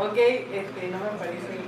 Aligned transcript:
Ok, 0.00 0.16
este, 0.16 0.88
no 0.90 0.98
me 0.98 1.18
parece 1.18 1.60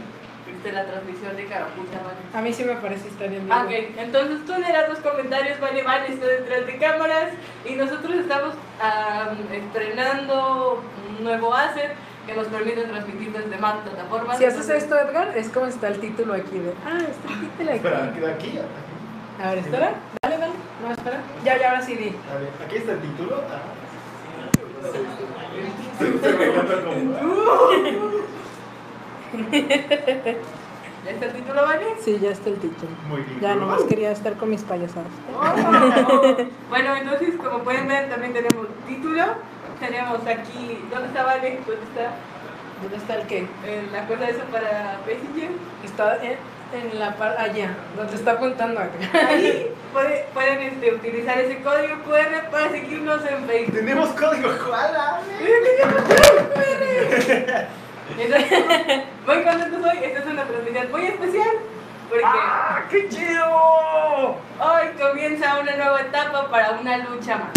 la 0.73 0.85
transmisión 0.87 1.35
de 1.37 1.47
Carapucha, 1.47 1.99
¿vale? 2.05 2.39
A 2.39 2.41
mí 2.41 2.53
sí 2.53 2.63
me 2.63 2.75
parece 2.77 3.09
estar 3.09 3.27
en 3.27 3.43
vivo. 3.45 3.53
Ah, 3.53 3.65
Ok, 3.65 3.73
entonces 3.99 4.45
tú 4.47 4.53
leerás 4.61 4.89
los 4.89 5.01
comentarios, 5.01 5.59
vale, 5.59 5.83
vale, 5.83 6.07
está 6.13 6.27
detrás 6.27 6.67
de 6.67 6.79
cámaras 6.79 7.31
y 7.65 7.75
nosotros 7.75 8.15
estamos 8.15 8.55
am, 8.81 9.37
estrenando 9.53 10.83
un 11.19 11.25
nuevo 11.25 11.53
asset 11.53 11.93
que 12.27 12.35
nos 12.35 12.47
permite 12.47 12.83
transmitir 12.85 13.33
desde 13.33 13.57
más 13.59 13.75
plataformas. 13.79 14.39
Si 14.39 14.45
haces 14.45 14.69
esto, 14.69 14.97
Edgar, 15.01 15.37
es 15.37 15.49
como 15.49 15.67
está 15.67 15.89
el 15.89 15.99
título 15.99 16.35
aquí 16.35 16.59
de. 16.59 16.73
Ah, 16.87 16.99
está 17.01 17.33
el 17.35 17.41
título 17.41 17.71
Espera, 17.73 18.05
aquí. 18.05 18.21
queda 18.21 18.31
aquí. 18.33 18.59
A 19.43 19.49
ver, 19.51 19.59
espera. 19.59 19.95
Dale, 20.23 20.39
dale. 20.39 20.53
No, 20.87 20.93
espera. 20.93 21.21
Ya, 21.45 21.59
ya, 21.59 21.71
ahora 21.71 21.83
sí 21.83 21.97
di. 21.97 22.09
A 22.09 22.39
ver, 22.39 22.51
aquí 22.65 22.77
está 22.77 22.93
el 22.93 23.01
título. 23.01 23.43
Ah. 23.51 23.63
Se 24.93 24.99
me 24.99 25.05
encanta 25.05 25.23
como- 25.23 25.92
¿Ya 31.05 31.11
está 31.11 31.27
el 31.27 31.33
título, 31.33 31.63
vale? 31.63 31.85
Sí, 32.01 32.19
ya 32.21 32.31
está 32.31 32.49
el 32.51 32.57
título. 32.57 32.91
Muy 33.09 33.23
bien. 33.23 33.41
Ya 33.41 33.55
nomás 33.57 33.83
quería 33.83 34.13
estar 34.13 34.35
con 34.35 34.51
mis 34.51 34.63
payasadas. 34.63 35.11
Oh. 35.35 36.37
Bueno, 36.69 36.97
entonces, 36.97 37.35
como 37.37 37.59
pueden 37.65 37.89
ver, 37.89 38.09
también 38.09 38.33
tenemos 38.33 38.67
título. 38.87 39.25
Tenemos 39.81 40.21
aquí, 40.27 40.79
¿dónde 40.91 41.09
está 41.09 41.25
Vale? 41.25 41.59
¿Dónde 41.67 41.83
está 41.83 42.15
¿Dónde 42.83 42.97
está 42.97 43.15
el 43.17 43.27
qué? 43.27 43.47
eh, 43.67 43.89
la 43.93 44.07
cosa 44.07 44.29
esa 44.29 44.45
para 44.45 45.01
Messenger? 45.07 45.51
Está 45.85 46.17
en, 46.25 46.37
en 46.75 46.99
la 46.99 47.15
par 47.17 47.37
allá, 47.39 47.75
donde 47.97 48.15
está 48.15 48.33
apuntando 48.33 48.81
acá. 48.81 49.29
Ahí 49.29 49.71
puede- 49.93 50.25
pueden 50.33 50.61
este, 50.61 50.95
utilizar 50.95 51.39
ese 51.39 51.61
código 51.63 51.97
QR 52.05 52.49
para 52.51 52.71
seguirnos 52.71 53.21
en 53.27 53.45
Facebook. 53.47 53.75
Tenemos 53.75 54.09
código 54.11 54.49
Juana. 54.67 55.21
Entonces, 58.19 58.53
muy 59.27 59.43
contento 59.43 59.89
hoy. 59.89 59.99
Esta 60.05 60.19
es 60.21 60.27
una 60.27 60.45
transmisión 60.45 60.91
muy 60.91 61.05
especial 61.07 61.49
porque 62.09 62.25
¡Ah, 62.27 62.83
qué 62.91 63.09
chido! 63.09 64.37
hoy 64.61 64.89
comienza 65.01 65.59
una 65.61 65.77
nueva 65.77 66.01
etapa 66.03 66.49
para 66.51 66.73
una 66.73 66.99
lucha 66.99 67.37
más. 67.39 67.53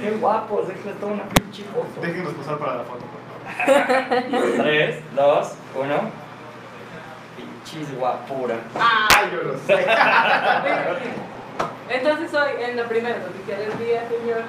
Qué 0.00 0.10
guapos, 0.20 0.68
déjenles 0.68 1.00
tomar 1.00 1.14
una 1.16 1.24
pinche 1.24 1.64
foto. 1.64 2.00
Déjenos 2.00 2.32
pasar 2.34 2.58
para 2.58 2.76
la 2.76 2.84
foto, 2.84 3.04
por 3.04 3.20
favor. 3.66 4.62
3, 4.62 4.96
2, 5.16 5.52
1. 5.74 6.23
Pinches 7.64 7.94
guapura. 7.96 8.56
¡Ah, 8.78 9.08
yo 9.32 9.42
lo 9.42 9.58
sé! 9.58 9.86
Entonces 11.88 12.34
hoy 12.34 12.50
en 12.62 12.76
la 12.76 12.84
primera 12.84 13.16
noticia 13.18 13.58
del 13.58 13.78
día, 13.78 14.02
señor. 14.08 14.42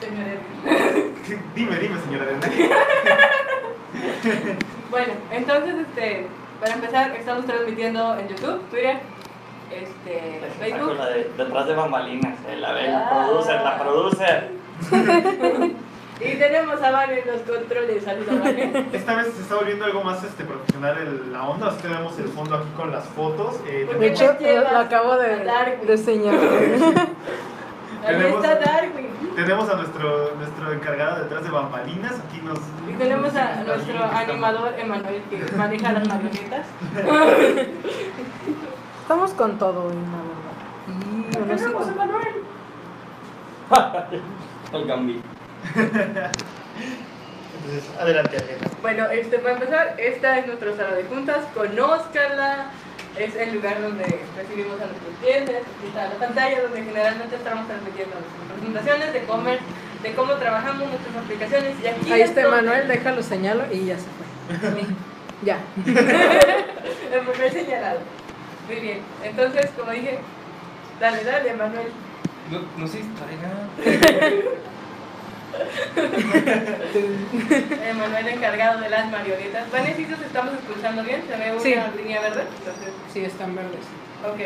Señor 0.00 0.26
Edwin. 0.28 1.14
Dime, 1.54 1.76
dime, 1.78 2.00
señora 2.00 2.24
Dene. 4.24 4.56
Bueno, 4.90 5.12
entonces 5.30 5.74
este, 5.88 6.26
para 6.60 6.74
empezar 6.74 7.14
estamos 7.16 7.46
transmitiendo 7.46 8.18
en 8.18 8.28
YouTube, 8.28 8.60
Twitter, 8.70 8.98
este, 9.70 10.40
Facebook. 10.58 10.96
la 10.98 11.06
de, 11.10 11.30
detrás 11.36 11.66
de 11.66 11.74
bambalinas. 11.74 12.34
eh, 12.48 12.56
La, 12.56 12.74
de, 12.74 12.88
la 12.88 13.08
Ah. 13.10 13.24
producer, 13.26 13.60
la 13.62 13.78
producer. 13.78 14.50
Y 16.20 16.36
tenemos 16.36 16.80
a 16.80 16.90
Vale 16.90 17.20
en 17.22 17.26
los 17.26 17.40
controles, 17.42 18.04
saludos. 18.04 18.46
Esta 18.92 19.14
vez 19.16 19.32
se 19.34 19.42
está 19.42 19.56
volviendo 19.56 19.84
algo 19.84 20.04
más 20.04 20.22
este, 20.22 20.44
profesional 20.44 20.96
el- 20.98 21.32
la 21.32 21.42
onda. 21.44 21.68
Así 21.68 21.82
tenemos 21.82 22.16
el 22.18 22.28
fondo 22.28 22.54
aquí 22.56 22.68
con 22.76 22.90
las 22.92 23.04
fotos. 23.06 23.56
Eh, 23.66 23.84
¿Por 23.86 23.98
De 23.98 24.12
qué 24.12 24.12
hecho, 24.12 24.36
lo 24.72 24.78
acabo 24.78 25.16
de, 25.16 25.44
de 25.86 25.98
señalar. 25.98 26.40
Ahí 28.06 28.16
Tenemos- 28.16 28.44
está 28.44 28.54
Darwin. 28.60 29.08
tenemos 29.34 29.68
a 29.68 29.74
nuestro, 29.76 30.34
nuestro 30.36 30.72
encargado 30.72 31.22
detrás 31.24 31.42
de 31.44 31.50
bambalinas. 31.50 32.12
Aquí 32.28 32.40
nos. 32.44 32.58
Y 32.88 32.92
tenemos 32.96 33.34
a 33.34 33.62
nuestro 33.64 34.04
animador 34.04 34.74
Emanuel 34.78 35.22
que 35.30 35.56
maneja 35.56 35.92
las 35.92 36.06
marionetas. 36.06 36.66
Estamos 39.02 39.32
con 39.32 39.58
todo 39.58 39.86
hoy, 39.86 39.94
la 41.32 41.38
verdad. 41.40 41.56
Sé 41.56 41.64
Tenemos 41.64 41.88
Emanuel. 41.88 42.34
El 44.72 44.86
Gambi. 44.86 45.22
Entonces, 47.56 47.90
adelante, 47.98 48.36
Elena. 48.36 48.66
Bueno, 48.82 49.06
este, 49.10 49.38
para 49.38 49.54
empezar, 49.54 49.94
esta 49.98 50.38
es 50.38 50.46
nuestra 50.46 50.76
sala 50.76 50.94
de 50.96 51.04
juntas. 51.04 51.38
Conózcanla. 51.54 52.66
Es 53.18 53.34
el 53.36 53.54
lugar 53.54 53.80
donde 53.80 54.02
recibimos 54.36 54.74
a 54.80 54.86
nuestros 54.86 55.14
clientes. 55.22 55.56
Aquí 55.56 55.86
está 55.86 56.08
la 56.08 56.14
pantalla 56.14 56.62
donde 56.62 56.82
generalmente 56.82 57.36
estamos 57.36 57.66
transmitiendo 57.68 58.16
nuestras 58.16 58.58
presentaciones 58.58 59.12
de 59.12 59.22
cómo, 59.22 59.50
de 60.02 60.12
cómo 60.16 60.32
trabajamos 60.34 60.88
nuestras 60.88 61.16
aplicaciones. 61.24 61.74
Y 61.82 61.86
aquí 61.86 62.12
Ahí 62.12 62.22
es 62.22 62.30
está 62.30 62.42
donde- 62.42 62.56
Manuel, 62.62 62.88
déjalo 62.88 63.22
señalo 63.22 63.64
y 63.72 63.84
ya 63.86 63.96
se 63.98 64.06
fue. 64.16 64.26
ya. 65.44 65.58
El 67.12 67.20
primer 67.20 67.52
señalado. 67.52 68.00
Muy 68.66 68.80
bien. 68.80 68.98
Entonces, 69.22 69.70
como 69.78 69.92
dije, 69.92 70.18
dale, 71.00 71.22
dale, 71.22 71.52
Manuel. 71.54 71.92
No, 72.50 72.60
no 72.76 72.86
se 72.88 72.98
distraigan. 72.98 73.70
Emanuel 77.90 78.28
encargado 78.28 78.80
de 78.80 78.88
las 78.90 79.10
marionetas. 79.10 79.70
Vanessa, 79.70 79.96
¿sí 79.96 80.06
nos 80.08 80.20
estamos 80.20 80.54
escuchando 80.54 81.02
bien? 81.04 81.22
¿Se 81.28 81.36
ve 81.36 81.52
una 81.52 81.60
Sí. 81.60 81.74
línea 81.96 82.20
verde? 82.20 82.42
Entonces, 82.58 82.92
Sí, 83.12 83.24
están 83.24 83.54
verdes. 83.54 83.84
ok. 84.24 84.40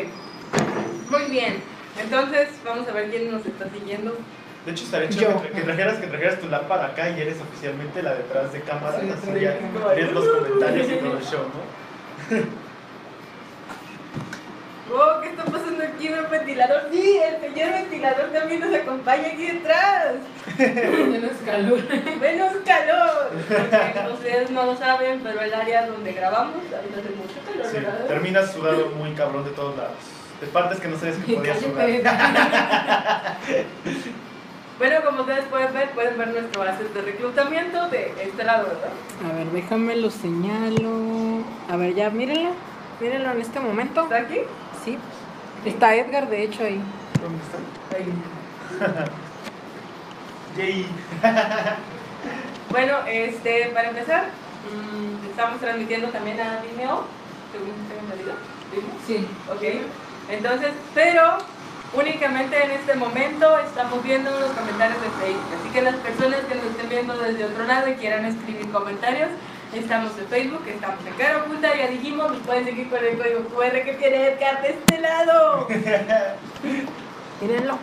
Muy 1.11 1.23
bien. 1.31 1.61
Entonces, 2.01 2.49
vamos 2.63 2.87
a 2.87 2.91
ver 2.91 3.09
quién 3.09 3.31
nos 3.31 3.45
está 3.45 3.67
siguiendo. 3.69 4.15
De 4.65 4.71
hecho, 4.71 4.83
estaría 4.83 5.09
chido 5.09 5.41
que, 5.41 5.49
que 5.49 5.61
trajeras, 5.61 5.97
que 5.97 6.07
trajeras 6.07 6.39
tu 6.39 6.47
lámpara 6.47 6.85
acá 6.87 7.09
y 7.09 7.19
eres 7.21 7.37
oficialmente 7.41 8.03
la 8.03 8.13
detrás 8.15 8.51
de 8.53 8.61
cámara. 8.61 8.99
Sí, 8.99 9.09
así 9.09 9.39
ya 9.39 9.57
los 10.11 10.27
comentarios 10.27 10.87
y 10.89 10.95
todo 10.95 11.17
el 11.17 11.23
show, 11.23 11.41
¿no? 11.41 12.37
Oh, 14.91 15.21
¿qué 15.21 15.29
está 15.29 15.43
pasando 15.45 15.83
aquí 15.83 16.07
en 16.07 16.15
el 16.15 16.25
ventilador? 16.27 16.81
Sí, 16.91 17.17
el 17.23 17.39
señor 17.41 17.71
ventilador 17.73 18.25
también 18.31 18.59
nos 18.61 18.73
acompaña 18.73 19.27
aquí 19.27 19.45
detrás. 19.45 20.15
Tienes 20.57 21.37
calor. 21.45 21.79
Menos 22.19 22.53
calor. 22.65 23.29
Porque 23.47 24.13
ustedes 24.13 24.49
no 24.51 24.65
lo 24.65 24.75
saben, 24.77 25.19
pero 25.21 25.41
el 25.41 25.53
área 25.53 25.85
donde 25.87 26.13
grabamos 26.13 26.55
ahorita 26.55 26.99
hace 26.99 27.09
mucho 27.15 27.39
calor, 27.45 27.65
Sí, 27.67 27.77
¿verdad? 27.77 28.05
terminas 28.07 28.51
sudado 28.51 28.89
muy 28.97 29.11
cabrón 29.13 29.43
de 29.45 29.51
todos 29.51 29.77
lados. 29.77 29.93
De 30.41 30.47
partes 30.47 30.79
que 30.79 30.87
no 30.87 30.97
sabes 30.97 31.17
que 31.17 31.33
podías 31.35 31.59
sudar. 31.59 31.87
Bueno, 34.79 34.95
como 35.05 35.21
ustedes 35.21 35.43
pueden 35.45 35.73
ver, 35.73 35.89
pueden 35.91 36.17
ver 36.17 36.27
nuestro 36.29 36.61
asset 36.63 36.93
de 36.93 37.01
reclutamiento 37.01 37.89
de 37.89 38.13
este 38.23 38.43
lado, 38.45 38.67
¿verdad? 38.67 38.89
A 39.29 39.35
ver, 39.37 39.47
déjame 39.47 39.97
lo 39.97 40.09
señalo. 40.09 41.43
A 41.69 41.75
ver, 41.75 41.93
ya, 41.95 42.09
mírenlo. 42.09 42.51
Mírenlo 43.01 43.31
en 43.31 43.41
este 43.41 43.59
momento. 43.59 44.03
¿Está 44.03 44.17
aquí? 44.17 44.39
Sí. 44.83 44.97
Está 45.65 45.95
Edgar, 45.95 46.29
de 46.29 46.43
hecho, 46.43 46.63
ahí. 46.63 46.81
¿Dónde 47.21 47.39
está? 47.43 47.97
Ahí. 47.97 48.13
Yay. 50.57 50.85
Bueno, 52.69 52.97
este, 53.07 53.71
para 53.73 53.89
empezar, 53.89 54.25
mm, 54.25 55.29
estamos 55.29 55.59
transmitiendo 55.59 56.09
también 56.09 56.39
a 56.39 56.61
Vimeo. 56.61 57.03
Sí. 59.07 59.27
Ok. 59.51 59.63
Entonces, 60.29 60.69
pero 60.93 61.39
únicamente 61.93 62.63
en 62.63 62.71
este 62.71 62.93
momento 62.93 63.57
estamos 63.59 64.03
viendo 64.03 64.29
los 64.29 64.51
comentarios 64.51 65.01
de 65.01 65.09
Facebook. 65.09 65.59
Así 65.59 65.69
que 65.73 65.81
las 65.81 65.95
personas 65.95 66.41
que 66.41 66.55
nos 66.55 66.65
estén 66.65 66.89
viendo 66.89 67.17
desde 67.17 67.45
otro 67.45 67.65
lado 67.65 67.89
y 67.89 67.93
quieran 67.95 68.25
escribir 68.25 68.69
comentarios, 68.71 69.29
estamos 69.73 70.17
en 70.17 70.27
Facebook, 70.27 70.63
estamos 70.67 71.05
en 71.05 71.13
Cara 71.13 71.43
Oculta, 71.43 71.75
ya 71.75 71.87
dijimos, 71.87 72.31
nos 72.31 72.41
pueden 72.41 72.65
seguir 72.65 72.89
con 72.89 73.03
el 73.03 73.17
código 73.17 73.43
QR 73.45 73.83
que 73.83 73.97
tiene 73.99 74.27
Edgar 74.27 74.61
de 74.61 74.69
este 74.69 74.99
lado. 74.99 75.67
Mírenlo. 77.41 77.77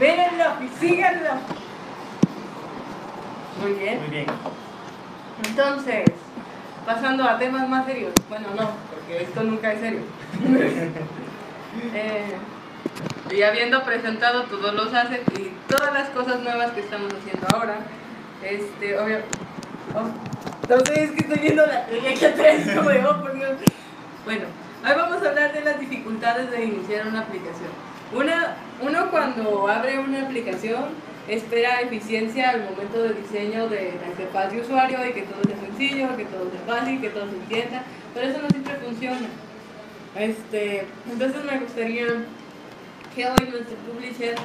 Mírenlo 0.00 0.44
y 0.64 0.68
síganlo. 0.78 1.30
Muy 3.62 3.72
bien. 3.72 4.00
Muy 4.00 4.10
bien. 4.10 4.26
Entonces, 5.48 6.04
pasando 6.84 7.24
a 7.24 7.38
temas 7.38 7.68
más 7.68 7.86
serios. 7.86 8.12
Bueno, 8.28 8.48
no, 8.56 8.70
porque 8.90 9.22
esto 9.22 9.42
nunca 9.42 9.72
es 9.72 9.80
serio. 9.80 10.00
Eh, 11.92 12.34
y 13.30 13.42
habiendo 13.42 13.84
presentado 13.84 14.44
todos 14.44 14.72
los 14.72 14.94
assets 14.94 15.30
y 15.38 15.52
todas 15.68 15.92
las 15.92 16.08
cosas 16.08 16.40
nuevas 16.40 16.70
que 16.70 16.80
estamos 16.80 17.12
haciendo 17.12 17.46
ahora, 17.54 17.80
este, 18.42 18.98
obvio. 18.98 19.18
Oh, 19.94 20.68
no 20.68 20.80
sé, 20.84 21.04
es 21.04 21.10
que 21.12 21.20
estoy 21.20 21.38
viendo 21.38 21.64
la 21.66 21.86
línea 21.88 22.10
aquí 22.10 22.24
atrás, 22.24 22.60
como 22.76 22.90
de, 22.90 23.04
oh, 23.04 23.20
por 23.20 23.34
Dios. 23.34 23.52
Bueno, 24.24 24.46
hoy 24.84 24.92
vamos 24.96 25.22
a 25.22 25.28
hablar 25.28 25.52
de 25.52 25.60
las 25.62 25.78
dificultades 25.78 26.50
de 26.50 26.64
iniciar 26.64 27.06
una 27.06 27.20
aplicación. 27.20 27.70
Una, 28.14 28.56
uno 28.80 29.10
cuando 29.10 29.68
abre 29.68 29.98
una 29.98 30.22
aplicación 30.22 31.06
espera 31.28 31.80
eficiencia 31.80 32.50
al 32.50 32.64
momento 32.64 33.02
de 33.02 33.14
diseño 33.14 33.68
de 33.68 33.94
la 34.00 34.08
interfaz 34.08 34.52
de 34.52 34.60
usuario 34.60 34.98
y 35.06 35.12
que 35.12 35.22
todo 35.22 35.42
sea 35.42 35.58
sencillo, 35.58 36.16
que 36.16 36.24
todo 36.24 36.50
sea 36.50 36.60
fácil, 36.74 37.00
que 37.00 37.10
todo 37.10 37.28
se 37.28 37.36
entienda, 37.36 37.82
pero 38.14 38.28
eso 38.28 38.38
no 38.40 38.48
siempre 38.48 38.74
funciona. 38.76 39.26
Este, 40.16 40.86
entonces 41.10 41.44
me 41.44 41.58
gustaría 41.58 42.06
que 43.14 43.26
hoy 43.26 43.48
nuestro 43.50 43.76
publisher 43.88 44.36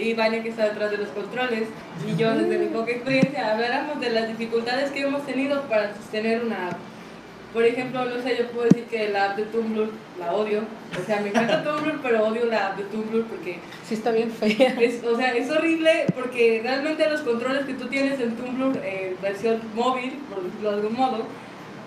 y 0.00 0.14
Vania 0.14 0.42
que 0.42 0.48
está 0.48 0.64
detrás 0.64 0.90
de 0.90 0.98
los 0.98 1.08
controles 1.08 1.68
y 2.06 2.16
yo 2.16 2.34
desde 2.34 2.58
mi 2.58 2.66
poca 2.66 2.92
experiencia 2.92 3.52
habláramos 3.52 4.00
de 4.00 4.10
las 4.10 4.28
dificultades 4.28 4.90
que 4.90 5.00
hemos 5.00 5.24
tenido 5.26 5.62
para 5.62 5.94
sostener 5.94 6.44
una 6.44 6.68
app. 6.68 6.78
Por 7.52 7.64
ejemplo, 7.64 8.04
no 8.04 8.22
sé, 8.22 8.36
yo 8.38 8.46
puedo 8.50 8.68
decir 8.68 8.84
que 8.84 9.08
la 9.08 9.30
app 9.30 9.36
de 9.36 9.42
Tumblr 9.44 9.90
la 10.20 10.32
odio. 10.32 10.62
O 11.00 11.04
sea, 11.04 11.20
me 11.20 11.30
encanta 11.30 11.64
Tumblr, 11.64 11.98
pero 12.00 12.28
odio 12.28 12.46
la 12.46 12.68
app 12.68 12.76
de 12.76 12.84
Tumblr 12.84 13.24
porque 13.24 13.58
Sí 13.88 13.94
está 13.94 14.12
bien 14.12 14.30
fea. 14.30 14.76
es, 14.80 15.02
o 15.04 15.16
sea, 15.16 15.34
es 15.34 15.50
horrible 15.50 16.06
porque 16.14 16.60
realmente 16.62 17.08
los 17.10 17.22
controles 17.22 17.64
que 17.64 17.74
tú 17.74 17.88
tienes 17.88 18.20
en 18.20 18.36
Tumblr, 18.36 18.78
eh, 18.84 19.16
versión 19.20 19.60
móvil, 19.74 20.12
por 20.32 20.44
decirlo 20.44 20.70
de 20.70 20.76
algún 20.76 20.94
modo, 20.94 21.26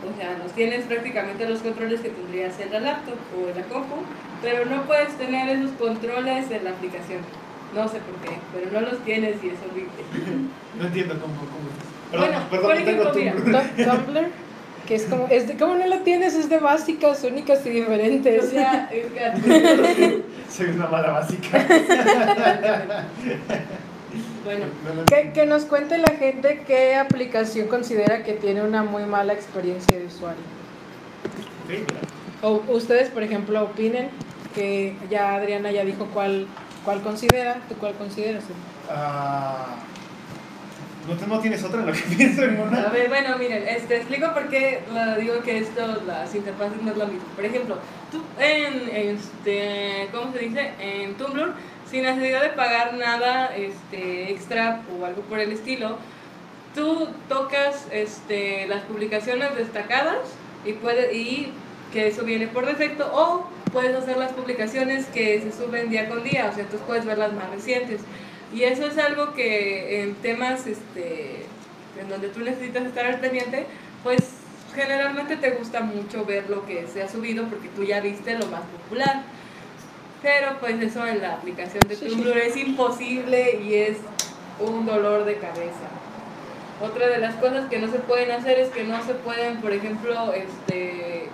o 0.03 0.17
sea, 0.19 0.37
los 0.37 0.51
tienes 0.51 0.85
prácticamente 0.85 1.47
los 1.47 1.61
controles 1.61 2.01
que 2.01 2.09
tendrías 2.09 2.59
en 2.59 2.71
la 2.71 2.79
laptop 2.81 3.15
o 3.37 3.49
en 3.49 3.55
la 3.55 3.63
compu, 3.67 3.95
pero 4.41 4.65
no 4.65 4.83
puedes 4.83 5.17
tener 5.17 5.47
esos 5.49 5.71
controles 5.71 6.51
en 6.51 6.63
la 6.65 6.71
aplicación. 6.71 7.21
No 7.75 7.87
sé 7.87 7.99
por 7.99 8.15
qué, 8.21 8.37
pero 8.53 8.71
no 8.71 8.81
los 8.89 8.99
tienes 9.03 9.43
y 9.43 9.47
es 9.49 9.55
horrible. 9.69 9.91
No 10.79 10.87
entiendo 10.87 11.13
cómo. 11.19 11.33
cómo 11.35 11.49
Perdón, 12.11 12.27
Bueno, 12.29 12.49
perdón, 12.49 12.65
por 12.65 12.75
ejemplo, 12.77 13.11
mira. 13.15 13.33
Tumblr. 13.33 13.75
Tu- 13.75 13.83
Tumblr, 13.83 14.27
que 14.87 14.95
es 14.95 15.03
como, 15.05 15.27
es 15.29 15.47
de, 15.47 15.55
¿cómo 15.57 15.75
no 15.75 15.87
lo 15.87 15.99
tienes? 15.99 16.33
Es 16.35 16.49
de 16.49 16.57
básicas, 16.59 17.23
únicas 17.23 17.65
y 17.65 17.69
O 17.69 17.73
diferentes. 17.73 18.49
sea, 18.49 18.89
es 18.91 19.05
que- 19.11 20.21
Soy 20.49 20.67
una 20.71 20.87
mala 20.87 21.11
básica. 21.11 21.65
bueno, 24.45 24.65
No, 24.85 24.93
no 24.95 25.05
Que, 25.05 25.31
que 25.33 25.45
nos 25.45 25.65
cuente 25.65 25.97
la 25.97 26.11
gente 26.17 26.63
qué 26.67 26.95
aplicación 26.95 27.67
considera 27.67 28.23
que 28.23 28.33
tiene 28.33 28.61
una 28.61 28.83
muy 28.83 29.03
mala 29.05 29.33
experiencia 29.33 29.97
de 29.97 30.05
usuario. 30.05 30.41
O 32.41 32.61
ustedes, 32.69 33.09
por 33.09 33.23
ejemplo, 33.23 33.61
opinen 33.63 34.09
que 34.53 34.95
ya 35.09 35.35
Adriana 35.35 35.71
ya 35.71 35.83
dijo 35.85 36.07
cuál, 36.13 36.45
cuál 36.83 37.01
considera, 37.01 37.57
¿tú 37.69 37.75
cuál 37.75 37.93
consideras? 37.95 38.43
Ah, 38.89 39.65
¿no, 41.07 41.15
te- 41.15 41.27
¿No 41.27 41.39
tienes 41.39 41.63
otra 41.63 41.79
en 41.81 41.87
la 41.87 41.91
que 41.91 42.01
pienso 42.15 42.43
en 42.43 42.57
A 42.59 42.63
una? 42.63 42.87
ver, 42.89 43.09
bueno, 43.09 43.37
miren, 43.37 43.67
este, 43.67 43.97
explico 43.97 44.33
por 44.33 44.49
qué 44.49 44.81
la- 44.93 45.17
digo 45.17 45.41
que 45.41 45.57
esto, 45.59 46.01
las 46.05 46.33
interfaces 46.35 46.81
no 46.81 46.91
es 46.91 46.97
lo 46.97 47.07
mismo. 47.07 47.27
Por 47.35 47.45
ejemplo, 47.45 47.77
tú 48.11 48.21
en, 48.39 48.89
este, 48.93 50.09
¿cómo 50.11 50.31
se 50.33 50.39
dice? 50.39 50.71
En 50.79 51.15
Tumblr, 51.15 51.53
sin 51.89 52.03
necesidad 52.03 52.41
de 52.41 52.49
pagar 52.49 52.93
nada 52.95 53.55
este, 53.55 54.31
extra 54.31 54.81
o 54.99 55.05
algo 55.05 55.21
por 55.23 55.39
el 55.39 55.51
estilo, 55.51 55.97
tú 56.73 57.07
tocas 57.29 57.85
este, 57.91 58.65
las 58.67 58.81
publicaciones 58.83 59.55
destacadas 59.55 60.17
y, 60.65 60.73
puede, 60.73 61.13
y 61.15 61.51
que 61.93 62.07
eso 62.07 62.23
viene 62.23 62.47
por 62.47 62.65
defecto 62.65 63.09
o 63.13 63.47
puedes 63.71 63.95
hacer 63.95 64.17
las 64.17 64.33
publicaciones 64.33 65.05
que 65.05 65.39
se 65.41 65.51
suben 65.51 65.89
día 65.89 66.09
con 66.09 66.23
día, 66.23 66.49
o 66.51 66.53
sea, 66.53 66.63
entonces 66.63 66.81
puedes 66.85 67.05
ver 67.05 67.19
las 67.19 67.31
más 67.33 67.49
recientes. 67.51 68.01
Y 68.53 68.63
eso 68.63 68.85
es 68.85 68.97
algo 68.97 69.33
que 69.33 70.01
en 70.01 70.15
temas 70.15 70.67
este, 70.67 71.45
en 71.99 72.09
donde 72.09 72.29
tú 72.29 72.41
necesitas 72.41 72.85
estar 72.85 73.05
al 73.05 73.19
pendiente, 73.19 73.65
pues 74.03 74.21
generalmente 74.75 75.37
te 75.37 75.51
gusta 75.51 75.81
mucho 75.81 76.25
ver 76.25 76.49
lo 76.49 76.65
que 76.65 76.87
se 76.87 77.03
ha 77.03 77.07
subido 77.07 77.45
porque 77.45 77.69
tú 77.69 77.83
ya 77.83 78.01
viste 78.01 78.37
lo 78.37 78.47
más 78.47 78.61
popular. 78.61 79.23
Pero 80.21 80.57
pues 80.59 80.81
eso 80.81 81.05
en 81.05 81.21
la 81.21 81.33
aplicación 81.33 81.81
de 81.87 81.95
Sí, 81.95 82.07
Tumblr 82.07 82.37
es 82.37 82.55
imposible 82.57 83.59
y 83.61 83.75
es 83.75 83.97
un 84.59 84.85
dolor 84.85 85.25
de 85.25 85.35
cabeza. 85.35 85.89
Otra 86.81 87.07
de 87.07 87.17
las 87.19 87.35
cosas 87.35 87.69
que 87.69 87.79
no 87.79 87.91
se 87.91 87.99
pueden 87.99 88.31
hacer 88.31 88.59
es 88.59 88.69
que 88.69 88.83
no 88.83 89.03
se 89.05 89.13
pueden, 89.13 89.57
por 89.57 89.73
ejemplo, 89.73 90.33
este, 90.33 91.29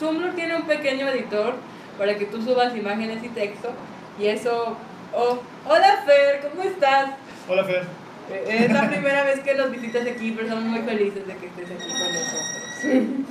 Tumblr 0.00 0.34
tiene 0.34 0.56
un 0.56 0.62
pequeño 0.62 1.06
editor 1.08 1.54
para 1.98 2.16
que 2.16 2.24
tú 2.24 2.42
subas 2.42 2.74
imágenes 2.76 3.22
y 3.22 3.28
texto 3.28 3.70
y 4.18 4.26
eso... 4.26 4.76
Oh, 5.14 5.38
hola 5.68 6.02
Fer, 6.06 6.40
¿cómo 6.48 6.62
estás? 6.62 7.10
Hola, 7.48 7.64
Fer. 7.64 7.84
Eh, 8.30 8.64
Es 8.66 8.72
la 8.72 8.88
primera 8.88 9.24
vez 9.24 9.40
que 9.40 9.54
nos 9.54 9.70
visitas 9.70 10.06
aquí, 10.06 10.30
pero 10.32 10.44
estamos 10.46 10.64
muy 10.64 10.80
felices 10.82 11.26
de 11.26 11.36
que 11.36 11.46
estés 11.46 11.70
aquí 11.70 11.88
con 11.90 12.12
nosotros. 12.12 13.26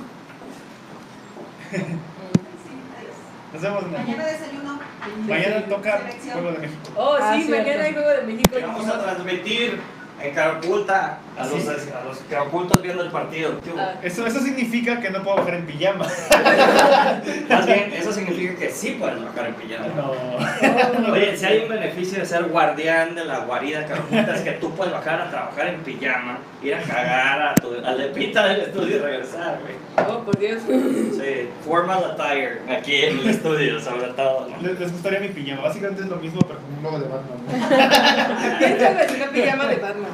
Nos 3.52 3.62
vemos 3.62 3.82
Mañana 3.90 4.26
desayuno. 4.26 4.78
Mañana 5.26 5.64
toca. 5.66 6.00
Juego 6.32 6.52
de 6.52 6.58
México. 6.58 6.80
Oh, 6.96 7.16
Ah, 7.20 7.34
sí, 7.34 7.42
cierto. 7.44 7.62
mañana 7.64 7.84
hay 7.84 7.92
Juego 7.94 8.08
de 8.10 8.22
México. 8.22 8.58
Y 8.58 8.62
vamos 8.62 8.86
a 8.86 9.02
transmitir 9.02 9.80
en 10.22 10.34
cara 10.34 10.58
oculta 10.62 11.18
a 11.38 11.46
los, 11.46 11.66
a 11.68 12.04
los 12.04 12.18
cara 12.28 12.42
ocultos 12.42 12.82
viendo 12.82 13.02
el 13.02 13.10
partido. 13.10 13.60
Ah, 13.78 13.94
Eso, 14.02 14.26
eso 14.26 14.40
significa 14.40 15.00
que 15.00 15.10
no 15.10 15.22
puedo 15.22 15.36
bajar 15.38 15.54
en 15.54 15.66
pijama. 15.66 16.06
Más 17.48 17.66
bien, 17.66 17.92
eso 17.92 18.12
significa 18.12 18.54
que 18.56 18.70
sí 18.70 18.96
puedes 18.98 19.22
bajar 19.24 19.46
en 19.46 19.54
pijama. 19.54 19.86
No. 19.96 21.12
Oye, 21.12 21.36
si 21.36 21.46
hay 21.46 21.58
un 21.60 21.68
beneficio 21.68 22.18
de 22.18 22.26
ser 22.26 22.44
guardián 22.44 23.14
de 23.14 23.24
la 23.24 23.40
guarida 23.40 23.86
carajunta 23.86 24.34
es 24.34 24.42
que 24.42 24.52
tú 24.52 24.74
puedes 24.74 24.92
bajar 24.92 25.20
a 25.22 25.30
trabajar 25.30 25.68
en 25.68 25.80
pijama, 25.80 26.38
ir 26.62 26.74
a 26.74 26.82
cagar 26.82 27.42
a 27.42 27.54
tu, 27.54 27.74
al 27.84 27.98
lepita 27.98 28.46
del 28.48 28.60
estudio 28.62 28.96
y 28.96 28.98
regresar, 29.00 29.58
güey. 29.62 29.74
Oh, 30.08 30.20
por 30.24 30.38
Dios. 30.38 30.62
Sí, 30.66 31.48
formal 31.64 32.04
attire 32.12 32.60
aquí 32.68 32.94
en 33.04 33.18
el 33.18 33.28
estudio, 33.30 33.80
sobre 33.80 34.08
todo. 34.12 34.48
¿no? 34.48 34.62
Les, 34.68 34.78
les 34.80 34.92
gustaría 34.92 35.20
mi 35.20 35.28
pijama. 35.28 35.62
Básicamente 35.62 36.02
es 36.02 36.08
lo 36.08 36.16
mismo, 36.16 36.40
pero 36.46 36.58
con 36.60 36.74
un 36.76 36.82
logo 36.82 36.98
de 36.98 37.08
Batman. 37.08 38.58
¿Quién 38.58 38.80
sabe 38.80 39.08
si 39.08 39.14
una 39.16 39.30
pijama 39.30 39.66
de 39.66 39.76
Batman? 39.76 40.10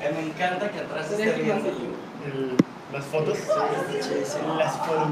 Eh, 0.00 0.10
Me 0.16 0.22
encanta 0.26 0.70
que 0.70 0.78
atrás 0.80 1.10
esté 1.10 1.32
viendo. 1.42 1.68
El- 1.68 2.56
las 2.92 3.04
fotos. 3.06 3.38
Las 4.58 4.76
fotos. 4.76 5.08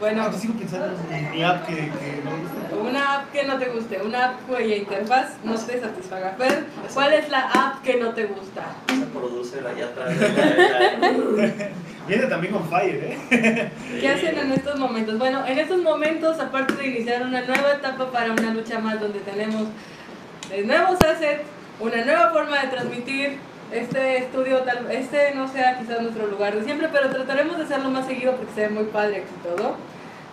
Bueno, 0.00 0.22
Ah, 0.22 0.30
yo 0.32 0.38
sigo 0.38 0.54
pensando 0.54 0.86
en 1.12 1.30
mi 1.30 1.42
app 1.42 1.66
que, 1.66 1.74
que 1.74 2.22
no 2.24 2.30
me 2.30 2.36
gusta. 2.38 2.76
una 2.88 3.14
app 3.16 3.32
que 3.32 3.42
no 3.44 3.58
te 3.58 3.66
guste, 3.66 4.00
una 4.02 4.24
app 4.30 4.40
cuya 4.48 4.76
interfaz 4.76 5.32
no 5.44 5.54
te 5.54 5.78
satisfaga. 5.80 6.34
Fer, 6.38 6.64
¿cuál 6.94 7.12
es 7.12 7.28
la 7.28 7.40
app 7.50 7.82
que 7.82 7.96
no 7.98 8.14
te 8.14 8.24
gusta? 8.24 8.62
Se 8.88 9.04
produce 9.06 9.58
allá 9.58 9.86
atrás. 9.86 10.14
Viene 12.08 12.26
también 12.26 12.54
on 12.54 12.68
fire, 12.70 13.04
¿eh? 13.30 13.70
¿Qué 14.00 14.08
hacen 14.08 14.38
en 14.38 14.52
estos 14.52 14.78
momentos? 14.78 15.18
Bueno, 15.18 15.46
en 15.46 15.58
estos 15.58 15.82
momentos, 15.82 16.40
aparte 16.40 16.74
de 16.74 16.86
iniciar 16.88 17.22
una 17.22 17.42
nueva 17.42 17.72
etapa 17.74 18.10
para 18.10 18.32
una 18.32 18.54
lucha 18.54 18.78
más 18.80 18.98
donde 19.00 19.20
tenemos 19.20 19.68
eh, 20.50 20.62
nuevos 20.64 20.98
assets, 21.02 21.42
una 21.78 22.04
nueva 22.04 22.30
forma 22.32 22.58
de 22.62 22.68
transmitir, 22.68 23.38
este 23.72 24.18
estudio, 24.18 24.58
tal, 24.62 24.90
este 24.90 25.34
no 25.34 25.48
sea 25.48 25.78
quizás 25.78 26.00
nuestro 26.02 26.26
lugar 26.26 26.54
de 26.56 26.64
siempre, 26.64 26.88
pero 26.92 27.08
trataremos 27.10 27.56
de 27.58 27.64
hacerlo 27.64 27.90
más 27.90 28.06
seguido 28.06 28.34
porque 28.36 28.52
se 28.54 28.60
ve 28.62 28.68
muy 28.70 28.84
padre 28.84 29.18
aquí 29.18 29.34
todo. 29.42 29.76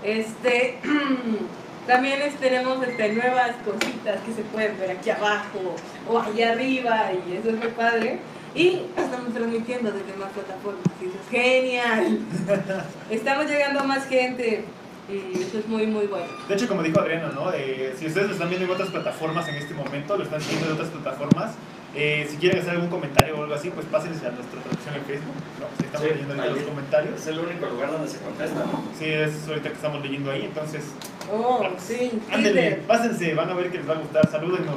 Este, 0.03 0.79
también 1.87 2.21
es- 2.21 2.35
tenemos 2.35 2.85
este, 2.87 3.13
nuevas 3.13 3.51
cositas 3.65 4.19
que 4.25 4.33
se 4.33 4.41
pueden 4.43 4.77
ver 4.79 4.91
aquí 4.91 5.09
abajo 5.09 5.75
o 6.09 6.19
allá 6.19 6.51
arriba 6.53 7.11
y 7.27 7.35
eso 7.37 7.49
es 7.49 7.55
muy 7.57 7.69
padre. 7.69 8.19
Y 8.55 8.81
estamos 8.97 9.33
transmitiendo 9.33 9.91
desde 9.91 10.17
más 10.17 10.29
plataformas 10.31 10.81
y 11.01 11.05
eso 11.05 11.15
es 11.23 11.29
genial. 11.29 12.19
Estamos 13.09 13.45
llegando 13.45 13.81
a 13.81 13.83
más 13.83 14.07
gente 14.07 14.63
y 15.09 15.41
eso 15.41 15.59
es 15.59 15.67
muy 15.67 15.85
muy 15.85 16.07
bueno. 16.07 16.25
De 16.47 16.55
hecho, 16.55 16.67
como 16.67 16.81
dijo 16.81 16.99
Adriana, 16.99 17.29
¿no? 17.35 17.51
Eh, 17.53 17.93
si 17.99 18.07
ustedes 18.07 18.27
lo 18.27 18.33
están 18.33 18.49
viendo 18.49 18.65
en 18.65 18.71
otras 18.71 18.89
plataformas 18.89 19.47
en 19.47 19.55
este 19.55 19.73
momento, 19.75 20.17
lo 20.17 20.23
están 20.23 20.41
siguiendo 20.41 20.67
de 20.67 20.73
otras 20.73 20.89
plataformas, 20.89 21.53
eh, 21.97 22.27
si 22.29 22.37
quieren 22.37 22.59
hacer 22.61 22.71
algún 22.75 22.89
comentario 22.89 23.37
o 23.39 23.43
algo 23.43 23.55
así, 23.55 23.69
pues 23.71 23.85
pásense 23.87 24.25
a 24.27 24.31
nuestra 24.31 24.61
transmisión 24.61 24.95
en 24.95 25.03
Facebook, 25.05 25.35
¿no? 25.59 25.65
Si 25.77 25.85
estamos 25.85 26.07
Sí, 26.07 26.13
leyendo 26.13 26.43
ahí. 26.43 26.49
los 26.51 26.59
comentarios. 26.63 27.19
Es 27.19 27.27
el 27.27 27.39
único 27.39 27.65
lugar 27.65 27.91
donde 27.91 28.07
se 28.07 28.17
contesta, 28.19 28.59
¿no? 28.59 28.83
Sí, 28.97 29.05
es 29.05 29.47
ahorita 29.47 29.69
que 29.69 29.75
estamos 29.75 30.01
leyendo 30.01 30.31
ahí, 30.31 30.43
entonces, 30.45 30.83
Oh, 31.29 31.67
sí, 31.77 32.21
ándele, 32.31 32.61
Tinder. 32.61 32.81
pásense, 32.87 33.33
van 33.33 33.49
a 33.49 33.53
ver 33.53 33.69
que 33.69 33.79
les 33.79 33.89
va 33.89 33.93
a 33.95 33.97
gustar, 33.97 34.29
salúdenos, 34.31 34.75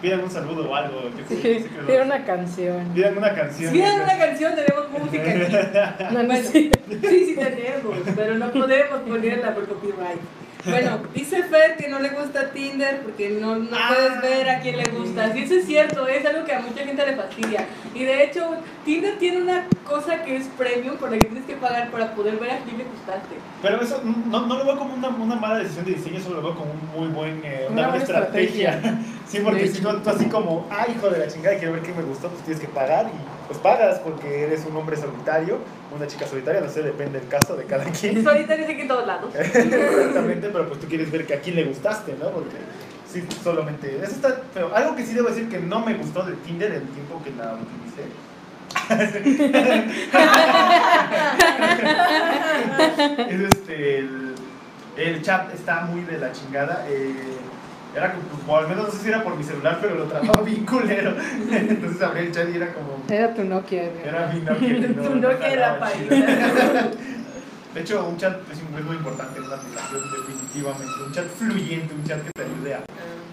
pidan 0.00 0.20
un 0.22 0.30
saludo 0.30 0.70
o 0.70 0.76
algo. 0.76 1.00
Sí, 1.28 1.34
tiene 1.42 1.58
gustar. 1.60 2.02
una 2.06 2.24
canción. 2.24 2.88
Pidan 2.94 3.18
una 3.18 3.34
canción. 3.34 3.72
Si 3.72 3.80
dan 3.80 4.00
una 4.02 4.16
canción, 4.18 4.54
tenemos 4.54 4.90
música 4.90 5.24
aquí. 5.28 6.04
No, 6.14 6.22
no, 6.22 6.36
sí. 6.36 6.70
sí, 6.88 7.24
sí 7.26 7.34
tenemos, 7.34 7.96
pero 8.14 8.34
no 8.38 8.50
podemos 8.52 9.00
ponerla 9.00 9.54
por 9.54 9.66
copyright. 9.66 10.20
Bueno, 10.66 11.00
dice 11.14 11.42
Fer 11.44 11.76
que 11.76 11.88
no 11.88 11.98
le 11.98 12.10
gusta 12.10 12.50
Tinder 12.50 13.02
porque 13.02 13.30
no, 13.40 13.56
no 13.56 13.76
puedes 13.88 14.20
ver 14.22 14.50
a 14.50 14.60
quién 14.60 14.76
le 14.76 14.84
gusta. 14.84 15.32
Sí, 15.32 15.40
eso 15.40 15.54
es 15.54 15.66
cierto, 15.66 16.06
es 16.08 16.24
algo 16.26 16.44
que 16.44 16.54
a 16.54 16.60
mucha 16.60 16.84
gente 16.84 17.06
le 17.06 17.16
fastidia. 17.16 17.66
Y 17.94 18.04
de 18.04 18.24
hecho, 18.24 18.56
Tinder 18.84 19.18
tiene 19.18 19.42
una 19.42 19.66
cosa 19.84 20.22
que 20.22 20.36
es 20.36 20.46
premium 20.58 20.96
por 20.96 21.10
la 21.10 21.18
que 21.18 21.26
tienes 21.26 21.44
que 21.44 21.56
pagar 21.56 21.90
para 21.90 22.14
poder 22.14 22.36
ver 22.38 22.50
a 22.50 22.58
quién 22.58 22.78
le 22.78 22.84
gustaste. 22.84 23.36
Pero 23.62 23.80
eso 23.80 24.02
no, 24.02 24.46
no 24.46 24.58
lo 24.58 24.64
veo 24.64 24.78
como 24.78 24.94
una, 24.94 25.08
una 25.08 25.36
mala 25.36 25.58
decisión 25.58 25.84
de 25.84 25.94
diseño, 25.94 26.20
solo 26.20 26.36
lo 26.36 26.42
veo 26.42 26.56
como 26.56 26.72
un 26.72 27.00
muy 27.00 27.08
buen, 27.14 27.40
eh, 27.44 27.66
una, 27.70 27.80
Una 27.80 27.88
buena 27.88 28.04
estrategia. 28.04 28.80
sí, 29.26 29.38
porque 29.42 29.68
si 29.68 29.80
tú, 29.80 29.88
tú 30.00 30.10
así 30.10 30.26
como, 30.26 30.66
ay, 30.70 30.94
hijo 30.96 31.08
de 31.10 31.18
la 31.18 31.28
chingada, 31.28 31.56
quiero 31.56 31.74
ver 31.74 31.82
quién 31.82 31.96
me 31.96 32.02
gustó, 32.02 32.28
pues 32.28 32.42
tienes 32.42 32.60
que 32.60 32.68
pagar 32.68 33.06
y 33.06 33.35
pues 33.46 33.58
pagas 33.60 33.98
porque 34.00 34.44
eres 34.44 34.64
un 34.66 34.76
hombre 34.76 34.96
solitario, 34.96 35.58
una 35.94 36.06
chica 36.06 36.26
solitaria, 36.26 36.60
no 36.60 36.68
sé, 36.68 36.82
depende 36.82 37.20
del 37.20 37.28
caso 37.28 37.56
de 37.56 37.64
cada 37.64 37.84
quien. 37.92 38.22
Solitario 38.24 38.64
aquí 38.66 38.80
en 38.82 38.88
todos 38.88 39.06
lados. 39.06 39.34
Exactamente, 39.34 40.48
pero 40.52 40.68
pues 40.68 40.80
tú 40.80 40.86
quieres 40.86 41.10
ver 41.10 41.26
que 41.26 41.34
a 41.34 41.40
quién 41.40 41.56
le 41.56 41.64
gustaste, 41.64 42.14
¿no? 42.20 42.30
Porque 42.30 42.56
sí, 43.10 43.24
solamente, 43.42 43.96
eso 44.02 44.12
está 44.12 44.40
feo. 44.52 44.74
Algo 44.74 44.94
que 44.96 45.04
sí 45.04 45.14
debo 45.14 45.28
decir 45.28 45.48
que 45.48 45.58
no 45.58 45.80
me 45.80 45.94
gustó 45.94 46.22
de 46.22 46.34
Tinder 46.36 46.72
el 46.72 46.82
tiempo 46.88 47.22
que 47.22 47.30
la 47.32 47.54
utilicé. 47.54 48.06
es 53.28 53.40
este, 53.40 53.98
el, 53.98 54.34
el 54.96 55.22
chat 55.22 55.52
está 55.54 55.82
muy 55.82 56.02
de 56.02 56.18
la 56.18 56.32
chingada. 56.32 56.86
eh, 56.88 57.14
Era 57.96 58.12
como, 58.12 58.24
pues, 58.46 58.58
al 58.62 58.68
menos 58.68 58.84
no 58.86 58.90
sé 58.92 58.98
si 59.02 59.08
era 59.08 59.24
por 59.24 59.36
mi 59.36 59.42
celular, 59.42 59.78
pero 59.80 59.94
lo 59.94 60.04
trataba 60.04 60.42
bien 60.44 60.66
culero. 60.66 61.14
Entonces 61.50 62.02
abrí 62.02 62.26
el 62.26 62.32
chat 62.32 62.48
y 62.52 62.56
era 62.56 62.72
como. 62.74 63.02
Era 63.08 63.34
tu 63.34 63.42
Nokia. 63.44 63.88
güey. 63.88 64.06
Era 64.06 64.26
mi 64.32 64.40
Nokia. 64.40 64.86
Tu 65.08 65.14
Nokia 65.16 65.50
chido. 65.50 65.80
paila. 65.80 66.88
De 67.74 67.82
hecho, 67.82 68.06
un 68.08 68.16
chat 68.16 68.36
es 68.50 68.84
muy 68.84 68.96
importante 68.96 69.38
en 69.38 69.44
una 69.44 69.56
aplicación, 69.56 70.00
definitivamente. 70.10 70.94
Un 71.06 71.12
chat 71.12 71.26
fluyente, 71.26 71.94
un 71.94 72.04
chat 72.04 72.22
que 72.22 72.30
te 72.32 72.42
ayude 72.42 72.74
a. 72.74 72.80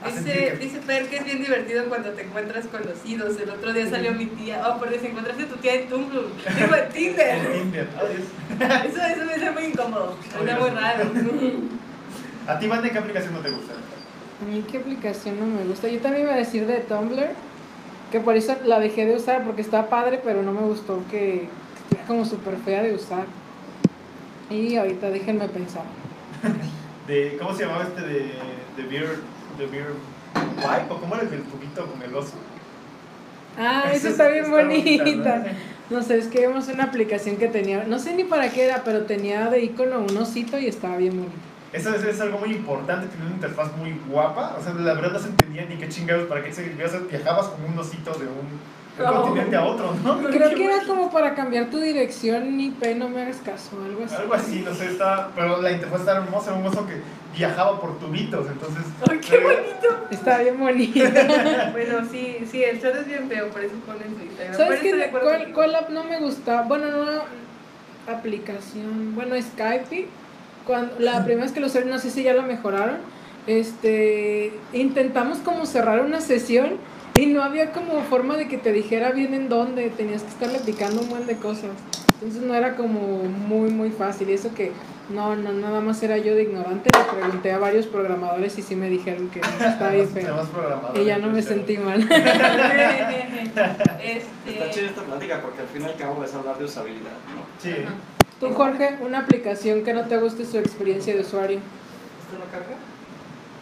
Dice, 0.09 0.33
que- 0.33 0.57
dice 0.57 0.81
Fer 0.81 1.07
que 1.07 1.15
es 1.17 1.23
bien 1.25 1.41
divertido 1.41 1.85
cuando 1.85 2.09
te 2.09 2.23
encuentras 2.23 2.65
conocidos. 2.67 3.39
El 3.39 3.49
otro 3.51 3.71
día 3.73 3.89
salió 3.89 4.11
mi 4.13 4.25
tía. 4.27 4.61
Oh, 4.67 4.77
por 4.79 4.91
eso 4.93 5.05
encontraste 5.05 5.43
a 5.43 5.47
tu 5.47 5.55
tía 5.57 5.75
en 5.75 5.87
Tumblr. 5.89 6.25
Digo, 6.57 6.75
en 6.75 6.89
Tinder. 6.91 7.35
En 7.37 7.53
Tinder. 7.53 7.87
Adiós. 7.97 8.85
Eso, 8.85 9.01
eso 9.01 9.25
me 9.25 9.33
hace 9.33 9.51
muy 9.51 9.63
incómodo. 9.65 10.17
Está 10.25 10.59
muy 10.59 10.69
raro. 10.71 11.03
¿A 12.47 12.59
ti, 12.59 12.67
Vane, 12.67 12.91
qué 12.91 12.97
aplicación 12.97 13.33
no 13.33 13.39
te 13.39 13.49
gusta? 13.49 13.73
A 14.43 14.45
mí 14.45 14.61
qué 14.69 14.77
aplicación 14.77 15.39
no 15.39 15.45
me 15.45 15.63
gusta. 15.63 15.87
Yo 15.87 16.01
también 16.01 16.23
iba 16.23 16.33
a 16.33 16.37
decir 16.37 16.67
de 16.67 16.79
Tumblr, 16.79 17.29
que 18.11 18.19
por 18.19 18.35
eso 18.35 18.57
la 18.65 18.77
dejé 18.81 19.05
de 19.05 19.15
usar 19.15 19.45
porque 19.45 19.61
está 19.61 19.87
padre, 19.87 20.19
pero 20.21 20.43
no 20.43 20.51
me 20.51 20.61
gustó 20.61 21.01
que 21.09 21.47
estuviera 21.75 22.07
como 22.07 22.25
súper 22.25 22.57
fea 22.57 22.83
de 22.83 22.93
usar. 22.93 23.25
Y 24.49 24.75
ahorita 24.75 25.09
déjenme 25.11 25.47
pensar. 25.47 25.83
De, 27.07 27.35
¿Cómo 27.37 27.53
se 27.53 27.65
llamaba 27.65 27.83
este 27.83 28.01
de, 28.01 28.31
de 28.77 28.83
Beer, 28.89 29.17
de 29.57 29.65
Beer 29.67 29.87
Wipe? 30.55 30.93
¿O 30.93 31.01
cómo 31.01 31.15
era 31.15 31.25
el 31.25 31.31
del 31.31 31.43
tubito 31.43 31.85
con 31.85 32.01
el 32.01 32.15
oso? 32.15 32.35
Ah, 33.57 33.89
esa 33.93 34.07
está 34.07 34.29
bien 34.29 34.49
bonita. 34.49 35.39
¿no? 35.89 35.97
No 35.97 36.01
sé, 36.01 36.17
es 36.17 36.27
que 36.27 36.47
vimos 36.47 36.69
una 36.69 36.85
aplicación 36.85 37.35
que 37.35 37.49
tenía, 37.49 37.83
no 37.83 37.99
sé 37.99 38.15
ni 38.15 38.23
para 38.23 38.49
qué 38.51 38.63
era, 38.63 38.85
pero 38.85 39.01
tenía 39.01 39.49
de 39.49 39.63
icono 39.63 39.99
un 39.99 40.15
osito 40.15 40.57
y 40.57 40.67
estaba 40.67 40.95
bien 40.95 41.17
bonito. 41.17 41.52
Eso 41.73 41.93
es, 41.95 42.03
es 42.03 42.21
algo 42.21 42.37
muy 42.37 42.51
importante, 42.51 43.07
tener 43.07 43.25
una 43.25 43.35
interfaz 43.35 43.75
muy 43.75 43.99
guapa. 44.07 44.55
O 44.59 44.63
sea, 44.63 44.73
la 44.73 44.93
verdad 44.93 45.11
no 45.13 45.19
se 45.19 45.29
entendía 45.29 45.65
ni 45.65 45.75
qué 45.75 45.89
chingados 45.89 46.27
para 46.27 46.43
qué 46.43 46.53
se 46.53 46.63
viajabas 46.69 47.47
como 47.47 47.67
un 47.67 47.77
osito 47.79 48.11
de 48.13 48.27
un, 48.27 48.47
de 48.97 49.03
un 49.03 49.17
Oh. 49.17 49.21
continente 49.23 49.55
a 49.55 49.65
otro, 49.65 49.91
¿no? 50.03 50.19
Creo 50.19 50.53
que 50.53 50.65
era 50.65 50.85
como 50.85 51.09
para 51.09 51.33
cambiar 51.33 51.71
tu 51.71 51.79
dirección 51.79 52.59
IP, 52.59 52.95
no 52.95 53.09
me 53.09 53.23
hagas 53.23 53.37
caso, 53.37 53.71
algo 53.83 54.03
así. 54.05 54.15
Algo 54.15 54.33
así, 54.35 54.59
no 54.59 54.71
sé, 54.71 54.85
estaba, 54.85 55.31
pero 55.35 55.59
la 55.63 55.71
interfaz 55.71 56.01
estaba 56.01 56.19
hermosa, 56.23 56.51
era 56.51 56.59
un 56.59 56.67
oso 56.67 56.85
que 56.85 57.01
viajaba 57.35 57.81
por 57.81 57.97
tubitos, 57.97 58.45
entonces... 58.47 58.83
Ay, 59.09 59.17
qué 59.19 59.39
bonito. 59.39 60.07
Está 60.11 60.37
bien 60.39 60.59
bonito. 60.59 60.99
Bueno, 61.71 62.07
sí, 62.11 62.45
sí, 62.51 62.63
el 62.63 62.79
chat 62.79 62.95
es 62.95 63.07
bien 63.07 63.27
feo, 63.27 63.49
por 63.49 63.63
eso 63.63 63.73
ponen 63.87 64.15
su 64.15 64.23
Instagram. 64.25 64.55
¿Sabes 64.55 64.79
qué? 64.81 65.09
¿Cuál, 65.09 65.51
cuál 65.53 65.75
app 65.75 65.89
no 65.89 66.03
me 66.03 66.19
gusta? 66.19 66.61
Bueno, 66.61 66.91
no 66.91 67.23
aplicación. 68.07 69.15
Bueno, 69.15 69.35
Skype. 69.41 70.07
Cuando, 70.65 70.95
la 70.99 71.23
primera 71.23 71.45
vez 71.45 71.53
que 71.53 71.59
lo 71.59 71.67
usé, 71.67 71.85
no 71.85 71.99
sé 71.99 72.09
si 72.09 72.23
ya 72.23 72.33
la 72.33 72.43
mejoraron. 72.43 72.97
Este, 73.45 74.53
intentamos 74.71 75.39
como 75.39 75.65
cerrar 75.65 76.01
una 76.01 76.21
sesión 76.21 76.77
y 77.15 77.25
no 77.25 77.43
había 77.43 77.71
como 77.71 78.01
forma 78.03 78.37
de 78.37 78.47
que 78.47 78.57
te 78.57 78.71
dijera 78.71 79.11
bien 79.11 79.33
en 79.33 79.49
dónde. 79.49 79.89
Tenías 79.89 80.23
que 80.23 80.29
estarle 80.29 80.57
aplicando 80.57 81.01
un 81.01 81.09
buen 81.09 81.27
de 81.27 81.35
cosas. 81.35 81.71
Entonces 82.13 82.41
no 82.41 82.55
era 82.55 82.75
como 82.75 83.23
muy, 83.23 83.69
muy 83.69 83.91
fácil. 83.91 84.29
Y 84.29 84.33
eso 84.33 84.53
que 84.55 84.71
no, 85.09 85.35
no, 85.35 85.51
nada 85.51 85.81
más 85.81 86.01
era 86.01 86.17
yo 86.17 86.35
de 86.35 86.43
ignorante. 86.43 86.89
Le 86.97 87.19
pregunté 87.19 87.51
a 87.51 87.57
varios 87.57 87.85
programadores 87.87 88.57
y 88.57 88.61
sí 88.61 88.75
me 88.75 88.89
dijeron 88.89 89.29
que 89.29 89.39
estaba 89.39 89.91
bien 89.91 90.07
feo. 90.13 90.47
Y 90.95 91.03
ya 91.03 91.17
no 91.17 91.29
me 91.29 91.41
sentí 91.41 91.77
mal. 91.77 92.07
Está 93.53 93.85
este, 94.03 94.71
chida 94.71 94.89
esta 94.89 95.03
plática 95.03 95.41
porque 95.41 95.61
al 95.61 95.67
fin 95.67 95.83
y 95.83 95.85
al 95.85 95.95
cabo 95.95 96.23
es 96.23 96.33
hablar 96.33 96.57
de 96.57 96.65
usabilidad, 96.65 97.11
¿no? 97.35 97.43
Sí. 97.61 97.75
Tú, 98.43 98.53
Jorge, 98.53 98.97
una 98.99 99.19
aplicación 99.19 99.85
que 99.85 99.93
no 99.93 100.05
te 100.05 100.17
guste 100.17 100.45
su 100.45 100.57
experiencia 100.57 101.13
de 101.13 101.21
usuario. 101.21 101.59
¿Esto 101.59 102.37
no 102.37 102.51
carga? 102.51 102.75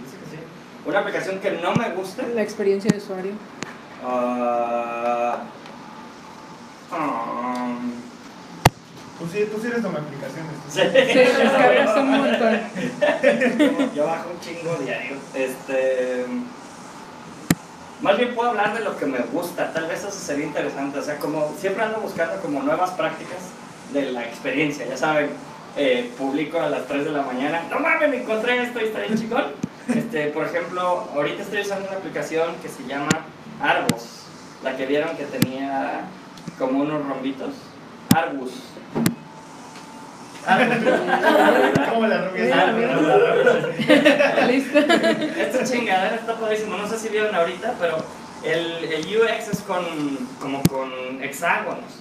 Dice 0.03 0.17
que 0.17 0.37
sí. 0.37 0.43
Una 0.87 0.99
aplicación 1.01 1.39
que 1.39 1.51
no 1.51 1.75
me 1.75 1.91
guste. 1.91 2.27
La 2.33 2.41
experiencia 2.41 2.89
de 2.89 2.97
usuario. 2.97 3.33
ah, 4.03 5.43
um, 6.91 7.91
Tú 9.19 9.27
sí, 9.31 9.47
tú 9.53 9.61
sí 9.61 9.67
eres 9.67 9.83
de 9.83 9.89
aplicaciones. 9.89 10.55
sí. 10.67 10.81
Sí, 10.81 11.41
descargas 11.43 11.97
un 11.97 12.09
montón. 12.09 13.91
Yo 13.95 14.05
bajo 14.07 14.31
un 14.31 14.39
chingo 14.39 14.75
diario. 14.77 15.15
Este. 15.35 16.25
Más 18.01 18.17
bien 18.17 18.33
puedo 18.33 18.49
hablar 18.49 18.73
de 18.73 18.83
lo 18.83 18.97
que 18.97 19.05
me 19.05 19.19
gusta, 19.19 19.71
tal 19.73 19.85
vez 19.85 19.99
eso 19.99 20.09
sería 20.09 20.47
interesante. 20.47 20.97
O 20.97 21.03
sea, 21.03 21.19
como 21.19 21.53
siempre 21.59 21.83
ando 21.83 21.99
buscando 21.99 22.41
como 22.41 22.63
nuevas 22.63 22.89
prácticas 22.91 23.60
de 23.93 24.11
la 24.11 24.23
experiencia. 24.23 24.85
Ya 24.85 24.97
saben, 24.97 25.29
eh, 25.77 26.11
publico 26.17 26.59
a 26.59 26.69
las 26.69 26.85
3 26.87 27.05
de 27.05 27.11
la 27.11 27.21
mañana. 27.21 27.63
No 27.69 27.79
mames, 27.79 28.09
me 28.09 28.21
encontré 28.21 28.61
esto 28.61 28.79
y 28.79 28.85
está 28.85 28.99
bien 28.99 29.17
chingón. 29.17 29.45
Este, 29.87 30.27
por 30.27 30.45
ejemplo, 30.45 31.09
ahorita 31.13 31.41
estoy 31.41 31.61
usando 31.61 31.89
una 31.89 31.97
aplicación 31.97 32.55
que 32.61 32.69
se 32.69 32.85
llama 32.85 33.09
Arbos. 33.59 34.25
La 34.63 34.77
que 34.77 34.85
vieron 34.85 35.17
que 35.17 35.25
tenía 35.25 36.01
como 36.57 36.81
unos 36.81 37.05
rombitos. 37.05 37.49
Arbus. 38.15 38.51
Como 41.89 42.07
la 42.07 42.29
rubia. 42.29 42.71
¿Listo? 44.47 44.79
Esta 44.79 45.63
chingadera 45.63 46.15
está 46.15 46.35
padrísimo. 46.35 46.77
No 46.77 46.87
sé 46.87 46.97
si 46.97 47.09
vieron 47.09 47.35
ahorita, 47.35 47.75
pero 47.79 47.97
el, 48.43 48.85
el 48.85 49.17
UX 49.17 49.49
es 49.49 49.59
con, 49.61 49.85
como 50.39 50.63
con 50.63 51.21
hexágonos. 51.21 52.00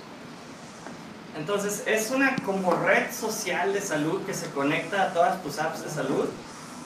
Entonces 1.37 1.85
es 1.87 2.11
una 2.11 2.37
como 2.45 2.73
red 2.73 3.13
social 3.13 3.73
de 3.73 3.81
salud 3.81 4.23
que 4.27 4.35
se 4.35 4.51
conecta 4.51 5.05
a 5.05 5.13
todas 5.13 5.43
tus 5.43 5.59
apps 5.59 5.85
de 5.85 5.91
salud. 5.91 6.29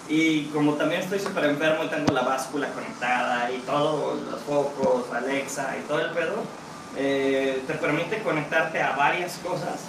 Y 0.09 0.47
como 0.47 0.75
también 0.75 1.01
estoy 1.01 1.19
súper 1.19 1.45
enfermo 1.45 1.85
y 1.85 1.89
tengo 1.89 2.13
la 2.13 2.23
báscula 2.23 2.69
conectada 2.69 3.51
y 3.51 3.59
todos 3.61 4.21
los 4.23 4.41
focos, 4.43 5.11
Alexa 5.15 5.75
y 5.79 5.89
todo 5.89 6.01
el 6.01 6.11
pedo, 6.11 6.43
eh, 6.97 7.63
te 7.67 7.75
permite 7.75 8.23
conectarte 8.23 8.83
a 8.83 8.93
varias 8.93 9.39
cosas 9.39 9.81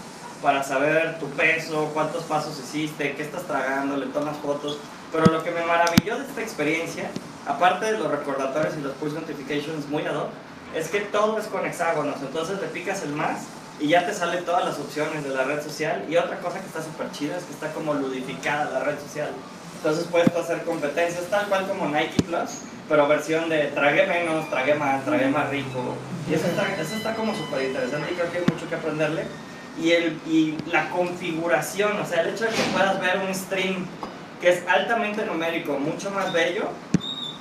para 0.42 0.64
saber 0.64 1.20
tu 1.20 1.28
peso, 1.32 1.92
cuántos 1.94 2.24
pasos 2.24 2.58
hiciste, 2.60 3.14
qué 3.16 3.24
estás 3.24 3.44
tragando, 3.44 3.98
le 3.98 4.06
tomas 4.08 4.38
fotos. 4.38 4.78
Pero 5.12 5.26
lo 5.26 5.44
que 5.44 5.52
me 5.52 5.66
maravilló 5.66 6.18
de 6.18 6.26
esta 6.26 6.42
experiencia, 6.42 7.10
aparte 7.46 7.92
de 7.92 7.98
los 7.98 8.10
recordatorios 8.10 8.76
y 8.78 8.82
los 8.82 8.94
push 8.94 9.12
notifications 9.12 9.88
muy 9.90 10.06
ad 10.06 10.16
hoc, 10.16 10.30
es 10.74 10.88
que 10.88 11.02
todo 11.02 11.40
es 11.40 11.48
con 11.48 11.66
hexágonos. 11.66 12.18
Entonces 12.22 12.60
le 12.62 12.68
picas 12.68 13.04
el 13.04 13.12
más 13.14 13.40
y 13.80 13.88
ya 13.88 14.06
te 14.06 14.14
salen 14.14 14.46
todas 14.46 14.66
las 14.66 14.80
opciones 14.80 15.24
de 15.24 15.30
la 15.30 15.44
red 15.44 15.62
social. 15.62 16.06
Y 16.10 16.18
otra 16.18 16.40
cosa 16.40 16.60
que 16.60 16.68
está 16.68 16.82
súper 16.82 17.12
chida 17.12 17.38
es 17.38 17.44
que 17.44 17.54
está 17.54 17.72
como 17.74 17.94
ludificada 17.94 18.72
la 18.72 18.80
red 18.84 19.00
social. 19.00 19.30
Entonces 19.78 20.08
puedes 20.10 20.34
hacer 20.36 20.64
competencias 20.64 21.26
tal 21.30 21.48
cual 21.48 21.68
como 21.68 21.88
Nike 21.88 22.24
Plus, 22.24 22.62
pero 22.90 23.08
versión 23.08 23.50
de 23.50 23.66
tragué 23.68 24.08
menos, 24.08 24.50
tragué 24.50 24.76
más, 24.76 25.04
tragué 25.06 25.28
más 25.28 25.50
rico. 25.50 25.96
Y 26.30 26.34
eso 26.34 26.48
está, 26.48 26.74
eso 26.76 26.96
está 26.96 27.14
como 27.16 27.36
súper 27.36 27.64
interesante 27.64 28.12
y 28.12 28.16
creo 28.16 28.32
que 28.32 28.38
hay 28.40 28.46
mucho 28.52 28.68
que 28.68 28.76
aprenderle. 28.76 29.24
Y, 29.80 29.92
el, 29.92 30.20
y 30.26 30.58
la 30.72 30.90
configuración, 30.90 32.00
o 32.00 32.06
sea, 32.06 32.22
el 32.22 32.30
hecho 32.30 32.46
de 32.46 32.52
que 32.52 32.62
puedas 32.74 33.00
ver 33.02 33.18
un 33.18 33.36
stream 33.36 33.86
que 34.40 34.50
es 34.50 34.64
altamente 34.68 35.26
numérico, 35.26 35.78
mucho 35.78 36.10
más 36.12 36.32
bello, 36.32 36.70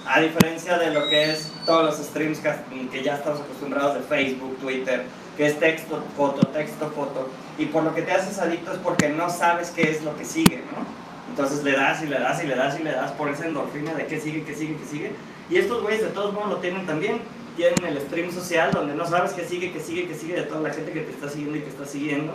a 0.07 0.21
diferencia 0.21 0.77
de 0.79 0.91
lo 0.91 1.09
que 1.09 1.31
es 1.31 1.51
todos 1.65 1.85
los 1.85 2.07
streams 2.07 2.41
que, 2.41 2.89
que 2.91 3.03
ya 3.03 3.15
estamos 3.15 3.41
acostumbrados 3.41 3.95
de 3.95 4.01
Facebook, 4.01 4.59
Twitter, 4.59 5.05
que 5.37 5.47
es 5.47 5.59
texto, 5.59 6.03
foto, 6.17 6.47
texto, 6.49 6.91
foto, 6.91 7.29
y 7.59 7.67
por 7.67 7.83
lo 7.83 7.95
que 7.95 8.03
te 8.03 8.13
haces 8.13 8.39
adicto 8.39 8.73
es 8.73 8.79
porque 8.79 9.09
no 9.09 9.31
sabes 9.31 9.71
qué 9.71 9.91
es 9.91 10.03
lo 10.03 10.17
que 10.17 10.25
sigue, 10.25 10.63
¿no? 10.73 11.05
Entonces 11.29 11.65
le 11.65 11.73
das 11.73 12.03
y 12.03 12.07
le 12.07 12.19
das 12.19 12.43
y 12.43 12.47
le 12.47 12.55
das 12.55 12.79
y 12.79 12.83
le 12.83 12.93
das 12.93 13.11
por 13.13 13.29
esa 13.29 13.47
endorfina 13.47 13.95
de 13.95 14.07
qué 14.07 14.21
sigue, 14.21 14.45
qué 14.45 14.55
sigue, 14.55 14.77
qué 14.77 14.87
sigue. 14.87 15.13
Y 15.51 15.57
estos 15.57 15.83
güeyes 15.83 16.03
de 16.03 16.09
todos 16.09 16.33
modos 16.33 16.51
lo 16.51 16.57
tienen 16.59 16.87
también. 16.87 17.21
Tienen 17.57 17.85
el 17.85 18.01
stream 18.01 18.33
social 18.33 18.73
donde 18.73 18.95
no 18.95 19.07
sabes 19.07 19.33
qué 19.33 19.45
sigue, 19.45 19.73
qué 19.73 19.81
sigue, 19.81 20.09
qué 20.09 20.15
sigue 20.15 20.35
de 20.35 20.43
toda 20.43 20.61
la 20.61 20.75
gente 20.75 20.93
que 20.93 21.01
te 21.01 21.11
está 21.11 21.29
siguiendo 21.29 21.57
y 21.57 21.61
que 21.61 21.71
está 21.71 21.87
siguiendo. 21.87 22.33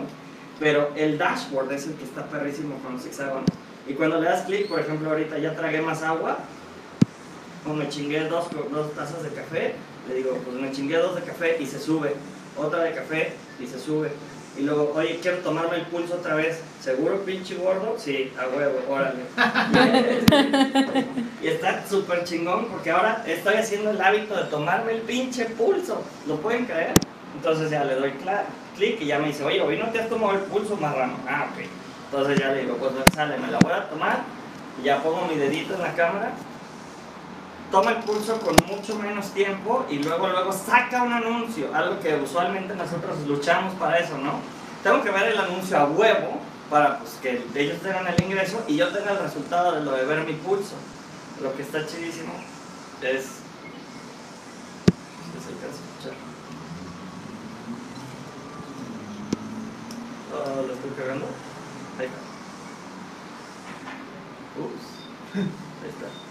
Pero 0.58 0.90
el 0.96 1.18
dashboard 1.18 1.72
es 1.72 1.86
el 1.86 1.94
que 1.94 2.04
está 2.04 2.26
perrísimo 2.26 2.76
con 2.82 2.94
los 2.94 3.06
hexágonos. 3.06 3.44
Y 3.86 3.94
cuando 3.94 4.20
le 4.20 4.28
das 4.28 4.42
clic, 4.42 4.68
por 4.68 4.80
ejemplo, 4.80 5.10
ahorita 5.10 5.38
ya 5.38 5.54
tragué 5.54 5.80
más 5.80 6.02
agua, 6.02 6.38
o 7.66 7.72
me 7.74 7.88
chingué 7.88 8.28
dos, 8.28 8.48
dos 8.70 8.94
tazas 8.94 9.22
de 9.22 9.30
café, 9.30 9.74
le 10.08 10.14
digo, 10.14 10.38
pues 10.44 10.56
me 10.56 10.70
chingué 10.72 10.96
dos 10.98 11.14
de 11.14 11.22
café 11.22 11.56
y 11.60 11.66
se 11.66 11.78
sube, 11.78 12.14
otra 12.56 12.82
de 12.84 12.92
café 12.92 13.32
y 13.58 13.66
se 13.66 13.78
sube. 13.78 14.10
Y 14.58 14.62
luego, 14.62 14.92
oye, 14.94 15.20
quiero 15.22 15.38
tomarme 15.38 15.76
el 15.76 15.86
pulso 15.86 16.14
otra 16.14 16.34
vez. 16.34 16.60
¿Seguro, 16.80 17.24
pinche 17.24 17.54
gordo? 17.54 17.94
Sí, 17.98 18.32
a 18.38 18.48
huevo, 18.48 18.80
órale. 18.88 19.22
y 21.42 21.46
está 21.46 21.86
súper 21.86 22.24
chingón 22.24 22.66
porque 22.66 22.90
ahora 22.90 23.22
estoy 23.26 23.54
haciendo 23.54 23.90
el 23.90 24.00
hábito 24.00 24.36
de 24.36 24.44
tomarme 24.44 24.92
el 24.92 25.00
pinche 25.02 25.44
pulso. 25.46 26.02
¿Lo 26.26 26.36
pueden 26.36 26.66
creer? 26.66 26.94
Entonces 27.36 27.70
ya 27.70 27.84
le 27.84 27.94
doy 27.94 28.12
clic 28.76 29.00
y 29.00 29.06
ya 29.06 29.18
me 29.18 29.28
dice, 29.28 29.44
oye, 29.44 29.60
hoy 29.60 29.78
no 29.78 29.88
te 29.90 30.00
has 30.00 30.08
tomado 30.08 30.32
el 30.32 30.40
pulso 30.40 30.76
marrano. 30.76 31.14
Ah, 31.28 31.48
ok. 31.52 31.64
Entonces 32.06 32.38
ya 32.38 32.50
le 32.50 32.62
digo, 32.62 32.76
pues 32.76 32.92
sale, 33.14 33.38
me 33.38 33.50
la 33.50 33.58
voy 33.58 33.72
a 33.72 33.88
tomar. 33.88 34.24
Y 34.80 34.84
ya 34.84 35.02
pongo 35.02 35.26
mi 35.26 35.36
dedito 35.36 35.74
en 35.74 35.82
la 35.82 35.94
cámara. 35.94 36.32
Toma 37.70 37.92
el 37.92 37.98
pulso 37.98 38.40
con 38.40 38.56
mucho 38.66 38.96
menos 38.96 39.32
tiempo 39.32 39.86
y 39.88 40.00
luego 40.00 40.26
luego 40.28 40.52
saca 40.52 41.04
un 41.04 41.12
anuncio, 41.12 41.72
algo 41.72 42.00
que 42.00 42.16
usualmente 42.16 42.74
nosotros 42.74 43.16
luchamos 43.28 43.74
para 43.74 43.98
eso, 43.98 44.18
¿no? 44.18 44.40
Tengo 44.82 45.02
que 45.04 45.10
ver 45.10 45.28
el 45.28 45.38
anuncio 45.38 45.78
a 45.78 45.84
huevo 45.84 46.40
para 46.68 46.98
pues, 46.98 47.18
que 47.22 47.44
ellos 47.54 47.80
tengan 47.80 48.08
el 48.08 48.22
ingreso 48.22 48.64
y 48.66 48.76
yo 48.76 48.88
tenga 48.88 49.12
el 49.12 49.18
resultado 49.18 49.72
de 49.72 49.84
lo 49.84 49.92
de 49.92 50.04
ver 50.04 50.24
mi 50.24 50.32
pulso. 50.34 50.74
lo 51.42 51.54
que 51.54 51.62
está 51.62 51.86
chidísimo 51.86 52.32
es. 53.02 53.24
Si 55.30 55.48
a 55.48 55.68
escuchar. 55.68 56.14
Oh, 60.32 60.62
lo 60.66 60.72
estoy 60.74 60.90
cagando. 60.96 61.26
Ahí 61.98 62.06
está. 62.06 62.18
Ups. 64.60 64.84
Ahí 65.34 65.88
está. 65.88 66.29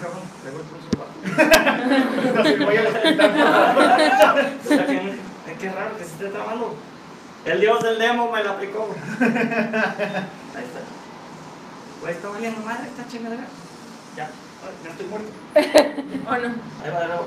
Cabrón, 0.00 0.22
le 0.44 0.50
voy 0.52 0.60
a 0.60 0.64
poner 0.68 0.84
bajo. 0.98 1.14
No 2.34 2.42
sé, 2.44 2.56
voy 2.64 2.76
a 2.76 2.82
los 2.82 3.02
tentáculos. 3.02 3.48
Está 4.70 4.84
bien, 4.84 5.18
qué 5.58 5.70
raro 5.70 5.96
que 5.96 6.04
se 6.04 6.10
esté 6.10 6.26
trabando. 6.28 6.74
El 7.46 7.60
dios 7.60 7.82
del 7.82 7.98
demo 7.98 8.30
me 8.30 8.42
lo 8.42 8.50
aplicó. 8.50 8.94
Ahí 9.20 9.30
está. 10.64 10.80
Güey, 12.00 12.12
está 12.12 12.28
valiendo 12.28 12.60
madre 12.60 12.88
esta 12.88 13.08
chingadera. 13.08 13.46
Ya, 14.16 14.30
ya 14.84 14.90
estoy 14.90 15.06
muerto. 15.06 15.28
¿O 16.28 16.36
no? 16.36 16.54
Ahí 16.84 16.90
va 16.92 17.00
de 17.00 17.06
nuevo. 17.06 17.26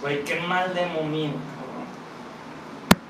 Güey, 0.00 0.24
qué 0.24 0.40
mal 0.40 0.72
demo 0.74 1.02
mío. 1.02 1.32
cabrón. 1.32 1.86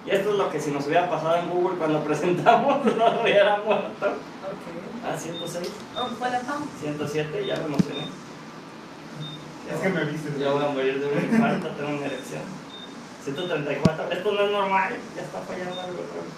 Y 0.06 0.10
esto 0.10 0.30
es 0.30 0.36
lo 0.36 0.50
que 0.50 0.60
si 0.60 0.72
nos 0.72 0.86
hubiera 0.86 1.08
pasado 1.08 1.36
en 1.36 1.48
Google 1.48 1.78
cuando 1.78 2.02
presentamos, 2.02 2.84
nos 2.96 3.22
hubiera 3.22 3.58
muerto. 3.58 4.06
Ok. 4.06 4.89
Ah, 5.04 5.16
106, 5.16 5.68
Oh, 5.96 6.06
fue 6.18 6.30
la 6.30 6.40
pau. 6.40 6.58
107, 6.80 7.46
ya 7.46 7.56
me 7.56 7.64
emocioné. 7.64 8.06
Ya 9.68 9.74
Es 9.74 9.80
que 9.80 9.88
voy- 9.88 9.98
me 9.98 10.04
viste. 10.12 10.38
Ya 10.38 10.50
voy 10.52 10.64
a 10.64 10.68
morir 10.68 11.00
de 11.00 11.06
un 11.06 11.24
infarto, 11.34 11.68
tengo 11.68 11.90
una 11.96 12.06
erección. 12.06 12.42
134, 13.24 14.10
esto 14.12 14.32
no 14.32 14.40
es 14.44 14.50
normal, 14.50 14.94
ya 15.16 15.22
está 15.22 15.40
fallando 15.40 15.80
algo 15.80 16.00
otra 16.00 16.20
vez. 16.22 16.30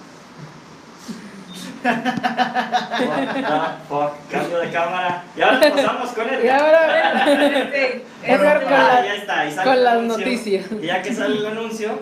What 1.83 3.35
the 3.35 3.43
fuck, 3.89 4.13
cambio 4.31 4.59
de 4.59 4.71
cámara. 4.71 5.25
Y 5.37 5.43
ahora 5.43 5.61
pasamos 5.61 6.11
con 6.11 6.29
el. 6.29 6.45
Y 6.45 6.49
ahora, 6.49 7.25
Sí. 7.25 8.03
Este, 8.23 8.65
con 8.65 8.73
Ah, 8.73 8.95
la- 8.95 9.05
ya 9.05 9.15
está, 9.15 9.47
y 9.47 9.53
sale 9.53 9.69
con 9.71 9.85
las 9.85 9.95
anuncio. 9.95 10.19
noticias. 10.27 10.67
Y 10.81 10.87
ya 10.87 11.03
que 11.03 11.15
sale 11.15 11.37
el 11.39 11.47
anuncio, 11.47 11.99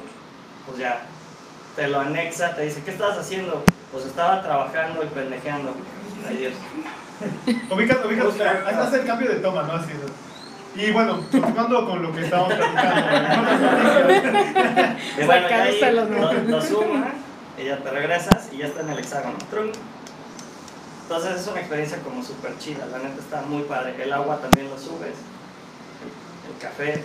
pues 0.67 0.79
ya 0.79 1.01
te 1.77 1.89
lo 1.89 2.01
anexa, 2.01 2.55
te 2.55 2.63
dice, 2.63 2.83
¿qué 2.85 2.91
estabas 2.91 3.19
haciendo? 3.19 3.65
Pues 3.93 4.05
estaba 4.07 4.43
trabajando 4.43 5.03
y 5.03 5.07
pendejeando. 5.07 5.75
Ay 6.29 6.37
Dios. 6.37 6.55
Ubicas, 7.71 7.99
ubicas, 8.05 8.41
ahí 8.41 8.75
hace 8.75 9.01
el 9.01 9.07
cambio 9.07 9.31
de 9.31 9.37
toma, 9.37 9.63
¿no? 9.65 9.75
Así 9.75 9.93
es. 9.93 9.99
Y 10.83 10.93
bueno, 10.93 11.21
continuando 11.31 11.87
con 11.87 12.03
lo 12.03 12.13
que 12.13 12.25
estábamos 12.25 12.55
platicando, 12.55 13.51
Y 15.21 15.25
bueno, 15.25 15.49
ya 15.49 15.63
ahí 15.65 15.81
lo, 15.93 16.05
lo 16.05 16.63
suma 16.63 17.13
y 17.59 17.65
ya 17.65 17.79
te 17.79 17.91
regresas 17.91 18.49
y 18.53 18.59
ya 18.59 18.67
está 18.67 18.81
en 18.81 18.91
el 18.91 18.99
hexágono. 18.99 19.37
Entonces 21.03 21.41
es 21.41 21.47
una 21.49 21.59
experiencia 21.61 21.99
como 21.99 22.23
súper 22.23 22.57
chida, 22.59 22.87
la 22.87 22.99
neta 22.99 23.21
está 23.21 23.43
muy 23.43 23.65
padre. 23.65 24.01
El 24.01 24.13
agua 24.13 24.39
también 24.41 24.71
lo 24.71 24.79
subes, 24.79 25.15
el 26.49 26.59
café. 26.61 27.03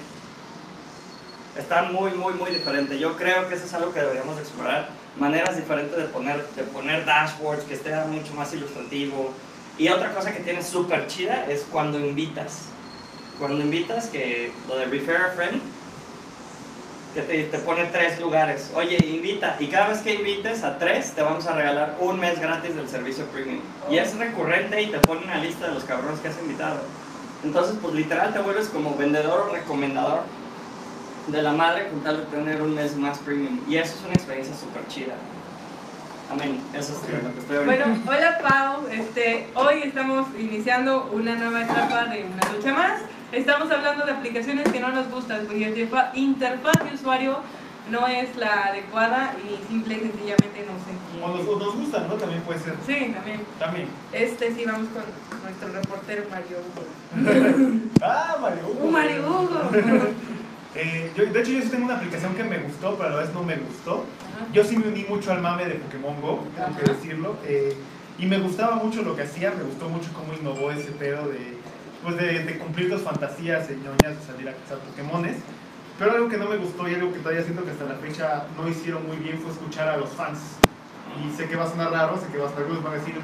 Está 1.57 1.83
muy, 1.83 2.11
muy, 2.11 2.33
muy 2.33 2.51
diferente. 2.51 2.99
Yo 2.99 3.17
creo 3.17 3.49
que 3.49 3.55
eso 3.55 3.65
es 3.65 3.73
algo 3.73 3.91
que 3.93 4.01
deberíamos 4.01 4.37
explorar. 4.37 4.89
Maneras 5.17 5.55
diferentes 5.55 5.97
de 5.97 6.05
poner, 6.05 6.45
de 6.55 6.63
poner 6.63 7.05
dashboards, 7.05 7.63
que 7.63 7.75
esté 7.75 7.95
mucho 8.05 8.33
más 8.33 8.53
ilustrativo. 8.53 9.31
Y 9.77 9.87
otra 9.89 10.13
cosa 10.13 10.33
que 10.33 10.41
tiene 10.41 10.61
súper 10.61 11.07
chida 11.07 11.45
es 11.49 11.65
cuando 11.71 11.99
invitas. 11.99 12.63
Cuando 13.39 13.61
invitas, 13.61 14.07
que 14.07 14.51
lo 14.67 14.77
de 14.77 14.85
refer 14.85 15.17
a 15.17 15.29
friend, 15.31 15.61
que 17.13 17.21
te, 17.21 17.43
te 17.45 17.57
pone 17.59 17.85
tres 17.85 18.19
lugares. 18.19 18.71
Oye, 18.75 18.97
invita. 18.97 19.55
Y 19.59 19.67
cada 19.67 19.87
vez 19.87 19.99
que 19.99 20.15
invites 20.15 20.63
a 20.63 20.77
tres, 20.77 21.13
te 21.13 21.21
vamos 21.21 21.47
a 21.47 21.55
regalar 21.55 21.95
un 21.99 22.19
mes 22.19 22.39
gratis 22.39 22.75
del 22.75 22.89
servicio 22.89 23.25
premium. 23.27 23.61
Y 23.89 23.97
es 23.97 24.17
recurrente 24.17 24.81
y 24.81 24.87
te 24.87 24.99
pone 24.99 25.23
una 25.23 25.37
lista 25.37 25.67
de 25.67 25.73
los 25.73 25.85
cabrones 25.85 26.19
que 26.19 26.27
has 26.27 26.39
invitado. 26.39 26.79
Entonces, 27.43 27.77
pues 27.81 27.93
literal 27.93 28.33
te 28.33 28.39
vuelves 28.39 28.67
como 28.67 28.95
vendedor 28.95 29.47
o 29.49 29.53
recomendador 29.53 30.23
de 31.27 31.41
la 31.41 31.53
madre 31.53 31.87
con 31.89 32.01
tal 32.01 32.17
de 32.17 32.23
tener 32.25 32.61
un 32.61 32.75
mes 32.75 32.95
más 32.97 33.17
premium. 33.19 33.59
Y 33.67 33.77
eso 33.77 33.95
es 33.95 34.03
una 34.03 34.13
experiencia 34.13 34.55
súper 34.55 34.87
chida. 34.87 35.15
Amén. 36.31 36.59
Eso 36.73 36.93
es 36.93 37.23
lo 37.23 37.33
que 37.33 37.39
estoy 37.39 37.57
ahorita. 37.57 37.85
Bueno, 37.85 38.01
hola 38.07 38.37
Pau, 38.47 38.87
este, 38.91 39.47
hoy 39.53 39.83
estamos 39.83 40.27
iniciando 40.39 41.09
una 41.13 41.35
nueva 41.35 41.63
etapa 41.63 42.05
de 42.05 42.25
una 42.25 42.51
lucha 42.51 42.73
más. 42.73 43.01
Estamos 43.31 43.71
hablando 43.71 44.05
de 44.05 44.11
aplicaciones 44.11 44.67
que 44.71 44.79
no 44.79 44.89
nos 44.89 45.09
gustan, 45.09 45.45
cuya 45.45 45.69
interfa- 45.69 46.11
interfaz 46.13 46.83
de 46.83 46.95
usuario 46.95 47.37
no 47.91 48.07
es 48.07 48.35
la 48.37 48.65
adecuada 48.67 49.35
y 49.43 49.67
simple 49.67 49.95
y 49.95 49.99
sencillamente 49.99 50.65
no 50.65 50.73
se 50.83 50.95
o 51.23 51.27
nos, 51.29 51.45
nos 51.65 51.75
gustan, 51.75 52.07
¿no? 52.07 52.15
También 52.15 52.41
puede 52.41 52.59
ser. 52.59 52.73
Sí, 52.85 53.11
también. 53.13 53.41
También. 53.59 53.87
Este 54.11 54.53
sí, 54.53 54.63
vamos 54.65 54.87
con 54.89 55.03
nuestro 55.43 55.69
reportero 55.81 56.23
Mario 56.29 56.57
Hugo. 56.59 57.79
Ah, 58.01 58.35
Mario. 58.41 58.63
Hugo. 58.67 58.83
¡Un 58.85 58.91
Mario 58.91 59.27
Hugo! 59.27 59.59
Eh, 60.75 61.11
yo, 61.15 61.25
de 61.25 61.39
hecho, 61.39 61.51
yo 61.51 61.61
sí 61.61 61.69
tengo 61.69 61.85
una 61.85 61.95
aplicación 61.97 62.35
que 62.35 62.43
me 62.43 62.57
gustó, 62.59 62.95
pero 62.95 63.09
a 63.09 63.11
la 63.13 63.17
vez 63.21 63.33
no 63.33 63.43
me 63.43 63.55
gustó. 63.55 64.05
Ajá. 64.35 64.45
Yo 64.53 64.63
sí 64.63 64.77
me 64.77 64.87
uní 64.87 65.05
mucho 65.07 65.31
al 65.31 65.41
mame 65.41 65.65
de 65.65 65.75
Pokémon 65.75 66.19
Go, 66.21 66.43
tengo 66.55 66.77
que 66.77 66.91
decirlo. 66.91 67.37
eh, 67.45 67.75
y 68.17 68.25
me 68.27 68.37
gustaba 68.39 68.75
mucho 68.77 69.01
lo 69.01 69.13
que 69.15 69.23
hacía, 69.23 69.51
me 69.51 69.63
gustó 69.63 69.89
mucho 69.89 70.09
cómo 70.13 70.33
innovó 70.33 70.71
ese 70.71 70.91
pedo 70.91 71.27
de, 71.27 71.57
pues 72.01 72.15
de, 72.15 72.45
de 72.45 72.57
cumplir 72.59 72.89
tus 72.89 73.01
fantasías 73.01 73.69
y 73.69 73.73
ñoñas 73.75 74.17
de 74.19 74.25
salir 74.25 74.47
a 74.47 74.53
cazar 74.53 74.77
Pokémones. 74.79 75.35
Pero 75.99 76.11
algo 76.13 76.29
que 76.29 76.37
no 76.37 76.47
me 76.49 76.55
gustó 76.57 76.87
y 76.89 76.93
algo 76.95 77.11
que 77.11 77.19
todavía 77.19 77.43
siento 77.43 77.65
que 77.65 77.71
hasta 77.71 77.83
la 77.85 77.95
fecha 77.95 78.45
no 78.57 78.67
hicieron 78.69 79.05
muy 79.05 79.17
bien 79.17 79.37
fue 79.39 79.51
escuchar 79.51 79.89
a 79.89 79.97
los 79.97 80.09
fans. 80.11 80.39
Y 81.21 81.35
sé 81.35 81.47
que 81.49 81.55
va 81.57 81.65
a 81.65 81.69
sonar 81.69 81.91
raro, 81.91 82.17
sé 82.17 82.27
que 82.31 82.37
va 82.37 82.45
a 82.45 82.49
sonar 82.49 82.63
algunos 82.63 82.83
van 82.83 82.93
a 82.93 82.97
decir, 82.97 83.15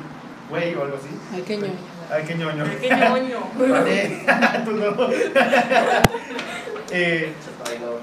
güey 0.49 0.75
o 0.75 0.83
algo 0.83 0.97
así. 0.97 1.07
Ay, 1.33 1.43
qué 1.47 1.57
ñoño. 1.57 1.73
Ay, 2.11 2.23
qué 2.27 2.35
ñoño. 2.35 2.63
Ay, 2.65 2.77
¡Qué 2.81 2.89
ñoño! 2.89 3.39
Eh, 3.87 4.25
tú 4.65 4.71
no. 4.71 4.91
Eh, 6.91 7.33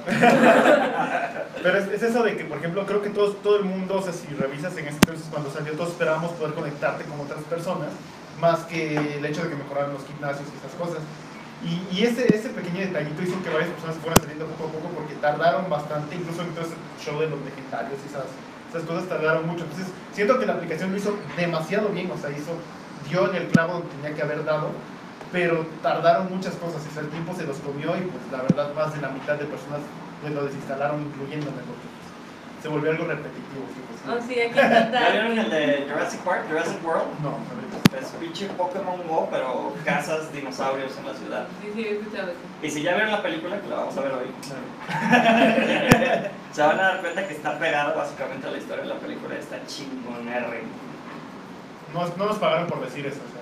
pero 1.63 1.79
es, 1.79 1.89
es 1.89 2.03
eso 2.03 2.23
de 2.23 2.37
que, 2.37 2.45
por 2.45 2.59
ejemplo, 2.59 2.87
creo 2.87 3.03
que 3.03 3.11
todos, 3.11 3.43
todo 3.43 3.59
el 3.59 3.65
mundo, 3.65 3.97
o 3.97 4.03
sea, 4.03 4.13
si 4.13 4.27
revisas 4.35 4.77
en 4.79 4.89
ese 4.89 4.97
entonces 4.97 5.27
cuando 5.31 5.51
salió, 5.51 5.75
todos 5.75 5.91
esperábamos 5.91 6.33
poder 6.33 6.55
conectarte 6.55 7.05
con 7.05 7.21
otras 7.21 7.43
personas, 7.45 7.89
más 8.41 8.61
que 8.61 8.97
el 8.97 9.25
hecho 9.25 9.43
de 9.45 9.51
que 9.51 9.57
mejoraran 9.57 9.93
los 9.93 10.07
gimnasios 10.07 10.49
y 10.49 10.57
esas 10.59 10.75
cosas. 10.79 11.03
Y, 11.63 11.83
y 11.95 12.05
ese, 12.05 12.33
ese 12.35 12.51
pequeño 12.51 12.81
detallito 12.81 13.21
hizo 13.23 13.43
que 13.43 13.51
varias 13.51 13.71
personas 13.71 13.97
fueran 13.97 14.21
saliendo 14.21 14.47
poco 14.47 14.69
a 14.69 14.73
poco 14.73 14.89
porque 14.95 15.15
tardaron 15.17 15.69
bastante, 15.69 16.15
incluso 16.15 16.43
en 16.43 16.51
todo 16.55 16.65
ese 16.65 16.77
show 17.03 17.19
de 17.19 17.29
los 17.29 17.41
legendarios 17.43 17.99
y 18.05 18.09
esas, 18.09 18.31
esas 18.71 18.83
cosas 18.85 19.09
tardaron 19.09 19.47
mucho. 19.47 19.65
Entonces, 19.65 19.93
siento 20.13 20.39
que 20.39 20.47
la 20.47 20.55
aplicación 20.55 20.93
lo 20.93 20.97
hizo 20.97 21.19
demasiado 21.37 21.89
bien, 21.89 22.11
o 22.11 22.17
sea, 22.17 22.31
hizo, 22.31 22.55
dio 23.09 23.29
en 23.31 23.37
el 23.37 23.49
clavo 23.49 23.75
donde 23.75 23.89
tenía 23.89 24.15
que 24.15 24.23
haber 24.23 24.45
dado, 24.45 24.71
pero 25.33 25.67
tardaron 25.83 26.31
muchas 26.31 26.55
cosas, 26.55 26.87
o 26.87 26.91
sea, 26.93 27.03
el 27.03 27.09
tiempo 27.11 27.35
se 27.35 27.45
los 27.45 27.57
comió 27.59 27.97
y 27.97 28.01
pues 28.03 28.23
la 28.33 28.43
verdad 28.43 28.73
más 28.75 28.95
de 28.95 29.01
la 29.01 29.09
mitad 29.11 29.37
de 29.37 29.45
personas 29.45 29.81
pues, 30.21 30.33
lo 30.33 30.45
desinstalaron, 30.45 31.03
incluyéndome, 31.03 31.59
porque 31.63 31.87
pues, 31.87 32.09
se 32.63 32.69
volvió 32.69 32.91
algo 32.91 33.05
repetitivo. 33.05 33.65
sí, 33.75 33.81
pues, 33.87 34.01
sí. 34.01 34.07
Oh, 34.09 34.21
sí, 34.27 34.41
aquí 34.41 34.55
¿Ya 34.93 35.11
vieron 35.11 35.39
el 35.39 35.51
de 35.51 35.87
Jurassic 35.89 36.21
Park, 36.21 36.47
Jurassic 36.49 36.85
World? 36.85 37.21
No, 37.23 37.29
a 37.29 37.55
ver. 37.55 37.69
Es 38.03 38.09
pinche 38.13 38.47
Pokémon 38.49 39.07
Go, 39.09 39.29
pero 39.31 39.73
cazas 39.85 40.33
dinosaurios 40.33 40.97
en 40.99 41.07
la 41.07 41.15
ciudad. 41.15 41.47
Sí, 41.63 41.71
sí, 41.75 41.85
he 41.85 41.93
escuchado 41.99 42.31
eso. 42.31 42.39
Y 42.63 42.71
si 42.71 42.83
ya 42.83 42.95
vieron 42.95 43.13
la 43.13 43.23
película, 43.23 43.61
que 43.61 43.69
la 43.69 43.77
vamos 43.77 43.97
a 43.97 44.01
ver 44.01 44.13
hoy, 44.13 44.27
se 46.53 46.63
van 46.63 46.79
a 46.79 46.83
dar 46.83 47.01
cuenta 47.01 47.27
que 47.27 47.35
está 47.35 47.59
pegado 47.59 47.97
básicamente 47.97 48.47
a 48.47 48.51
la 48.51 48.59
historia 48.59 48.83
de 48.83 48.89
la 48.91 48.99
película. 48.99 49.35
Está 49.37 49.65
chingón 49.67 50.29
R. 50.29 50.63
No, 51.93 52.07
no 52.17 52.27
nos 52.27 52.39
pagaron 52.39 52.67
por 52.67 52.81
decir 52.85 53.07
eso, 53.07 53.21
o 53.27 53.31
sea, 53.33 53.38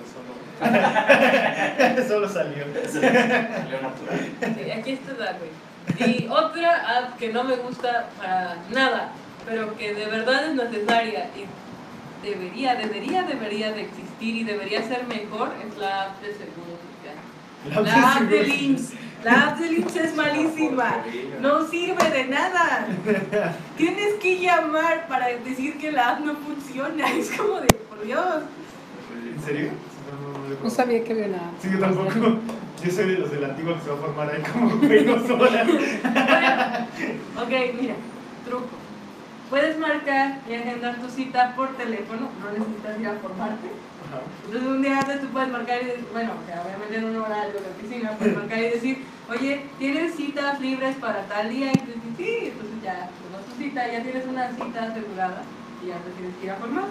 solo, 2.07 2.29
salió. 2.29 2.65
Salió 2.87 3.81
natural. 3.81 4.55
Sí, 4.55 4.71
aquí 4.71 4.91
está 4.91 5.13
Darwin. 5.13 5.51
Y 5.99 6.27
otra 6.27 6.99
app 6.99 7.17
que 7.17 7.31
no 7.31 7.43
me 7.43 7.55
gusta 7.55 8.09
para 8.17 8.57
nada, 8.71 9.11
pero 9.45 9.75
que 9.77 9.93
de 9.93 10.05
verdad 10.05 10.47
es 10.49 10.55
necesaria 10.55 11.29
y 11.35 11.45
debería, 12.25 12.75
debería, 12.75 13.23
debería 13.23 13.71
de 13.71 13.83
existir 13.83 14.35
y 14.35 14.43
debería 14.43 14.83
ser 14.83 15.07
mejor 15.07 15.53
es 15.65 15.77
la 15.77 16.03
app 16.03 16.21
de 16.21 16.33
seguridad. 16.33 17.93
La 17.93 18.13
app 18.13 18.21
de 18.21 18.43
Links. 18.43 18.93
La 19.23 19.47
app 19.47 19.59
de 19.59 19.71
Links 19.71 19.95
es 19.95 20.15
malísima. 20.15 21.03
No 21.41 21.67
sirve 21.67 22.09
de 22.09 22.25
nada. 22.25 22.87
Tienes 23.77 24.15
que 24.15 24.39
llamar 24.39 25.07
para 25.07 25.27
decir 25.27 25.77
que 25.77 25.91
la 25.91 26.09
app 26.09 26.19
no 26.19 26.35
funciona. 26.35 27.09
Es 27.17 27.31
como 27.31 27.59
de, 27.59 27.67
por 27.67 28.03
Dios. 28.03 28.43
¿En 29.35 29.43
serio? 29.43 29.71
No, 30.47 30.53
no, 30.53 30.55
no, 30.55 30.59
no. 30.59 30.63
No 30.63 30.69
sabía 30.69 31.03
que 31.03 31.13
había 31.13 31.27
nada. 31.27 31.51
Sí, 31.61 31.69
yo 31.71 31.79
tampoco. 31.79 32.11
Yo 32.83 32.91
soy 32.91 33.05
de 33.07 33.17
los 33.17 33.31
del 33.31 33.43
antiguo 33.43 33.73
que 33.73 33.81
se 33.81 33.89
va 33.89 33.95
a 33.95 33.99
formar 33.99 34.29
ahí 34.29 34.43
como 34.43 34.69
dos 34.77 35.29
horas. 35.31 35.67
Ok, 37.37 37.51
mira, 37.81 37.95
truco. 38.45 38.67
Puedes 39.49 39.79
marcar 39.79 40.41
y 40.47 40.53
agendar 40.53 40.97
tu 41.01 41.09
cita 41.09 41.55
por 41.55 41.75
teléfono, 41.75 42.29
no 42.39 42.51
necesitas 42.51 42.99
ir 42.99 43.07
a 43.07 43.13
formarte. 43.13 43.67
Ajá. 44.05 44.21
Entonces 44.45 44.69
un 44.69 44.81
día 44.83 44.99
antes 44.99 45.21
tú 45.21 45.27
puedes 45.29 45.49
marcar 45.49 45.81
y 45.81 45.85
decir, 45.85 46.05
bueno, 46.11 46.33
o 46.41 46.45
sea, 46.45 46.61
obviamente 46.61 46.97
en 46.97 47.05
un 47.05 47.15
horario 47.15 47.53
de 47.53 47.71
oficina, 47.71 48.11
puedes 48.11 48.35
marcar 48.35 48.59
y 48.59 48.69
decir, 48.69 49.05
oye, 49.29 49.65
¿tienes 49.79 50.15
citas 50.15 50.59
libres 50.61 50.95
para 50.97 51.23
tal 51.23 51.49
día? 51.49 51.71
Y 51.71 51.77
tú 51.77 51.85
dices, 51.87 52.13
sí, 52.17 52.39
entonces 52.51 52.75
ya 52.83 53.09
tomas 53.23 53.45
tu 53.47 53.55
cita, 53.57 53.91
ya 53.91 54.03
tienes 54.03 54.25
una 54.27 54.51
cita 54.51 54.83
asegurada 54.83 55.41
y 55.83 55.87
ya 55.87 55.95
te 55.97 56.11
tienes 56.11 56.35
que 56.37 56.45
ir 56.45 56.51
a 56.51 56.55
formar. 56.57 56.85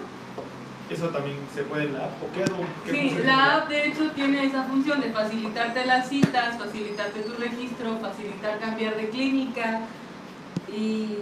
Eso 0.89 1.09
también 1.09 1.37
se 1.53 1.63
puede 1.63 1.85
en 1.85 1.93
la 1.93 2.05
app. 2.05 2.23
¿O 2.23 2.31
qué, 2.33 2.43
o 2.43 2.65
qué 2.85 2.91
Sí, 2.91 3.17
la 3.25 3.55
app 3.57 3.69
de 3.69 3.87
hecho 3.87 4.09
tiene 4.11 4.45
esa 4.45 4.63
función 4.63 5.01
de 5.01 5.11
facilitarte 5.11 5.85
las 5.85 6.07
citas, 6.07 6.57
facilitarte 6.57 7.19
tu 7.21 7.33
registro, 7.33 7.97
facilitar 7.99 8.59
cambiar 8.59 8.95
de 8.95 9.09
clínica 9.09 9.81
y 10.73 11.17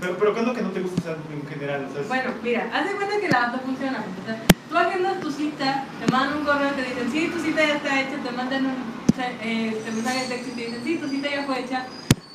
Pero, 0.00 0.16
pero 0.18 0.34
¿qué 0.34 0.40
es 0.40 0.46
lo 0.46 0.54
que 0.54 0.62
no 0.62 0.70
te 0.70 0.80
gusta 0.80 1.00
usar 1.02 1.16
en 1.32 1.46
general? 1.48 1.86
O 1.88 1.92
sea, 1.92 2.00
es- 2.02 2.08
bueno, 2.08 2.30
mira, 2.42 2.70
haz 2.72 2.88
de 2.88 2.96
cuenta 2.96 3.20
que 3.20 3.28
la 3.28 3.44
app 3.44 3.52
no 3.56 3.58
funciona. 3.60 3.98
O 3.98 4.26
sea, 4.26 4.42
tú 4.70 4.76
agendas 4.78 5.20
tu 5.20 5.30
cita, 5.30 5.84
te 6.04 6.10
mandan 6.12 6.38
un 6.38 6.44
correo, 6.44 6.70
te 6.70 6.82
dicen, 6.82 7.10
sí, 7.12 7.28
tu 7.32 7.38
cita 7.40 7.60
ya 7.66 7.74
está 7.76 8.00
hecha, 8.00 8.16
te 8.22 8.30
mandan 8.30 8.66
un 8.66 8.94
eh, 9.42 9.80
te 9.84 9.90
mensaje 9.92 10.20
de 10.22 10.26
texto 10.26 10.48
y 10.50 10.54
te 10.54 10.66
dicen, 10.66 10.80
sí, 10.84 10.96
tu 10.96 11.08
cita 11.08 11.28
ya 11.30 11.42
fue 11.44 11.60
hecha, 11.60 11.86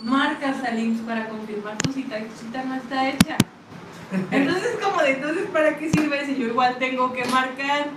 marcas 0.02 0.64
al 0.64 0.80
IMSS 0.80 1.02
para 1.02 1.28
confirmar 1.28 1.78
tu 1.80 1.92
cita 1.92 2.20
y 2.20 2.24
tu 2.26 2.36
cita 2.38 2.64
no 2.64 2.76
está 2.76 3.10
hecha. 3.10 3.38
Entonces, 4.32 4.78
como 4.82 5.02
de, 5.02 5.12
entonces, 5.12 5.46
¿para 5.52 5.78
qué 5.78 5.92
sirve 5.92 6.26
si 6.26 6.36
yo 6.36 6.48
igual 6.48 6.78
tengo 6.80 7.14
que 7.14 7.26
marcar? 7.26 7.88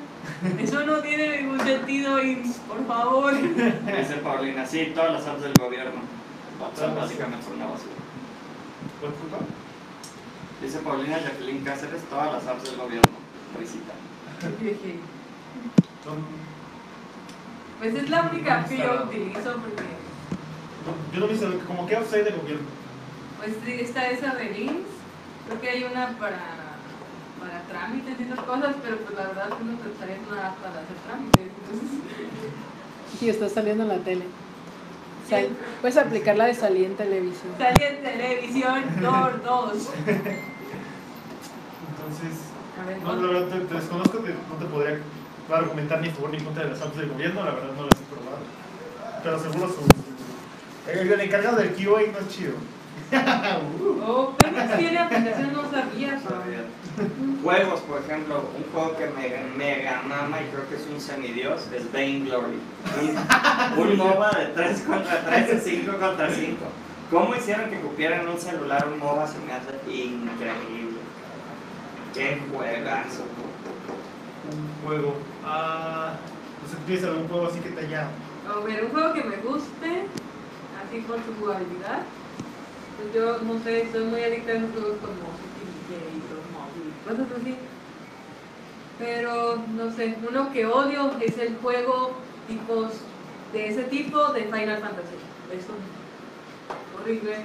Eso 0.61 0.85
no 0.85 0.98
tiene 0.98 1.40
ningún 1.40 1.61
sentido, 1.61 2.22
IMSS, 2.22 2.59
por 2.68 2.87
favor. 2.87 3.35
Dice 3.42 4.14
Paulina, 4.22 4.66
sí, 4.66 4.92
todas 4.94 5.12
las 5.12 5.27
apps 5.27 5.42
del 5.42 5.55
gobierno. 5.55 6.01
Son 6.77 6.94
básicamente 6.94 7.46
una 7.55 7.66
basura. 7.66 7.92
Dice 10.62 10.79
Paulina 10.79 11.18
Jacqueline 11.18 11.64
Cáceres, 11.64 12.03
todas 12.05 12.33
las 12.33 12.46
apps 12.46 12.64
del 12.64 12.77
gobierno. 12.77 13.11
Visita. 13.59 13.92
Pues 17.79 17.94
es 17.94 18.11
la 18.11 18.22
única 18.22 18.64
que 18.64 18.79
yo 18.79 19.05
utilizo 19.05 19.53
porque, 19.55 19.83
Yo 21.12 21.20
no 21.20 21.27
me 21.27 21.37
sé, 21.37 21.46
como 21.66 21.87
que 21.87 21.96
outside 21.96 22.25
del 22.25 22.37
gobierno. 22.37 22.66
pues 23.38 23.57
está 23.66 24.09
esa 24.09 24.35
de 24.35 24.61
IMSS, 24.61 24.91
creo 25.58 25.60
que 25.60 25.68
hay 25.70 25.84
una 25.84 26.08
para, 26.18 26.40
para 27.40 27.60
trámites 27.68 28.18
y 28.18 28.22
esas 28.24 28.40
cosas, 28.40 28.74
pero 28.82 28.96
pues 28.98 29.14
la 29.16 29.26
verdad 29.28 29.48
uno 29.60 29.78
pensaría 29.78 30.16
en 30.16 30.24
una 30.30 30.48
app 30.48 30.56
para 30.58 30.80
hacer 30.80 30.96
trámites, 31.06 31.42
entonces... 31.62 31.88
Y 33.20 33.28
está 33.28 33.48
saliendo 33.48 33.82
en 33.84 33.88
la 33.90 33.98
tele. 33.98 34.24
Sal- 35.28 35.48
puedes 35.80 35.96
aplicar 35.96 36.36
la 36.36 36.46
de 36.46 36.54
salir 36.54 36.86
en 36.86 36.96
televisión. 36.96 37.52
Salí 37.58 37.84
en 37.84 38.02
televisión, 38.02 38.82
Dor 39.00 39.42
2. 39.44 39.72
Entonces, 41.88 42.38
ver, 42.86 42.98
no, 43.02 43.14
la 43.16 43.22
verdad, 43.40 43.48
te, 43.58 43.64
te 43.66 43.74
desconozco, 43.74 44.18
te- 44.18 44.30
no 44.30 44.54
te 44.58 44.64
podría 44.66 44.98
argumentar 45.52 46.00
ni 46.00 46.08
a 46.08 46.12
favor 46.12 46.30
ni 46.30 46.38
contra 46.40 46.64
de 46.64 46.70
las 46.70 46.80
apps 46.82 46.96
del 46.96 47.10
gobierno, 47.10 47.44
la 47.44 47.50
verdad 47.52 47.70
no 47.76 47.82
las 47.84 48.00
he 48.00 48.04
probado. 48.14 48.42
Pero 49.22 49.38
seguro 49.38 49.68
su. 49.68 50.90
El, 50.90 51.12
el 51.12 51.20
encargado 51.20 51.56
del 51.58 51.74
QA 51.74 52.00
no 52.12 52.18
es 52.18 52.28
chido. 52.28 52.54
Oh, 54.05 54.35
Pemex 54.38 54.79
tiene 54.79 54.98
aplicación, 54.98 55.53
no 55.53 55.70
sabía. 55.70 56.18
Juegos, 57.42 57.81
por 57.81 58.01
ejemplo, 58.01 58.51
un 58.57 58.72
juego 58.72 58.96
que 58.96 59.07
me 59.07 59.57
mega 59.57 60.03
mama 60.03 60.40
y 60.40 60.46
creo 60.51 60.68
que 60.68 60.77
es 60.77 60.87
un 60.92 61.01
semidios 61.01 61.68
es 61.72 61.92
Vainglory. 61.92 62.59
Un, 63.77 63.83
un 63.83 63.96
MOBA 63.96 64.31
de 64.33 64.46
3 64.46 64.81
contra 64.81 65.25
3 65.25 65.62
5 65.62 65.98
contra 65.98 66.31
5. 66.31 66.57
¿Cómo 67.11 67.35
hicieron 67.35 67.70
que 67.70 67.81
cupieran 67.81 68.29
un 68.29 68.38
celular 68.38 68.88
un 68.88 68.98
MOBA? 68.98 69.27
Se 69.27 69.38
me 69.40 69.53
hace 69.53 69.70
increíble. 69.94 70.98
Qué 72.14 72.40
juegazo. 72.53 73.25
Un 74.51 74.87
juego. 74.88 75.14
Ah. 75.44 76.14
No 76.62 76.68
sé, 76.68 76.77
¿tienes 76.87 77.05
algún 77.05 77.29
juego 77.29 77.46
así 77.46 77.61
que 77.61 77.70
te 77.70 77.81
haya. 77.87 78.09
A 78.48 78.59
ver, 78.64 78.85
un 78.85 78.90
juego 78.90 79.12
que 79.14 79.25
me 79.25 79.37
guste, 79.37 80.07
así 80.83 81.01
por 81.07 81.18
su 81.18 81.35
jugabilidad. 81.40 82.03
Yo, 83.14 83.38
no 83.42 83.62
sé, 83.62 83.88
soy 83.92 84.04
muy 84.04 84.22
adicta 84.22 84.52
a 84.52 84.54
esos 84.56 84.70
juegos 84.70 84.96
como 85.00 85.32
y 85.88 86.18
los 86.30 86.44
móviles, 86.52 86.94
cosas 87.06 87.40
así. 87.40 87.56
Pero, 88.98 89.62
no 89.76 89.92
sé, 89.92 90.16
uno 90.28 90.52
que 90.52 90.66
odio 90.66 91.12
es 91.20 91.36
el 91.38 91.56
juego 91.56 92.12
tipos 92.48 92.92
de 93.52 93.68
ese 93.68 93.82
tipo 93.84 94.32
de 94.32 94.42
Final 94.44 94.78
Fantasy. 94.78 95.16
Eso, 95.52 95.72
horrible. 96.98 97.36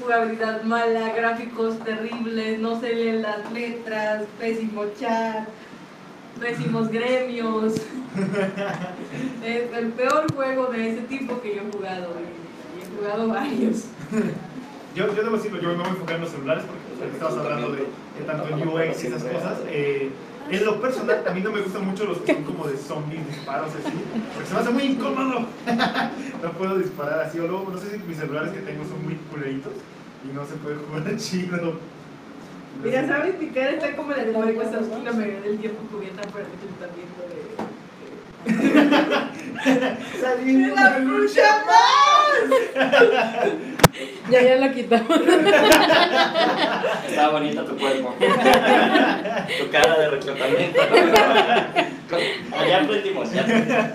Jugabilidad 0.00 0.62
mala, 0.62 1.12
gráficos 1.14 1.78
terribles, 1.80 2.58
no 2.58 2.80
se 2.80 2.94
leen 2.94 3.22
las 3.22 3.50
letras, 3.52 4.24
pésimo 4.38 4.84
chat, 4.98 5.48
pésimos 6.40 6.88
gremios. 6.88 7.74
Es 9.44 9.72
el 9.72 9.88
peor 9.92 10.32
juego 10.32 10.66
de 10.66 10.92
ese 10.92 11.02
tipo 11.02 11.40
que 11.40 11.56
yo 11.56 11.62
he 11.62 11.72
jugado 11.72 12.14
y 12.78 12.82
he 12.82 12.96
jugado 12.96 13.28
varios. 13.28 13.86
Yo, 14.94 15.14
yo 15.14 15.22
debo 15.22 15.36
decirlo, 15.36 15.60
yo 15.60 15.70
me 15.70 15.76
voy 15.76 15.86
a 15.86 15.88
enfocar 15.88 16.16
en 16.16 16.22
los 16.22 16.30
celulares 16.30 16.64
porque 16.64 16.82
pues, 16.98 17.14
estabas 17.14 17.38
hablando 17.38 17.72
de, 17.72 17.78
de 17.78 18.24
tanto 18.26 18.48
en 18.48 18.68
UX 18.68 19.04
y 19.04 19.06
esas 19.06 19.24
cosas. 19.24 19.58
Eh, 19.68 20.10
en 20.50 20.64
lo 20.64 20.80
personal, 20.82 21.24
a 21.26 21.30
mí 21.32 21.40
no 21.40 21.50
me 21.50 21.62
gustan 21.62 21.86
mucho 21.86 22.04
los 22.04 22.18
que 22.18 22.34
son 22.34 22.44
como 22.44 22.66
de 22.66 22.76
zombies, 22.76 23.26
disparos 23.26 23.70
así, 23.70 23.96
porque 24.34 24.48
se 24.48 24.54
me 24.54 24.60
hace 24.60 24.70
muy 24.70 24.82
incómodo. 24.82 25.46
no 26.42 26.52
puedo 26.58 26.78
disparar 26.78 27.20
así, 27.20 27.38
o 27.38 27.46
luego, 27.46 27.70
no 27.72 27.78
sé 27.78 27.92
si 27.92 27.98
mis 28.02 28.18
celulares 28.18 28.52
que 28.52 28.60
tengo 28.60 28.84
son 28.84 29.02
muy 29.02 29.14
culeritos 29.30 29.72
y 30.24 30.34
no 30.34 30.44
se 30.44 30.54
puede 30.56 30.76
jugar 30.76 31.16
chido. 31.16 31.78
Mira, 32.82 33.06
¿sabes? 33.06 33.38
Mi 33.38 33.48
cara 33.48 33.70
está 33.70 33.96
como 33.96 34.10
la 34.10 34.24
de 34.24 34.32
Mario 34.32 34.58
Wazowski 34.58 35.02
la 35.04 35.12
mayoría 35.12 35.40
del 35.40 35.58
tiempo 35.58 35.82
cubierta 35.90 36.22
por 36.28 36.40
el 36.40 36.48
ayuntamiento 36.48 37.22
de... 37.30 37.42
Salimos 40.20 40.74
¡La 40.74 40.98
de 40.98 41.04
lucha 41.04 41.64
más! 41.66 42.11
Ya, 44.30 44.40
ya 44.40 44.56
la 44.56 44.72
quitamos. 44.72 45.20
Está 47.08 47.28
bonito 47.30 47.64
tu 47.64 47.76
cuerpo. 47.76 48.14
tu 49.58 49.70
cara 49.70 49.98
de 49.98 50.08
reclutamiento. 50.10 50.80
Ya 52.66 52.82
aprendimos, 52.82 53.32
ya 53.32 53.42
aprendimos. 53.42 53.90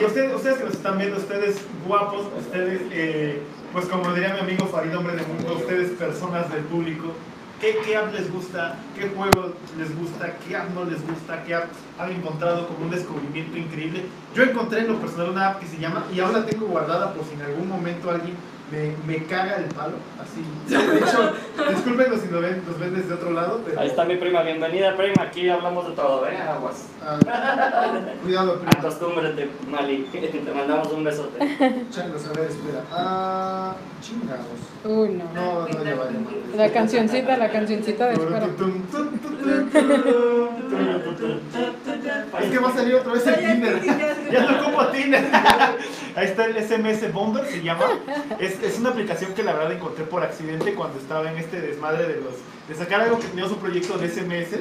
Y 0.00 0.04
ustedes, 0.04 0.34
ustedes 0.34 0.58
que 0.58 0.64
nos 0.64 0.74
están 0.74 0.98
viendo, 0.98 1.16
ustedes 1.18 1.60
guapos, 1.86 2.26
ustedes, 2.38 2.80
eh, 2.92 3.40
pues 3.72 3.86
como 3.86 4.12
diría 4.12 4.34
mi 4.34 4.40
amigo 4.40 4.66
Farid, 4.66 4.96
hombre 4.96 5.16
de 5.16 5.22
mundo, 5.22 5.54
ustedes 5.56 5.90
personas 5.92 6.52
del 6.52 6.64
público, 6.64 7.14
¿qué, 7.60 7.78
¿qué 7.84 7.96
app 7.96 8.12
les 8.12 8.32
gusta? 8.32 8.76
¿Qué 8.94 9.08
juego 9.08 9.52
les 9.76 9.98
gusta? 9.98 10.34
¿Qué 10.46 10.56
app 10.56 10.70
no 10.74 10.84
les 10.84 11.06
gusta? 11.06 11.42
¿Qué 11.44 11.54
app 11.54 11.64
han 11.98 12.12
encontrado 12.12 12.66
como 12.68 12.84
un 12.84 12.90
descubrimiento 12.90 13.56
increíble? 13.56 14.04
Yo 14.34 14.42
encontré 14.42 14.80
en 14.80 14.88
lo 14.88 14.96
personal 15.00 15.30
una 15.30 15.48
app 15.48 15.60
que 15.60 15.66
se 15.66 15.78
llama, 15.78 16.04
y 16.14 16.20
ahora 16.20 16.40
la 16.40 16.46
tengo 16.46 16.66
guardada 16.66 17.12
por 17.12 17.24
si 17.24 17.34
en 17.34 17.42
algún 17.42 17.68
momento 17.68 18.10
alguien 18.10 18.34
me, 18.70 18.94
me 19.06 19.24
caga 19.24 19.56
el 19.56 19.64
palo, 19.66 19.96
así. 20.20 20.44
De 20.68 20.98
hecho, 20.98 21.32
discúlpenos 21.70 22.20
si 22.20 22.28
nos 22.28 22.42
ven, 22.42 22.62
nos 22.66 22.78
ven 22.78 22.94
desde 22.94 23.14
otro 23.14 23.30
lado, 23.30 23.62
pero... 23.64 23.80
Ahí 23.80 23.88
está 23.88 24.04
mi 24.04 24.16
prima, 24.16 24.42
bienvenida 24.42 24.96
prima, 24.96 25.22
aquí 25.22 25.48
hablamos 25.48 25.88
de 25.88 25.94
todo, 25.94 26.22
ven 26.22 26.36
aguas. 26.36 26.88
Ah, 27.02 27.18
cuidado, 28.22 28.56
prima. 28.56 28.70
Acostúmbrate, 28.78 29.50
Mali, 29.68 30.02
te 30.12 30.52
mandamos 30.52 30.92
un 30.92 31.04
besote. 31.04 31.38
Changos, 31.90 32.26
a 32.26 32.32
ver, 32.38 32.50
espera. 32.50 32.84
Ah, 32.92 33.47
chingados. 34.08 34.46
Uy, 34.84 35.08
no. 35.10 35.24
No, 35.34 35.68
no, 35.68 35.84
ya 35.84 35.94
vale. 35.94 36.18
La 36.56 36.70
cancioncita, 36.72 37.36
la 37.36 37.50
cancioncita 37.50 38.06
de 38.06 38.14
espera. 38.14 38.46
Es 42.40 42.50
que 42.50 42.58
va 42.58 42.68
a 42.68 42.72
salir 42.74 42.94
otra 42.94 43.12
vez 43.12 43.26
el 43.26 43.36
Tinder. 43.36 43.82
ya, 44.32 44.40
no 44.50 44.64
como 44.64 44.86
Tinder. 44.88 45.24
Ahí 46.16 46.26
está 46.26 46.46
el 46.46 46.56
SMS 46.56 47.12
Bonder, 47.12 47.44
se 47.46 47.62
llama. 47.62 47.84
Es, 48.38 48.62
es 48.62 48.78
una 48.78 48.90
aplicación 48.90 49.34
que 49.34 49.42
la 49.42 49.52
verdad 49.54 49.72
encontré 49.72 50.04
por 50.04 50.22
accidente 50.22 50.74
cuando 50.74 50.98
estaba 50.98 51.30
en 51.30 51.38
este 51.38 51.60
desmadre 51.60 52.06
de 52.06 52.16
los 52.20 52.34
de 52.68 52.74
sacar 52.74 53.00
algo 53.00 53.18
que 53.18 53.26
tenía 53.28 53.48
su 53.48 53.56
proyecto 53.56 53.96
de 53.98 54.08
SMS. 54.08 54.58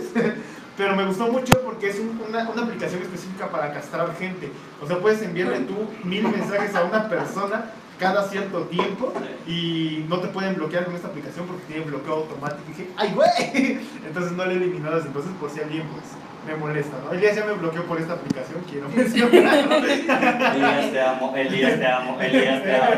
Pero 0.77 0.95
me 0.95 1.05
gustó 1.05 1.27
mucho 1.27 1.53
porque 1.63 1.89
es 1.89 1.99
un- 1.99 2.21
una, 2.29 2.47
una 2.49 2.62
aplicación 2.63 3.01
específica 3.01 3.49
para 3.49 3.73
castrar 3.73 4.13
gente. 4.17 4.49
O 4.81 4.88
sea, 4.88 4.99
puedes 4.99 5.21
enviarle 5.23 5.60
tú 5.62 5.75
mil 6.03 6.23
mensajes 6.27 6.73
a 6.75 6.83
una 6.83 7.10
persona 7.10 7.65
cada 7.99 8.27
cierto 8.29 8.62
tiempo 8.63 9.13
y 9.47 10.05
no 10.07 10.19
te 10.19 10.27
pueden 10.27 10.55
bloquear 10.55 10.86
con 10.86 10.95
esta 10.95 11.07
aplicación 11.07 11.47
porque 11.47 11.63
tiene 11.65 11.86
bloqueo 11.86 12.15
automático. 12.15 12.62
Y 12.67 12.71
dije, 12.71 12.89
¡ay, 12.97 13.13
güey! 13.13 13.79
Entonces 14.07 14.31
no 14.33 14.45
le 14.45 14.53
he 14.53 14.57
eliminado 14.57 14.95
desde 14.95 15.07
entonces 15.07 15.31
por 15.39 15.49
si 15.49 15.62
alguien 15.62 15.83
pues, 15.88 16.03
me 16.45 16.55
molesta, 16.55 16.97
¿no? 17.03 17.12
Elías 17.12 17.36
ya 17.36 17.45
me 17.45 17.53
bloqueó 17.53 17.83
por 17.83 17.99
esta 17.99 18.13
aplicación, 18.13 18.63
quiero 18.69 18.89
mencionarlo. 18.89 19.75
Elías 19.75 20.91
te 20.91 21.01
amo, 21.01 21.36
Elías 21.36 21.79
te 21.79 21.88
amo, 21.88 22.21
Elías 22.21 22.63
te 22.63 22.75
amo. 22.75 22.91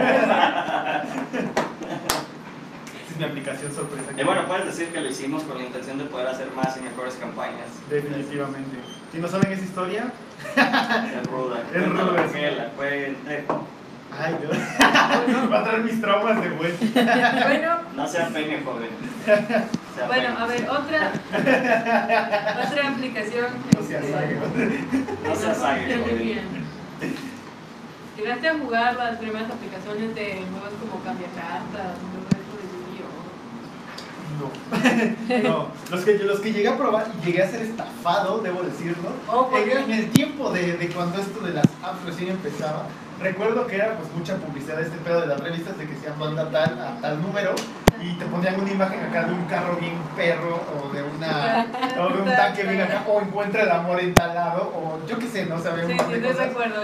es 3.10 3.18
mi 3.18 3.24
aplicación 3.24 3.74
sorpresa. 3.74 4.12
Y 4.16 4.24
bueno, 4.24 4.46
puedes 4.48 4.66
decir 4.66 4.90
que 4.90 5.02
lo 5.02 5.10
hicimos 5.10 5.44
con 5.44 5.58
la 5.58 5.64
intención 5.64 5.98
de 5.98 6.06
poder 6.06 6.28
hacer 6.28 6.52
más 6.56 6.78
y 6.78 6.82
mejores 6.82 7.16
campañas. 7.16 7.68
Definitivamente. 7.90 8.78
Si 9.12 9.18
no 9.18 9.28
saben 9.28 9.52
esa 9.52 9.64
historia, 9.64 10.14
Es 10.56 11.28
ruda. 11.28 11.64
Es 11.74 11.90
ruda, 11.90 12.28
ay 14.18 14.36
Dios, 14.42 14.58
va 15.52 15.60
a 15.60 15.64
traer 15.64 15.84
mis 15.84 16.02
traumas 16.02 16.42
de 16.42 16.50
vuelta. 16.50 16.86
Bueno, 17.48 17.78
No 17.96 18.08
sean 18.08 18.34
peña, 18.34 18.58
joven. 18.64 18.90
Sea 19.96 20.08
bueno, 20.08 20.38
a 20.38 20.46
ver, 20.48 20.70
otra, 20.70 21.12
otra 22.68 22.88
aplicación. 22.90 23.46
No 23.76 23.84
seas 23.84 24.04
este, 24.04 24.18
águila. 24.18 24.42
No 25.28 25.36
seas 25.36 25.62
águila, 25.64 25.98
Muy 25.98 26.04
joven. 26.10 26.18
bien. 26.24 26.70
¿Llegaste 28.18 28.48
a 28.50 28.54
jugar 28.58 28.96
las 28.96 29.18
primeras 29.18 29.50
aplicaciones 29.50 30.14
de 30.16 30.26
juegos 30.52 30.74
como 30.82 31.04
Cambia 31.04 31.28
Cartas? 31.36 31.98
No. 34.38 35.44
no. 35.50 35.68
Los 35.90 36.02
que, 36.02 36.20
los 36.20 36.40
que 36.40 36.54
llegué 36.54 36.68
a 36.68 36.78
probar 36.78 37.08
y 37.22 37.26
llegué 37.26 37.44
a 37.44 37.50
ser 37.50 37.62
estafado, 37.62 38.40
debo 38.40 38.62
decirlo. 38.62 39.10
Oh, 39.28 39.50
¿por 39.50 39.60
en, 39.60 39.92
el 39.92 40.10
tiempo 40.12 40.52
de, 40.52 40.78
de 40.78 40.90
cuando 40.90 41.20
esto 41.20 41.40
de 41.42 41.54
las 41.54 41.66
apps 41.84 42.06
recién 42.06 42.30
empezaba, 42.30 42.86
recuerdo 43.20 43.68
que 43.68 43.76
era 43.76 43.96
pues 43.96 44.12
mucha 44.14 44.36
publicidad 44.38 44.82
este 44.82 44.98
pedo 44.98 45.22
de 45.22 45.28
las 45.28 45.40
revistas 45.40 45.78
de 45.78 45.88
que 45.88 45.96
se 45.96 46.12
manda 46.12 46.50
tal 46.50 46.80
a 46.80 47.02
tal 47.02 47.22
número 47.22 47.54
y 48.02 48.14
te 48.14 48.26
ponían 48.26 48.60
una 48.60 48.72
imagen 48.72 49.04
acá 49.04 49.26
de 49.26 49.34
un 49.34 49.46
carro 49.46 49.76
bien 49.76 49.96
perro 50.16 50.62
o 50.74 50.94
de 50.94 51.04
una 51.04 51.68
o 52.00 52.10
de 52.10 52.22
un 52.22 52.26
tanque 52.36 52.64
bien 52.64 52.82
acá 52.82 53.04
o 53.08 53.22
encuentra 53.22 53.64
el 53.64 53.72
amor 53.72 54.00
en 54.00 54.14
tal 54.14 54.34
lado 54.34 54.72
o 54.74 55.06
yo 55.08 55.20
qué 55.20 55.28
sé, 55.28 55.46
no 55.46 55.60
sabía 55.60 55.86
Sí, 55.88 55.98
sí, 55.98 56.20
recuerdo. 56.20 56.82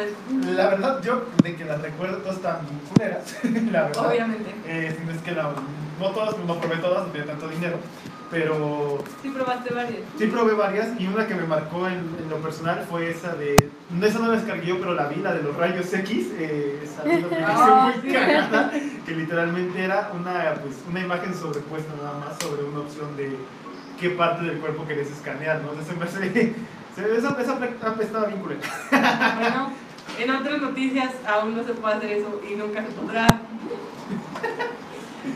La 0.48 0.68
verdad, 0.68 1.02
yo 1.02 1.26
de 1.44 1.56
que 1.56 1.66
las 1.66 1.82
recuerdo 1.82 2.18
todas 2.18 2.62
bien 2.62 2.80
culeras, 2.90 3.36
la 3.72 3.84
verdad. 3.84 4.08
Obviamente. 4.08 4.56
Eh, 4.66 4.96
si 4.98 5.06
no 5.06 5.12
es 5.12 5.22
que 5.22 5.32
la, 5.32 5.50
no 6.00 6.10
todas, 6.12 6.38
no 6.38 6.56
probé 6.60 6.78
todas, 6.78 7.06
no 7.08 7.12
tenía 7.12 7.28
tanto 7.28 7.48
dinero, 7.48 7.78
pero 8.32 8.98
Sí 9.22 9.30
probaste 9.30 9.74
varias. 9.74 10.00
sí 10.18 10.28
probé 10.28 10.54
varias 10.54 11.00
y 11.00 11.08
una 11.08 11.28
que 11.28 11.36
me 11.36 11.44
marcó 11.46 11.88
en, 11.88 12.00
en 12.22 12.30
lo 12.30 12.38
personal 12.38 12.86
fue 12.90 13.10
esa 13.12 13.36
de, 13.36 13.70
no 13.92 14.06
esa 14.06 14.20
no 14.20 14.28
la 14.28 14.34
descargué 14.38 14.68
yo, 14.68 14.80
pero 14.80 14.94
la 14.94 15.08
vi, 15.08 15.18
la 15.22 15.34
de 15.34 15.44
los 15.44 15.56
rayos 15.56 15.92
X, 15.94 16.28
eh, 16.38 16.82
esa 16.84 17.04
una 17.04 17.14
aplicación 17.28 17.84
muy 17.84 17.94
sí. 18.02 18.14
cagada, 18.14 18.72
que 19.06 19.12
literalmente 19.16 19.84
era 19.84 20.12
una, 20.14 20.54
pues, 20.62 20.76
una 20.90 21.00
imagen 21.02 21.34
sobrepuesta 21.34 21.94
nada 22.02 22.18
más 22.20 22.38
sobre 22.40 22.64
una 22.64 22.80
opción 22.80 23.16
de 23.16 23.36
qué 24.00 24.10
parte 24.10 24.44
del 24.46 24.58
cuerpo 24.60 24.86
querías 24.88 25.08
escanear, 25.10 25.62
¿no? 25.62 25.70
Entonces 25.72 25.98
me 25.98 26.04
hace, 26.06 26.54
se- 26.96 27.18
esa, 27.18 27.38
esa 27.42 27.60
estaba 28.02 28.26
bien 28.26 28.40
culera. 28.42 28.62
Bueno, 29.40 29.72
en 30.20 30.32
otras 30.32 30.62
noticias 30.62 31.12
aún 31.28 31.56
no 31.56 31.64
se 31.64 31.74
puede 31.74 31.96
hacer 31.96 32.12
eso 32.14 32.42
y 32.50 32.56
nunca 32.56 32.82
se 32.82 32.90
podrá. 32.90 33.28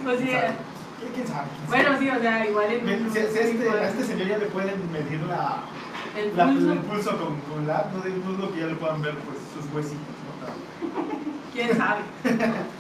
O 0.06 0.18
sea, 0.18 0.56
¿Quién- 1.00 1.12
¿Quién 1.16 1.28
sabe? 1.28 1.48
bueno, 1.68 1.90
sí, 2.00 2.10
o 2.10 2.20
sea, 2.20 2.46
igual 2.46 2.72
en 2.72 3.14
si- 3.14 3.20
si 3.20 3.20
a 3.20 3.42
este, 3.42 3.70
a 3.70 3.90
este 3.90 4.04
señor 4.04 4.28
ya 4.28 4.38
le 4.38 4.46
pueden 4.48 4.92
medir 4.92 5.20
la, 5.22 5.62
el 6.18 6.36
la- 6.36 6.46
pulso, 6.48 6.72
el 6.74 6.80
pulso 6.80 7.18
con, 7.18 7.40
con 7.42 7.68
la 7.68 7.78
app, 7.78 7.94
no 7.96 8.02
de 8.02 8.12
pulso 8.12 8.52
que 8.54 8.60
ya 8.62 8.66
le 8.68 8.76
puedan 8.76 9.02
ver 9.02 9.16
pues, 9.20 9.38
sus 9.54 9.74
huesitos, 9.74 10.00
¿no? 10.02 11.04
quién 11.54 11.78
sabe. 11.78 12.02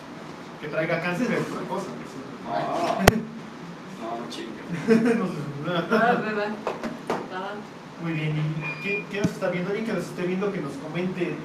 Que 0.62 0.67
traiga 0.67 1.02
cáncer 1.02 1.32
es 1.32 1.39
otra 1.54 1.65
cosa. 1.69 1.86
Ah. 2.52 3.00
No, 4.02 4.30
chinga. 4.30 5.15
No. 5.65 5.74
Ah, 5.98 6.15
¿verdad? 6.22 6.50
Muy 8.04 8.12
bien, 8.13 8.36
¿y 8.38 8.82
qué, 8.84 9.06
qué 9.12 9.22
nos 9.22 9.32
está 9.32 9.50
viendo? 9.50 9.69
Alguien 9.69 9.86
que 9.86 9.93
nos 9.93 10.04
esté 10.04 10.24
viendo 10.24 10.52
que 10.52 10.60
nos 10.62 10.74
comente. 10.74 11.36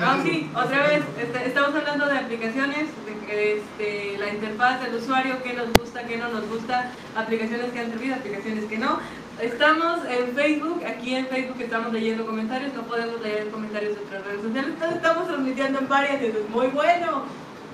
Ah, 0.00 0.18
sí, 0.22 0.50
otra 0.54 0.86
vez, 0.86 1.02
este, 1.20 1.46
estamos 1.46 1.74
hablando 1.74 2.06
de 2.06 2.18
aplicaciones, 2.18 2.88
de 3.04 3.26
que, 3.26 3.58
este, 3.58 4.16
la 4.18 4.32
interfaz 4.32 4.80
del 4.82 4.94
usuario, 4.94 5.42
qué 5.42 5.52
nos 5.52 5.70
gusta, 5.74 6.04
qué 6.04 6.16
no 6.16 6.28
nos 6.28 6.48
gusta, 6.48 6.92
aplicaciones 7.14 7.70
que 7.70 7.80
han 7.80 7.90
servido, 7.90 8.14
aplicaciones 8.14 8.64
que 8.64 8.78
no. 8.78 9.00
Estamos 9.38 10.00
en 10.08 10.34
Facebook, 10.34 10.82
aquí 10.86 11.14
en 11.14 11.26
Facebook 11.26 11.60
estamos 11.60 11.92
leyendo 11.92 12.24
comentarios, 12.24 12.72
no 12.72 12.82
podemos 12.84 13.20
leer 13.20 13.50
comentarios 13.50 13.96
de 13.96 14.00
otras 14.00 14.24
redes 14.24 14.42
sociales, 14.42 14.70
entonces 14.72 14.96
estamos 14.96 15.26
transmitiendo 15.26 15.78
en 15.78 15.88
varias 15.88 16.22
eso 16.22 16.38
es 16.38 16.48
muy 16.48 16.66
bueno. 16.68 17.24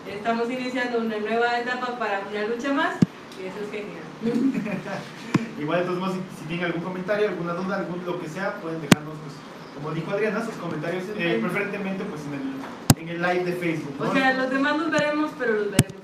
Estamos 0.08 0.50
iniciando 0.50 0.98
una 0.98 1.18
nueva 1.18 1.58
etapa 1.60 1.98
para 1.98 2.20
una 2.30 2.46
lucha 2.46 2.72
más 2.72 2.96
y 3.40 3.46
eso 3.46 3.58
es 3.64 3.70
genial. 3.70 4.06
Igual, 5.60 5.80
de 5.80 5.86
todos 5.86 5.98
modos, 5.98 6.14
si, 6.14 6.40
si 6.40 6.44
tienen 6.46 6.66
algún 6.66 6.82
comentario, 6.82 7.28
alguna 7.28 7.54
duda, 7.54 7.76
algún 7.76 8.04
lo 8.04 8.20
que 8.20 8.28
sea, 8.28 8.54
pueden 8.60 8.80
dejarnos, 8.80 9.14
pues, 9.24 9.34
como 9.76 9.92
dijo 9.92 10.10
Adriana, 10.10 10.44
sus 10.44 10.54
comentarios, 10.54 11.04
eh, 11.18 11.38
preferentemente 11.40 12.04
pues 12.04 12.22
en 12.24 12.34
el, 12.34 13.02
en 13.02 13.08
el 13.08 13.22
live 13.22 13.44
de 13.44 13.52
Facebook. 13.52 13.94
¿no? 14.00 14.10
O 14.10 14.12
sea, 14.12 14.32
los 14.32 14.50
demás 14.50 14.78
los 14.78 14.90
veremos, 14.90 15.30
pero 15.38 15.52
los 15.52 15.70
veremos. 15.70 16.00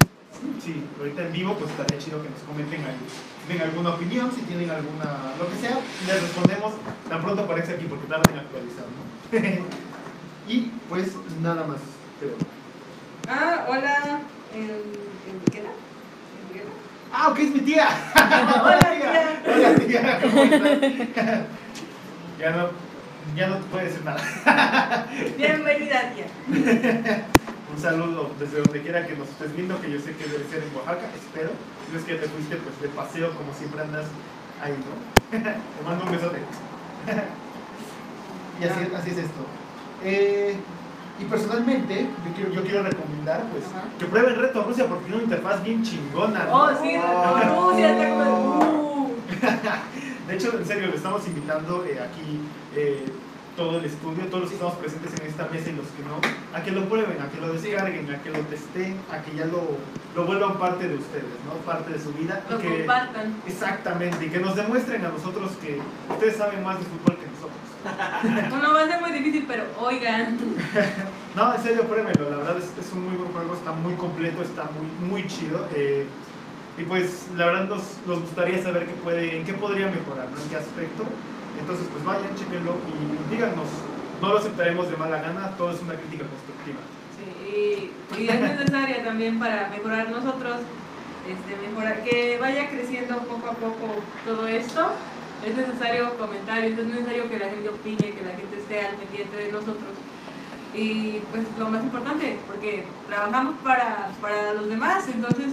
Sí, 0.62 0.82
ahorita 0.98 1.22
en 1.22 1.32
vivo 1.32 1.54
pues 1.54 1.70
estaría 1.70 1.98
chido 1.98 2.22
que 2.22 2.28
nos 2.28 2.40
comenten 2.40 2.80
ahí. 2.84 2.96
Si 3.08 3.46
tienen 3.46 3.68
alguna 3.68 3.90
opinión, 3.90 4.30
si 4.32 4.42
tienen 4.42 4.70
alguna, 4.70 5.34
lo 5.38 5.48
que 5.48 5.56
sea, 5.56 5.78
les 6.06 6.22
respondemos 6.22 6.74
tan 7.08 7.22
pronto 7.22 7.42
aparece 7.42 7.74
aquí 7.74 7.86
porque 7.86 8.06
tardan 8.06 8.34
en 8.34 8.40
actualizar, 8.40 8.84
¿no? 8.84 9.66
y 10.52 10.70
pues 10.88 11.12
nada 11.40 11.66
más. 11.66 11.78
Pero... 12.20 12.34
Ah, 13.28 13.66
hola, 13.68 14.20
¿en. 14.54 15.12
Ah, 17.14 17.28
ok, 17.28 17.38
es 17.38 17.50
mi 17.50 17.60
tía. 17.60 17.88
Hola, 18.14 18.78
tía. 18.78 19.42
Hola 19.46 19.74
tía, 19.74 20.20
¿cómo 20.22 20.42
estás? 20.42 21.40
ya 22.38 22.50
no, 22.50 22.91
ya 23.36 23.48
no 23.48 23.56
te 23.56 23.62
puedo 23.64 23.84
decir 23.84 24.04
nada. 24.04 24.20
Bienvenida, 25.36 26.12
tía. 26.14 26.26
Un 27.74 27.80
saludo 27.80 28.30
desde 28.38 28.58
donde 28.60 28.82
quiera 28.82 29.06
que 29.06 29.16
nos 29.16 29.28
estés 29.28 29.54
viendo, 29.56 29.80
que 29.80 29.90
yo 29.90 29.98
sé 29.98 30.14
que 30.14 30.24
debe 30.24 30.44
ser 30.48 30.62
en 30.62 30.76
Oaxaca, 30.76 31.06
espero. 31.14 31.50
Si 31.86 31.92
no 31.92 31.98
es 31.98 32.04
que 32.04 32.14
te 32.16 32.28
fuiste 32.28 32.56
pues 32.56 32.80
de 32.82 32.88
paseo 32.88 33.34
como 33.34 33.52
siempre 33.54 33.80
andas 33.82 34.04
ahí, 34.62 34.72
¿no? 34.72 35.38
te 35.38 35.84
mando 35.84 36.04
un 36.04 36.12
besote. 36.12 36.38
y 38.60 38.64
así, 38.64 38.80
así 38.94 39.10
es 39.10 39.18
esto. 39.18 39.46
Eh, 40.04 40.56
y 41.18 41.24
personalmente, 41.24 42.06
yo 42.26 42.32
quiero, 42.34 42.50
yo 42.52 42.62
quiero 42.62 42.82
recomendar 42.82 43.42
pues 43.52 43.64
Ajá. 43.66 43.84
que 43.98 44.04
prueben 44.06 44.36
Reto 44.36 44.62
Rusia 44.64 44.86
porque 44.86 45.04
tiene 45.04 45.16
una 45.16 45.24
interfaz 45.24 45.62
bien 45.62 45.82
chingona. 45.82 46.44
¿no? 46.44 46.64
Oh, 46.64 46.70
sí, 46.82 46.94
Oh. 46.98 47.70
Rusia 47.70 47.92
está 47.92 48.08
como. 48.10 49.12
De 50.32 50.38
hecho, 50.38 50.56
en 50.58 50.64
serio, 50.64 50.88
le 50.88 50.96
estamos 50.96 51.26
invitando 51.28 51.84
eh, 51.84 52.00
aquí 52.00 52.40
eh, 52.74 53.04
todo 53.54 53.76
el 53.78 53.84
estudio, 53.84 54.24
todos 54.28 54.40
los 54.40 54.48
que 54.48 54.54
estamos 54.56 54.76
presentes 54.76 55.12
en 55.20 55.26
esta 55.26 55.46
mesa 55.48 55.68
y 55.68 55.72
los 55.74 55.84
que 55.88 56.02
no, 56.08 56.16
a 56.56 56.62
que 56.62 56.70
lo 56.70 56.88
prueben, 56.88 57.20
a 57.20 57.28
que 57.30 57.38
lo 57.38 57.52
descarguen, 57.52 58.08
a 58.10 58.22
que 58.22 58.30
lo 58.30 58.38
testeen, 58.48 58.96
a 59.12 59.20
que 59.20 59.36
ya 59.36 59.44
lo, 59.44 59.76
lo 60.16 60.24
vuelvan 60.26 60.58
parte 60.58 60.88
de 60.88 60.94
ustedes, 60.94 61.36
¿no? 61.44 61.52
Parte 61.70 61.92
de 61.92 62.00
su 62.00 62.14
vida. 62.14 62.42
y 62.48 62.50
Lo 62.54 62.58
que, 62.58 62.78
compartan. 62.78 63.36
exactamente, 63.46 64.24
y 64.24 64.30
que 64.30 64.38
nos 64.38 64.56
demuestren 64.56 65.04
a 65.04 65.10
nosotros 65.10 65.50
que 65.60 65.78
ustedes 66.08 66.36
saben 66.38 66.64
más 66.64 66.78
de 66.78 66.86
fútbol 66.86 67.18
que 67.18 67.26
nosotros. 67.26 67.52
Bueno, 68.48 68.72
va 68.72 68.84
a 68.84 68.86
ser 68.88 69.00
muy 69.02 69.12
difícil, 69.12 69.44
pero 69.46 69.64
oigan. 69.78 70.38
No, 71.36 71.54
en 71.54 71.62
serio, 71.62 71.84
pruébenlo, 71.84 72.28
la 72.28 72.36
verdad 72.36 72.58
es, 72.58 72.72
es 72.86 72.92
un 72.92 73.04
muy 73.08 73.16
buen 73.16 73.32
juego, 73.32 73.54
está 73.54 73.72
muy 73.72 73.94
completo, 73.94 74.42
está 74.42 74.64
muy, 74.64 75.08
muy 75.08 75.26
chido. 75.28 75.66
eh, 75.74 76.06
y 76.78 76.84
pues 76.84 77.28
la 77.36 77.46
verdad 77.46 77.68
nos, 77.68 77.82
nos 78.06 78.20
gustaría 78.20 78.62
saber 78.62 78.86
qué 78.86 78.94
puede, 78.94 79.36
en 79.36 79.44
qué 79.44 79.54
podría 79.54 79.88
mejorar, 79.88 80.28
en 80.28 80.48
qué 80.48 80.56
aspecto. 80.56 81.04
Entonces 81.60 81.86
pues 81.92 82.04
vayan, 82.04 82.34
chequenlo 82.34 82.76
y 82.88 83.34
díganos. 83.34 83.68
No 84.20 84.28
lo 84.28 84.38
aceptaremos 84.38 84.88
de 84.90 84.96
mala 84.96 85.20
gana, 85.20 85.50
todo 85.58 85.72
es 85.72 85.82
una 85.82 85.94
crítica 85.94 86.24
constructiva. 86.24 86.80
Sí, 87.18 87.90
y, 88.16 88.22
y 88.22 88.28
es 88.28 88.40
necesaria 88.40 89.04
también 89.04 89.38
para 89.38 89.68
mejorar 89.68 90.10
nosotros, 90.10 90.58
este, 91.28 91.68
mejorar, 91.68 92.02
que 92.04 92.38
vaya 92.40 92.70
creciendo 92.70 93.18
poco 93.18 93.50
a 93.50 93.54
poco 93.54 94.00
todo 94.24 94.46
esto. 94.46 94.92
Es 95.44 95.56
necesario 95.56 96.16
comentarios, 96.18 96.78
es 96.78 96.86
necesario 96.86 97.28
que 97.28 97.38
la 97.38 97.50
gente 97.50 97.68
opine, 97.68 98.14
que 98.14 98.22
la 98.22 98.30
gente 98.30 98.56
esté 98.56 98.86
al 98.86 98.94
pendiente 98.94 99.36
de 99.36 99.50
nosotros. 99.50 99.90
Y 100.72 101.18
pues 101.32 101.44
lo 101.58 101.68
más 101.68 101.82
importante, 101.82 102.38
porque 102.46 102.86
trabajamos 103.08 103.56
para, 103.64 104.10
para 104.20 104.54
los 104.54 104.68
demás, 104.68 105.04
entonces 105.12 105.52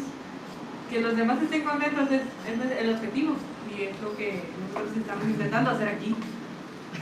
que 0.89 0.99
los 1.01 1.15
demás 1.15 1.41
estén 1.41 1.63
contentos 1.63 2.09
es, 2.11 2.21
es 2.21 2.79
el 2.81 2.93
objetivo 2.95 3.35
y 3.77 3.83
es 3.83 4.01
lo 4.01 4.15
que 4.17 4.41
nosotros 4.67 4.97
estamos 4.97 5.23
intentando 5.25 5.71
hacer 5.71 5.87
aquí. 5.89 6.15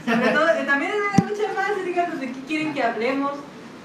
Sobre 0.04 0.28
todo, 0.28 0.48
eh, 0.50 0.64
también 0.66 0.92
es 0.92 0.98
una 0.98 1.28
lucha 1.28 1.42
más, 1.56 1.84
díganos 1.84 2.20
de 2.20 2.32
qué 2.32 2.40
quieren 2.46 2.74
que 2.74 2.82
hablemos, 2.82 3.32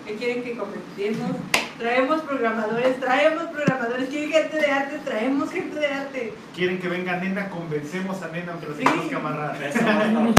qué 0.06 0.16
quieren 0.16 0.44
que 0.44 0.58
comentemos. 0.58 1.32
Traemos 1.78 2.22
programadores, 2.22 3.00
traemos 3.00 3.44
programadores, 3.46 4.08
quieren 4.10 4.32
gente 4.32 4.58
de 4.58 4.72
arte, 4.72 5.00
traemos 5.04 5.50
gente 5.52 5.80
de 5.80 5.88
arte. 5.88 6.34
Quieren 6.56 6.80
que 6.80 6.88
venga 6.88 7.18
nena, 7.18 7.50
convencemos 7.50 8.22
a 8.22 8.28
nena 8.28 8.52
aunque 8.52 8.68
los 8.68 8.78
Sí. 8.78 8.84
tengamos 8.84 9.06
que 9.08 9.16
amarrar. 9.16 9.64
Eso 9.64 9.80
va 9.86 9.92
a 9.92 10.06
estar 10.06 10.14
bueno. 10.14 10.36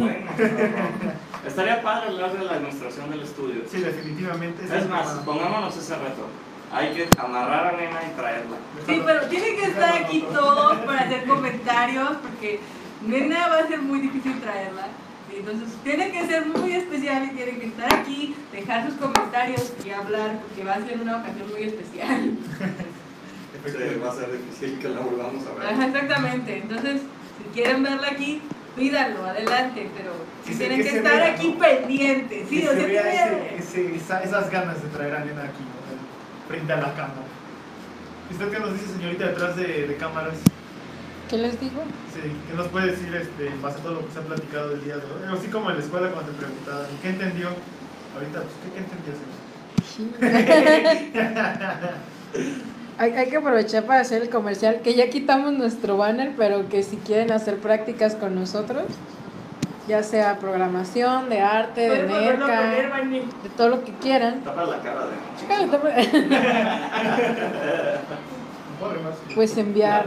Estaría 1.47 1.83
padre 1.83 2.09
hablar 2.09 2.33
de 2.39 2.45
la 2.45 2.53
administración 2.53 3.11
del 3.11 3.21
estudio. 3.23 3.63
Sí, 3.71 3.81
definitivamente. 3.81 4.65
Es 4.65 4.89
más, 4.89 5.09
pongámonos 5.25 5.77
ese 5.77 5.95
reto. 5.97 6.29
Hay 6.75 6.93
que 6.93 7.09
amarrar 7.19 7.75
a 7.75 7.77
Nena 7.77 8.01
y 8.11 8.17
traerla. 8.17 8.57
Sí, 8.87 9.03
pero 9.07 9.21
tienen 9.29 9.57
que 9.57 9.65
estar 9.67 9.93
aquí 10.03 10.25
todos 10.33 10.77
para 10.79 11.01
hacer 11.03 11.25
comentarios, 11.25 12.11
porque 12.23 12.59
nena 13.07 13.49
va 13.49 13.59
a 13.59 13.69
ser 13.69 13.81
muy 13.81 14.01
difícil 14.01 14.41
traerla. 14.41 14.89
Entonces 15.33 15.69
tiene 15.83 16.11
que 16.13 16.27
ser 16.27 16.47
muy 16.47 16.73
especial 16.73 17.25
y 17.25 17.35
tienen 17.37 17.61
que 17.61 17.67
estar 17.67 17.93
aquí, 17.95 18.35
dejar 18.53 18.87
sus 18.87 18.95
comentarios 18.95 19.73
y 19.85 19.91
hablar, 19.91 20.39
porque 20.41 20.65
va 20.65 20.75
a 20.75 20.87
ser 20.87 21.01
una 21.01 21.19
ocasión 21.19 21.51
muy 21.51 21.63
especial. 21.63 22.31
Sí, 23.67 24.01
va 24.05 24.11
a 24.11 24.15
ser 24.15 24.31
difícil 24.33 24.79
que 24.79 24.89
la 24.89 25.01
volvamos 25.01 25.45
a 25.47 25.55
ver. 25.59 25.69
Ajá, 25.73 25.87
exactamente. 25.87 26.57
Entonces, 26.59 27.01
si 27.39 27.45
quieren 27.55 27.83
verla 27.83 28.09
aquí, 28.09 28.43
pídanlo, 28.77 29.25
adelante, 29.25 29.89
pero 29.97 30.13
se- 30.45 30.55
tienen 30.57 30.83
que 30.83 30.91
que, 30.91 30.97
estar 30.99 31.17
vea, 31.17 31.33
aquí 31.33 31.49
¿no? 31.53 31.59
pendientes. 31.59 32.49
Sí, 32.49 32.61
Que 32.61 32.69
o 32.69 32.73
se 32.73 32.77
sea, 32.79 32.87
vea 33.03 33.27
ese- 33.27 33.57
ese- 33.59 33.97
esa- 33.97 34.23
esas 34.23 34.51
ganas 34.51 34.83
de 34.83 34.89
traer 34.91 35.15
a 35.15 35.25
nena 35.25 35.45
aquí. 35.45 35.65
Frente 36.49 36.73
a 36.73 36.77
la 36.77 36.95
cámara. 36.95 37.27
¿Y 38.31 38.35
¿Usted 38.35 38.51
qué 38.51 38.59
nos 38.59 38.73
dice, 38.73 38.87
señorita, 38.97 39.27
detrás 39.27 39.57
de, 39.57 39.87
de 39.87 39.97
cámaras? 39.97 40.35
¿Qué 41.29 41.39
les 41.39 41.59
digo? 41.61 41.83
Sí, 42.13 42.21
¿qué 42.49 42.57
nos 42.57 42.69
puede 42.69 42.93
decir 42.93 43.15
este, 43.15 43.49
en 43.49 43.63
base 43.63 43.79
a 43.79 43.83
todo 43.83 43.95
lo 43.95 44.07
que 44.07 44.13
se 44.13 44.19
ha 44.19 44.23
platicado 44.23 44.73
el 44.73 44.85
día 44.85 44.97
de 44.97 45.03
hoy? 45.03 45.37
Así 45.39 45.49
como 45.49 45.71
en 45.71 45.79
la 45.79 45.83
escuela 45.83 46.11
cuando 46.11 46.33
te 46.33 46.39
preguntaban, 46.39 46.87
¿qué 47.03 47.09
entendió? 47.09 47.49
Ahorita, 48.15 48.43
pues, 48.43 48.55
¿qué, 48.63 48.71
qué 48.73 48.79
entendió, 48.81 49.13
señor? 49.15 49.45
Hay, 52.97 53.11
hay 53.11 53.29
que 53.29 53.37
aprovechar 53.39 53.85
para 53.87 54.01
hacer 54.01 54.23
el 54.23 54.29
comercial, 54.31 54.81
que 54.83 54.95
ya 54.95 55.11
quitamos 55.11 55.53
nuestro 55.53 55.97
banner, 55.97 56.33
pero 56.37 56.69
que 56.69 56.85
si 56.85 56.97
quieren 56.97 57.33
hacer 57.33 57.59
prácticas 57.59 58.15
con 58.15 58.37
nosotros, 58.37 58.85
ya 59.87 60.03
sea 60.03 60.39
programación, 60.39 61.29
de 61.29 61.41
arte, 61.41 61.89
de 61.89 62.03
merca, 62.05 62.63
de 62.63 63.49
todo 63.57 63.69
lo 63.69 63.85
que 63.85 63.93
quieran. 63.95 64.41
Tapa 64.41 64.65
la 64.65 64.79
cara 64.81 65.07
de. 65.07 65.15
Pues 69.35 69.57
enviar, 69.57 70.07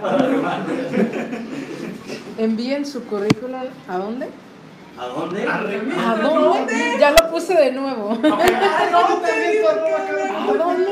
envíen 2.37 2.85
su 2.85 3.05
currículum 3.05 3.55
a 3.87 3.97
dónde? 3.97 4.27
¿A 4.99 5.05
dónde? 5.07 5.47
¿A 5.47 6.15
dónde? 6.15 6.97
Ya 6.99 7.11
lo 7.11 7.29
puse 7.29 7.53
de 7.55 7.71
nuevo. 7.71 8.11
¿A 8.11 8.17
dónde? 10.53 10.91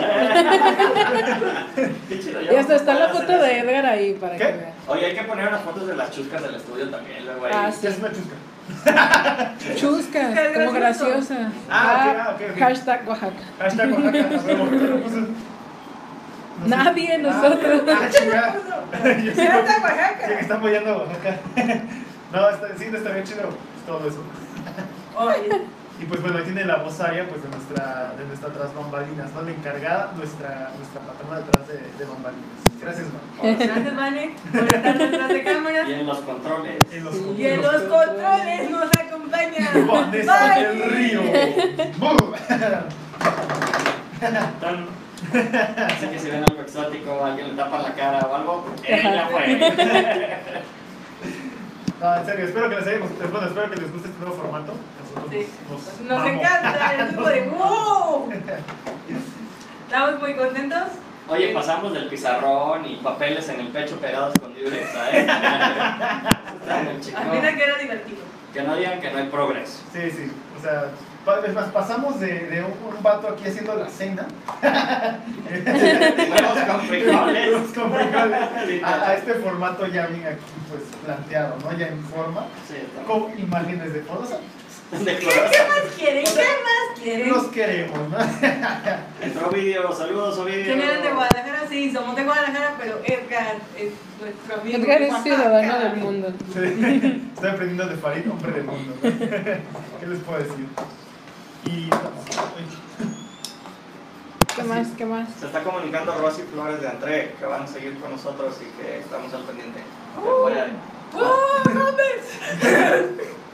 Y 2.52 2.56
hasta 2.56 2.76
está 2.76 2.94
la 2.94 3.10
foto 3.10 3.32
de. 3.32 3.60
Edgar 3.60 3.86
ahí 3.86 4.14
para 4.14 4.38
¿Qué? 4.38 4.46
que 4.46 4.52
vean. 4.52 4.74
Oye, 4.88 5.06
hay 5.08 5.16
que 5.16 5.24
poner 5.24 5.48
unas 5.48 5.62
fotos 5.62 5.88
de 5.88 5.96
las 5.96 6.12
chuscas 6.12 6.44
del 6.44 6.56
estudio 6.56 6.90
también, 6.90 7.26
luego 7.26 7.46
ahí. 7.46 7.52
Ah, 7.54 7.72
¿Qué 7.82 7.88
es 7.88 7.96
sí. 7.96 8.00
una 8.00 8.10
chusca? 8.10 8.36
Chusca, 9.78 10.34
como 10.54 10.72
graciosa. 10.72 11.52
Ah, 11.70 12.08
ok, 12.10 12.18
ah, 12.20 12.36
ok, 12.36 12.42
ok. 12.52 12.60
Hashtag 12.60 13.08
Oaxaca. 13.08 13.44
Hashtag 13.60 13.92
Oaxaca. 13.92 14.40
Nadie, 16.66 17.18
nosotros. 17.20 17.82
Ah, 17.88 18.10
chingada. 18.10 18.56
Yo 19.24 19.32
sí, 19.34 19.42
Sí, 19.42 19.48
Oaxaca. 19.48 20.28
que 20.28 20.34
está 20.40 20.56
apoyando 20.56 20.90
a 20.92 20.98
Oaxaca. 20.98 21.40
No, 22.32 22.50
está, 22.50 22.68
sí, 22.78 22.86
está 22.94 23.12
bien 23.12 23.24
chido. 23.26 23.50
Todo 23.86 24.08
eso. 24.08 24.24
Oye, 25.18 25.62
Y 26.00 26.06
pues 26.06 26.22
bueno, 26.22 26.38
ahí 26.38 26.44
tiene 26.44 26.66
la 26.66 26.78
voz 26.78 27.00
aria 27.00 27.28
pues, 27.28 27.42
de 27.42 27.50
nuestra, 27.50 28.14
de 28.18 28.26
nuestra 28.26 28.50
tras 28.50 28.76
bambalinas, 28.76 29.32
¿no? 29.34 29.42
La 29.44 29.52
encargada, 29.52 30.12
nuestra, 30.16 30.72
nuestra 30.78 31.02
patrona 31.02 31.40
detrás 31.40 31.68
de, 31.68 31.78
de 31.98 32.06
bambalinas. 32.06 32.66
Gracias, 32.82 33.08
man. 33.08 33.58
gracias, 33.58 33.96
Vane, 33.96 34.36
por 34.52 34.64
estar 34.64 34.98
detrás 34.98 35.30
de 35.30 35.44
cámaras. 35.44 35.88
Y 35.90 35.94
en 35.94 36.06
los 36.06 36.20
controles. 36.20 36.78
En 36.92 37.04
los, 37.06 37.16
Y 37.38 37.46
en 37.46 37.62
los 37.62 37.82
controles 37.84 38.70
nos 38.70 38.90
acompaña. 38.98 39.72
Vanessa 39.88 40.56
del 40.60 40.84
Río. 40.92 41.22
Así 45.32 46.08
que 46.08 46.20
si 46.20 46.30
ven 46.30 46.44
algo 46.48 46.62
exótico, 46.62 47.24
alguien 47.24 47.48
le 47.50 47.54
tapa 47.56 47.82
la 47.82 47.94
cara 47.94 48.20
o 48.20 48.36
algo, 48.36 48.66
ella 48.86 49.28
fue. 49.32 50.42
No, 52.02 52.16
en 52.18 52.26
serio, 52.26 52.46
espero 52.46 52.70
que 52.70 52.76
les 52.76 52.88
haya 52.88 52.98
gustado, 53.00 53.30
bueno, 53.32 53.48
espero 53.48 53.72
que 53.72 53.78
les 53.78 53.92
guste 53.92 54.10
este 54.10 54.20
nuevo 54.20 54.36
formato. 54.36 54.74
Sí. 55.32 55.48
nos, 56.04 56.26
encanta 56.26 56.94
el 56.96 57.10
tipo 57.10 57.28
de 57.28 57.42
wow. 57.50 58.32
Estamos 59.86 60.20
muy 60.20 60.36
contentos. 60.36 60.84
Oye, 61.28 61.54
pasamos 61.54 61.92
del 61.94 62.08
pizarrón 62.08 62.86
y 62.86 62.98
papeles 62.98 63.50
en 63.50 63.62
el 63.62 63.70
pecho 63.70 63.96
pegados 63.98 64.36
con 64.40 64.54
muy 64.64 64.64
chico. 67.02 67.18
Al 67.18 67.32
final 67.32 67.56
que 67.56 67.64
era 67.64 67.78
divertido. 67.78 68.20
Que 68.54 68.62
no 68.62 68.76
digan 68.76 69.02
que 69.02 69.10
no 69.12 69.18
hay 69.18 69.28
progreso. 69.28 69.82
Sí, 69.92 70.12
sí, 70.12 70.32
o 70.58 70.62
sea, 70.62 70.92
es 71.46 71.54
más, 71.54 71.68
pasamos 71.70 72.20
de, 72.20 72.48
de 72.48 72.64
un, 72.64 72.74
un 72.96 73.02
vato 73.02 73.30
aquí 73.30 73.48
haciendo 73.48 73.74
la 73.76 73.90
cena 73.90 74.28
con 76.68 76.82
frijoles. 76.82 77.56
a, 78.84 79.10
a 79.10 79.16
este 79.16 79.34
formato 79.36 79.88
ya 79.88 80.08
bien 80.08 80.28
aquí 80.28 80.42
pues 80.70 80.82
planteado, 81.04 81.56
¿no? 81.64 81.72
Ya 81.74 81.88
en 81.88 82.04
forma, 82.04 82.46
Sí, 82.68 82.76
con 83.08 83.38
imágenes 83.40 83.94
de 83.94 84.02
fotos. 84.02 84.36
¿Qué, 85.04 85.68
más 85.68 85.94
quieren? 85.98 86.24
¿Qué 86.24 86.32
más 86.32 87.00
quieren? 87.02 87.30
Los 87.30 87.46
queremos, 87.48 88.10
¿no? 88.10 88.18
Entró 89.22 89.50
vídeo, 89.50 89.92
saludos, 89.92 90.38
Ovidio. 90.38 90.66
¿Quién 90.66 90.82
eres 90.82 91.04
de 91.04 91.12
Guadalajara? 91.12 91.68
Sí, 91.70 91.92
somos 91.92 92.16
de 92.16 92.24
Guadalajara, 92.24 92.76
pero 92.80 93.00
Edgar 93.04 93.58
es 93.78 93.92
nuestro 94.22 94.62
amigo. 94.62 94.78
Edgar 94.78 95.02
es 95.02 95.24
ciudadano 95.24 95.80
del 95.80 95.96
mundo. 95.98 96.34
Sí, 96.54 97.30
Estoy 97.36 97.50
aprendiendo 97.50 97.88
de 97.88 97.96
Farid, 97.98 98.32
hombre 98.32 98.52
del 98.52 98.64
mundo. 98.64 98.96
¿no? 99.02 99.10
¿Qué 100.00 100.08
les 100.08 100.20
puedo 100.20 100.40
decir? 100.40 100.68
Y. 101.66 101.90
¿Qué 104.56 104.64
más? 104.64 104.88
¿Qué 104.98 105.06
más? 105.06 105.28
Se 105.40 105.48
está 105.48 105.64
comunicando 105.64 106.18
Rosy 106.18 106.44
Flores 106.44 106.80
de 106.80 106.88
André, 106.88 107.36
que 107.38 107.46
van 107.46 107.64
a 107.64 107.68
seguir 107.68 108.00
con 108.00 108.12
nosotros 108.12 108.56
y 108.62 108.82
que 108.82 109.00
estamos 109.00 109.34
al 109.34 109.44
pendiente. 109.44 109.82
Uh. 110.18 110.50
¡Oh, 111.18 111.62
Gómez! 111.66 113.45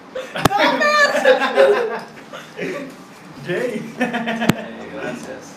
Jay. 3.47 3.93
Gracias. 3.97 5.55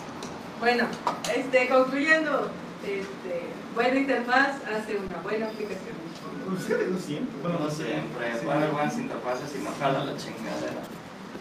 Bueno, 0.59 0.87
este, 1.35 1.69
concluyendo, 1.69 2.49
este, 2.83 3.41
buena 3.75 3.99
interfaz 3.99 4.55
hace 4.65 4.97
una 4.97 5.17
buena 5.21 5.47
aplicación. 5.47 5.95
Fíjate, 6.65 6.87
no 6.87 6.99
siempre. 6.99 7.35
Bueno, 7.41 7.59
no 7.59 7.69
siempre, 7.69 8.39
sí. 8.39 8.45
poner 8.45 8.69
buenas 8.71 8.97
interfaces 8.97 9.55
y 9.55 9.63
no 9.63 9.71
jala 9.79 10.05
la 10.05 10.17
chingadera. 10.17 10.81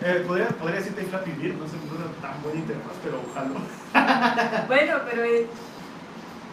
Eh, 0.03 0.25
podría, 0.27 0.49
podría 0.49 0.81
decirte 0.81 1.05
Flappy 1.05 1.31
Bird, 1.33 1.57
no 1.57 1.69
sé, 1.69 1.77
no 1.77 2.05
es 2.05 2.21
tan 2.21 2.43
buena 2.43 2.59
interfaz, 2.59 2.97
pero 3.03 3.21
ojalá. 3.31 4.65
Bueno, 4.67 4.97
pero 5.09 5.25
eh, 5.25 5.47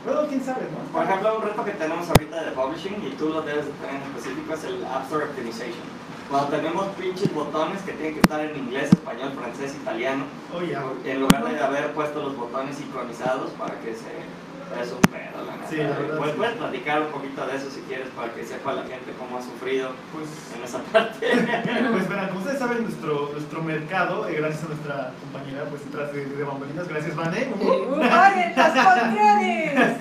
Bueno, 0.05 0.27
quién 0.27 0.43
sabe, 0.43 0.67
¿no? 0.71 0.91
Por 0.91 1.03
ejemplo, 1.03 1.37
un 1.37 1.43
reto 1.43 1.65
que 1.65 1.71
tenemos 1.71 2.07
ahorita 2.07 2.43
de 2.43 2.51
publishing 2.51 3.07
y 3.07 3.15
tú 3.15 3.29
lo 3.29 3.41
debes 3.41 3.65
de 3.65 3.71
tener 3.71 3.95
en 3.95 4.03
específico 4.03 4.53
es 4.53 4.63
el 4.65 4.85
App 4.85 5.03
Store 5.05 5.25
Optimization. 5.25 5.89
Cuando 6.31 6.49
tenemos 6.49 6.87
pinches 6.97 7.33
botones 7.33 7.81
que 7.81 7.91
tienen 7.91 8.13
que 8.13 8.21
estar 8.21 8.39
en 8.39 8.55
inglés, 8.55 8.89
español, 8.91 9.33
francés, 9.37 9.75
italiano, 9.75 10.23
Oye, 10.57 10.77
en 11.05 11.19
lugar 11.19 11.43
de 11.43 11.59
haber 11.59 11.91
puesto 11.91 12.21
los 12.23 12.37
botones 12.37 12.77
sincronizados 12.77 13.51
para 13.51 13.75
que 13.81 13.93
se... 13.93 14.41
Es 14.81 14.89
un 14.93 15.01
pedo, 15.01 15.43
la 15.45 15.57
neta. 15.57 15.67
Sí, 15.69 15.75
la 15.75 15.89
verdad, 15.89 16.17
Pues 16.17 16.31
sí. 16.31 16.37
puedes 16.37 16.55
platicar 16.55 17.01
un 17.01 17.07
poquito 17.09 17.45
de 17.45 17.57
eso 17.57 17.69
si 17.69 17.81
quieres 17.81 18.07
para 18.15 18.33
que 18.33 18.45
sepa 18.45 18.71
la 18.71 18.83
gente 18.83 19.11
cómo 19.19 19.37
ha 19.37 19.41
sufrido 19.41 19.89
pues. 20.13 20.29
en 20.55 20.63
esa 20.63 20.79
parte. 20.79 21.27
Pues 21.91 22.07
verán, 22.07 22.27
como 22.29 22.39
ustedes 22.39 22.59
saben, 22.59 22.83
nuestro, 22.83 23.31
nuestro 23.33 23.61
mercado, 23.63 24.29
eh, 24.29 24.35
gracias 24.35 24.63
a 24.63 24.67
nuestra 24.69 25.11
compañera, 25.19 25.65
pues 25.65 25.83
detrás 25.83 26.13
de, 26.13 26.23
de 26.25 26.43
bambalinas, 26.45 26.87
gracias 26.87 27.13
Vane, 27.17 27.41
¡Paren 28.09 28.53
los 28.55 28.67
controles! 28.85 29.99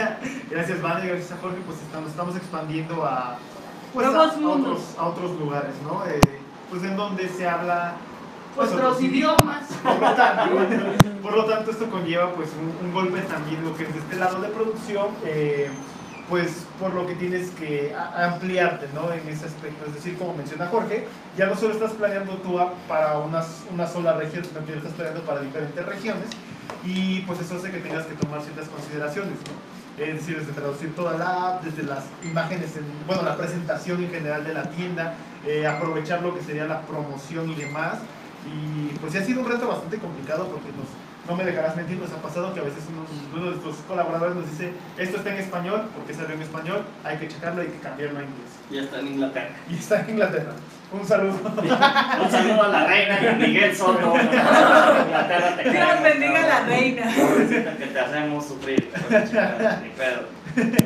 gracias 0.49 0.81
Vane, 0.83 1.09
gracias 1.09 1.33
a 1.33 1.37
Jorge, 1.39 1.59
pues 1.67 1.79
estamos, 1.83 2.11
estamos 2.11 2.37
expandiendo 2.37 3.05
a, 3.05 3.39
pues, 3.93 4.07
a, 4.07 4.23
otros, 4.23 4.95
a 4.99 5.07
otros 5.07 5.39
lugares, 5.39 5.75
¿no? 5.83 6.05
Eh, 6.07 6.21
pues 6.71 6.85
en 6.85 6.97
donde 6.97 7.29
se 7.29 7.49
habla 7.49 7.97
pues, 8.55 8.71
Otros 8.71 8.93
otros 8.93 9.03
idiomas. 9.03 9.67
Por 9.83 10.01
lo 10.01 10.15
tanto, 10.15 11.23
por 11.23 11.37
lo 11.37 11.45
tanto 11.45 11.71
esto 11.71 11.91
conlleva 11.91 12.33
pues 12.33 12.51
un, 12.53 12.87
un 12.87 12.93
golpe 12.93 13.21
también 13.23 13.65
lo 13.65 13.77
que 13.77 13.85
es 13.85 13.93
de 13.93 14.01
este 14.01 14.17
lado 14.17 14.41
de 14.41 14.49
producción, 14.49 15.09
eh, 15.25 15.71
pues 16.29 16.67
por 16.79 16.95
lo 16.95 17.07
que 17.07 17.15
tienes 17.15 17.51
que 17.51 17.95
ampliarte 18.17 18.89
¿no? 18.95 19.13
en 19.13 19.29
ese 19.29 19.47
aspecto. 19.47 19.87
Es 19.87 19.95
decir, 19.95 20.17
como 20.19 20.35
menciona 20.35 20.67
Jorge, 20.67 21.07
ya 21.37 21.47
no 21.47 21.57
solo 21.57 21.75
estás 21.75 21.93
planeando 21.93 22.33
app 22.61 22.75
para 22.89 23.19
una, 23.19 23.45
una 23.73 23.87
sola 23.87 24.13
región, 24.15 24.45
sino 24.45 24.65
que 24.65 24.75
estás 24.75 24.93
planeando 24.93 25.23
para 25.23 25.41
diferentes 25.41 25.85
regiones 25.85 26.29
y 26.85 27.21
pues 27.23 27.41
eso 27.41 27.57
hace 27.57 27.71
que 27.71 27.79
tengas 27.79 28.07
que 28.07 28.15
tomar 28.15 28.43
ciertas 28.43 28.69
consideraciones. 28.69 29.35
¿no? 29.35 29.80
Es 29.99 30.15
decir, 30.15 30.39
desde 30.39 30.53
traducir 30.53 30.95
toda 30.95 31.19
la 31.19 31.49
app, 31.57 31.63
desde 31.65 31.83
las 31.83 32.05
imágenes, 32.25 32.77
en- 32.77 33.07
bueno, 33.07 33.23
la 33.23 33.37
presentación 33.37 34.03
en 34.03 34.11
general 34.11 34.45
de 34.45 34.55
la 34.55 34.63
tienda, 34.71 35.15
eh, 35.47 35.67
aprovechar 35.67 36.23
lo 36.23 36.35
que 36.35 36.43
sería 36.43 36.65
la 36.67 36.81
promoción 36.83 37.51
y 37.51 37.55
demás. 37.55 37.99
Y 38.47 38.97
pues 38.99 39.15
ha 39.17 39.23
sido 39.25 39.41
un 39.43 39.49
reto 39.51 39.69
bastante 39.69 39.99
complicado 39.99 40.47
porque 40.49 40.69
nos, 40.69 40.87
no 41.29 41.37
me 41.37 41.45
dejarás 41.45 41.77
mentir, 41.77 41.99
nos 41.99 42.11
ha 42.11 42.23
pasado 42.23 42.55
que 42.55 42.61
a 42.61 42.63
veces 42.63 42.83
uno, 42.89 43.05
uno 43.35 43.45
de 43.45 43.51
nuestros 43.51 43.77
colaboradores 43.87 44.35
nos 44.37 44.51
dice, 44.51 44.73
esto 44.97 45.19
está 45.19 45.33
en 45.35 45.41
español, 45.41 45.83
porque 45.95 46.15
salió 46.15 46.35
en 46.35 46.43
español, 46.43 46.83
hay 47.05 47.19
que 47.19 47.29
checarlo, 47.29 47.61
hay 47.61 47.69
que 47.69 47.79
cambiarlo 47.81 48.19
a 48.21 48.23
inglés. 48.23 48.51
Y 48.71 48.79
está 48.79 49.01
en 49.01 49.07
Inglaterra. 49.09 49.51
Y 49.69 49.75
está 49.75 50.01
en 50.01 50.11
Inglaterra. 50.11 50.53
Un 50.93 51.07
saludo. 51.07 51.35
Un 51.45 52.31
saludo 52.31 52.63
a 52.65 52.69
la 52.69 52.87
reina 52.87 53.23
y 53.23 53.27
a 53.27 53.33
Miguel 53.35 53.77
Soto. 53.77 54.13
Inglaterra 54.17 55.57
te 55.57 55.63
Dios 55.63 55.75
queremos, 55.75 56.03
bendiga 56.03 56.45
a 56.45 56.49
la 56.49 56.61
reina. 56.67 57.03
Pobrecita 57.17 57.77
que 57.77 57.87
te 57.87 58.01
hacemos 58.01 58.47
sufrir. 58.47 58.91
pues, 59.09 59.25
chingada, 59.29 59.81
Ni 59.83 59.91
pedo. 59.91 60.27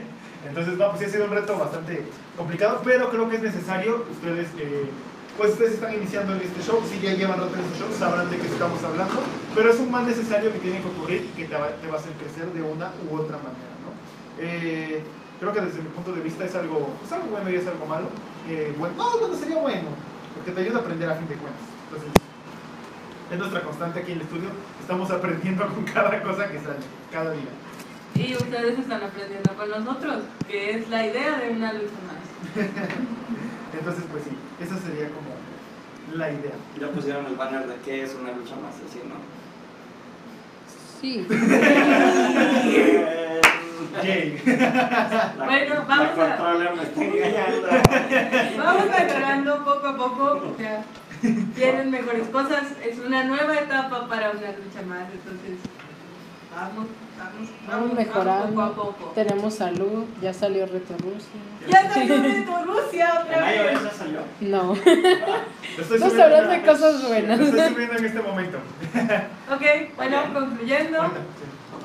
Entonces, 0.47 0.77
no, 0.77 0.90
pues 0.90 1.01
sí 1.01 1.07
ha 1.07 1.09
sido 1.09 1.25
un 1.25 1.31
reto 1.31 1.59
bastante 1.59 2.05
complicado, 2.37 2.83
pero 2.85 3.11
creo 3.11 3.31
que 3.31 3.37
es 3.37 3.43
necesario. 3.43 4.05
Ustedes, 4.11 4.49
eh, 4.59 4.91
pues 5.39 5.53
ustedes 5.53 5.74
están 5.74 5.95
iniciando 5.95 6.35
en 6.35 6.43
este 6.43 6.62
show, 6.62 6.83
si 6.89 7.01
ya 7.01 7.14
llevan 7.14 7.41
rato 7.41 7.55
en 7.55 7.64
este 7.64 7.78
show, 7.78 7.89
sabrán 7.99 8.31
de 8.31 8.37
qué 8.37 8.47
estamos 8.47 8.85
hablando, 8.85 9.22
pero 9.55 9.70
es 9.70 9.81
un 9.81 9.91
mal 9.91 10.07
necesario 10.07 10.53
que 10.53 10.59
tiene 10.59 10.81
que 10.81 10.87
ocurrir 10.87 11.31
y 11.35 11.41
que 11.41 11.49
te 11.49 11.57
va, 11.57 11.68
te 11.68 11.89
va 11.89 11.95
a 11.95 11.99
hacer 11.99 12.12
crecer 12.12 12.53
de 12.53 12.62
una 12.62 12.93
u 13.11 13.16
otra 13.16 13.39
manera, 13.39 13.72
¿no? 13.83 13.91
Eh, 14.39 15.03
creo 15.41 15.53
que 15.53 15.61
desde 15.62 15.81
mi 15.81 15.89
punto 15.89 16.12
de 16.12 16.20
vista 16.20 16.45
es 16.45 16.55
algo, 16.55 16.91
es 17.03 17.11
algo 17.11 17.28
bueno 17.28 17.51
y 17.51 17.57
es 17.57 17.66
algo 17.66 17.87
malo. 17.87 18.07
Eh, 18.49 18.74
bueno, 18.78 18.95
no, 18.97 19.28
no 19.28 19.34
sería 19.34 19.57
bueno, 19.57 19.88
porque 20.34 20.53
te 20.53 20.61
ayuda 20.61 20.78
a 20.78 20.80
aprender 20.82 21.09
a 21.11 21.14
fin 21.14 21.28
de 21.28 21.36
cuentas. 21.36 21.62
Entonces, 21.84 22.11
es 23.30 23.38
nuestra 23.38 23.62
constante 23.62 24.01
aquí 24.01 24.12
en 24.12 24.18
el 24.18 24.24
estudio, 24.24 24.51
estamos 24.80 25.11
aprendiendo 25.11 25.66
con 25.66 25.84
cada 25.84 26.22
cosa 26.22 26.51
que 26.51 26.59
sale, 26.59 26.76
cada 27.11 27.32
día. 27.32 27.49
Y 28.14 28.34
ustedes 28.34 28.78
están 28.78 29.03
aprendiendo 29.03 29.55
con 29.55 29.68
nosotros, 29.70 30.24
que 30.47 30.76
es 30.76 30.88
la 30.88 31.07
idea 31.07 31.38
de 31.38 31.51
una 31.51 31.72
lucha 31.72 31.95
más. 32.07 32.55
Entonces, 33.78 34.05
pues 34.11 34.24
sí, 34.24 34.30
esa 34.62 34.78
sería 34.78 35.09
como 35.09 35.34
la 36.16 36.30
idea. 36.30 36.53
Ya 36.78 36.88
pusieron 36.90 37.26
el 37.26 37.34
banner 37.34 37.66
de 37.66 37.76
qué 37.84 38.03
es 38.05 38.14
una 38.14 38.32
lucha 38.32 38.55
más, 38.57 38.74
así, 38.86 39.01
¿no? 39.09 39.16
Sí. 41.01 41.26
Bueno, 45.45 45.84
vamos 45.88 46.18
la 46.18 46.24
a- 46.24 46.36
controller 46.36 46.74
me 46.76 46.82
está 46.82 47.05
engañando. 47.05 47.68
Vamos 48.64 48.84
mejorando 48.90 49.64
poco 49.64 49.86
a 49.86 49.97
poco. 49.97 50.24
O 50.53 50.57
sea, 50.59 50.82
tienen 51.55 51.90
mejores 51.90 52.28
cosas. 52.28 52.62
Es 52.84 52.99
una 52.99 53.24
nueva 53.24 53.55
etapa 53.59 54.07
para 54.09 54.30
una 54.30 54.40
lucha 54.40 54.82
más. 54.86 55.05
Entonces, 55.12 55.59
vamos, 56.55 56.86
vamos, 57.18 57.51
Vamos 57.68 57.92
mejorando. 57.95 58.47
poco 58.49 58.62
a 58.62 58.74
poco. 58.74 59.12
Tenemos 59.14 59.55
salud, 59.55 60.05
ya 60.20 60.32
salió 60.32 60.66
Reto 60.66 60.95
Rusia. 60.99 61.40
Ya 61.68 61.90
salió 61.95 62.20
de 62.20 62.45
Rusia 62.66 63.20
otra 63.22 63.40
vez. 63.47 63.82
ya 63.82 63.90
salió. 63.90 64.20
No, 64.40 64.72
estoy 64.74 64.95
estamos 65.74 65.99
subiendo 66.01 66.22
hablando 66.24 66.51
de 66.51 66.62
cosas 66.62 67.09
buenas. 67.09 67.38
Lo 67.38 67.45
estoy 67.47 67.68
subiendo 67.72 67.97
en 67.97 68.05
este 68.05 68.20
momento. 68.20 68.59
Ok, 69.51 69.62
bueno, 69.97 70.18
concluyendo. 70.34 70.99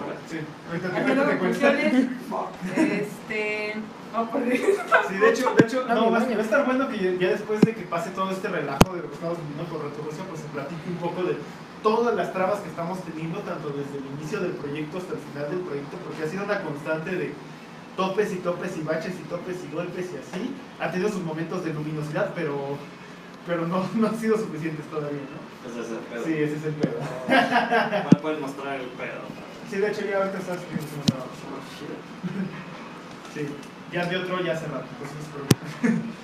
Ahorita, 0.09 0.29
sí. 0.29 0.39
Ahorita 0.69 1.23
te- 1.25 1.37
conclusiones. 1.37 1.93
Este. 2.75 3.73
Oh, 4.15 4.25
por. 4.25 4.41
Sí, 4.41 5.17
de 5.17 5.29
hecho, 5.29 5.53
de 5.55 5.65
hecho 5.65 5.85
No, 5.87 5.95
no, 5.95 6.11
va, 6.11 6.17
a- 6.17 6.19
baño. 6.21 6.35
va 6.35 6.41
a 6.41 6.45
estar 6.45 6.65
bueno 6.65 6.87
que 6.89 7.17
ya, 7.19 7.29
después 7.29 7.61
de 7.61 7.73
que 7.75 7.81
pase 7.83 8.09
todo 8.11 8.31
este 8.31 8.47
relajo 8.47 8.93
de 8.95 9.01
lo 9.03 9.07
que 9.09 9.15
estamos 9.15 9.37
viviendo 9.39 9.65
con 9.71 9.83
Reto 9.89 10.01
Rusia, 10.03 10.23
pues 10.29 10.41
se 10.41 10.47
platique 10.47 10.89
un 10.89 10.97
poco 10.97 11.23
de 11.23 11.37
todas 11.83 12.15
las 12.15 12.33
trabas 12.33 12.59
que 12.59 12.69
estamos 12.69 12.99
teniendo, 13.03 13.39
tanto 13.39 13.69
desde 13.69 13.97
el 13.99 14.05
inicio 14.19 14.39
del 14.41 14.51
proyecto 14.53 14.97
hasta 14.97 15.13
el 15.13 15.19
final 15.19 15.49
del 15.51 15.59
proyecto, 15.61 15.97
porque 16.05 16.23
ha 16.23 16.27
sido 16.27 16.43
una 16.43 16.61
constante 16.61 17.11
de 17.15 17.33
topes 17.95 18.31
y 18.33 18.37
topes 18.37 18.77
y 18.77 18.81
baches 18.81 19.13
y 19.13 19.23
topes 19.29 19.57
y 19.63 19.73
golpes 19.75 20.09
y 20.13 20.17
así. 20.17 20.55
Ha 20.79 20.91
tenido 20.91 21.09
sus 21.09 21.21
momentos 21.23 21.63
de 21.63 21.73
luminosidad, 21.73 22.31
pero, 22.35 22.77
pero 23.45 23.67
no, 23.67 23.85
no 23.95 24.07
han 24.07 24.17
sido 24.19 24.37
suficientes 24.37 24.85
todavía, 24.87 25.21
¿no? 25.21 25.39
Ese 25.69 25.81
es 25.81 25.89
el 25.91 25.97
pedo. 25.97 26.23
Sí, 26.25 26.33
ese 26.33 26.55
es 26.55 26.63
el 26.65 26.73
pedo. 26.73 26.95
No 28.11 28.21
puedes 28.21 28.39
mostrar 28.39 28.79
el 28.79 28.87
pedo. 28.87 29.21
Sí, 29.69 29.77
de 29.77 29.87
hecho 29.87 30.01
ya 30.01 30.17
ahorita 30.17 30.39
estás 30.39 30.59
su 30.61 31.11
trabajo. 31.11 31.29
Sí, 33.33 33.47
ya 33.91 34.05
de 34.05 34.17
otro 34.17 34.43
ya 34.43 34.53
hace 34.53 34.65
rato, 34.65 34.87
pues 34.97 35.11
no 35.11 35.19
preocupen. 35.33 36.09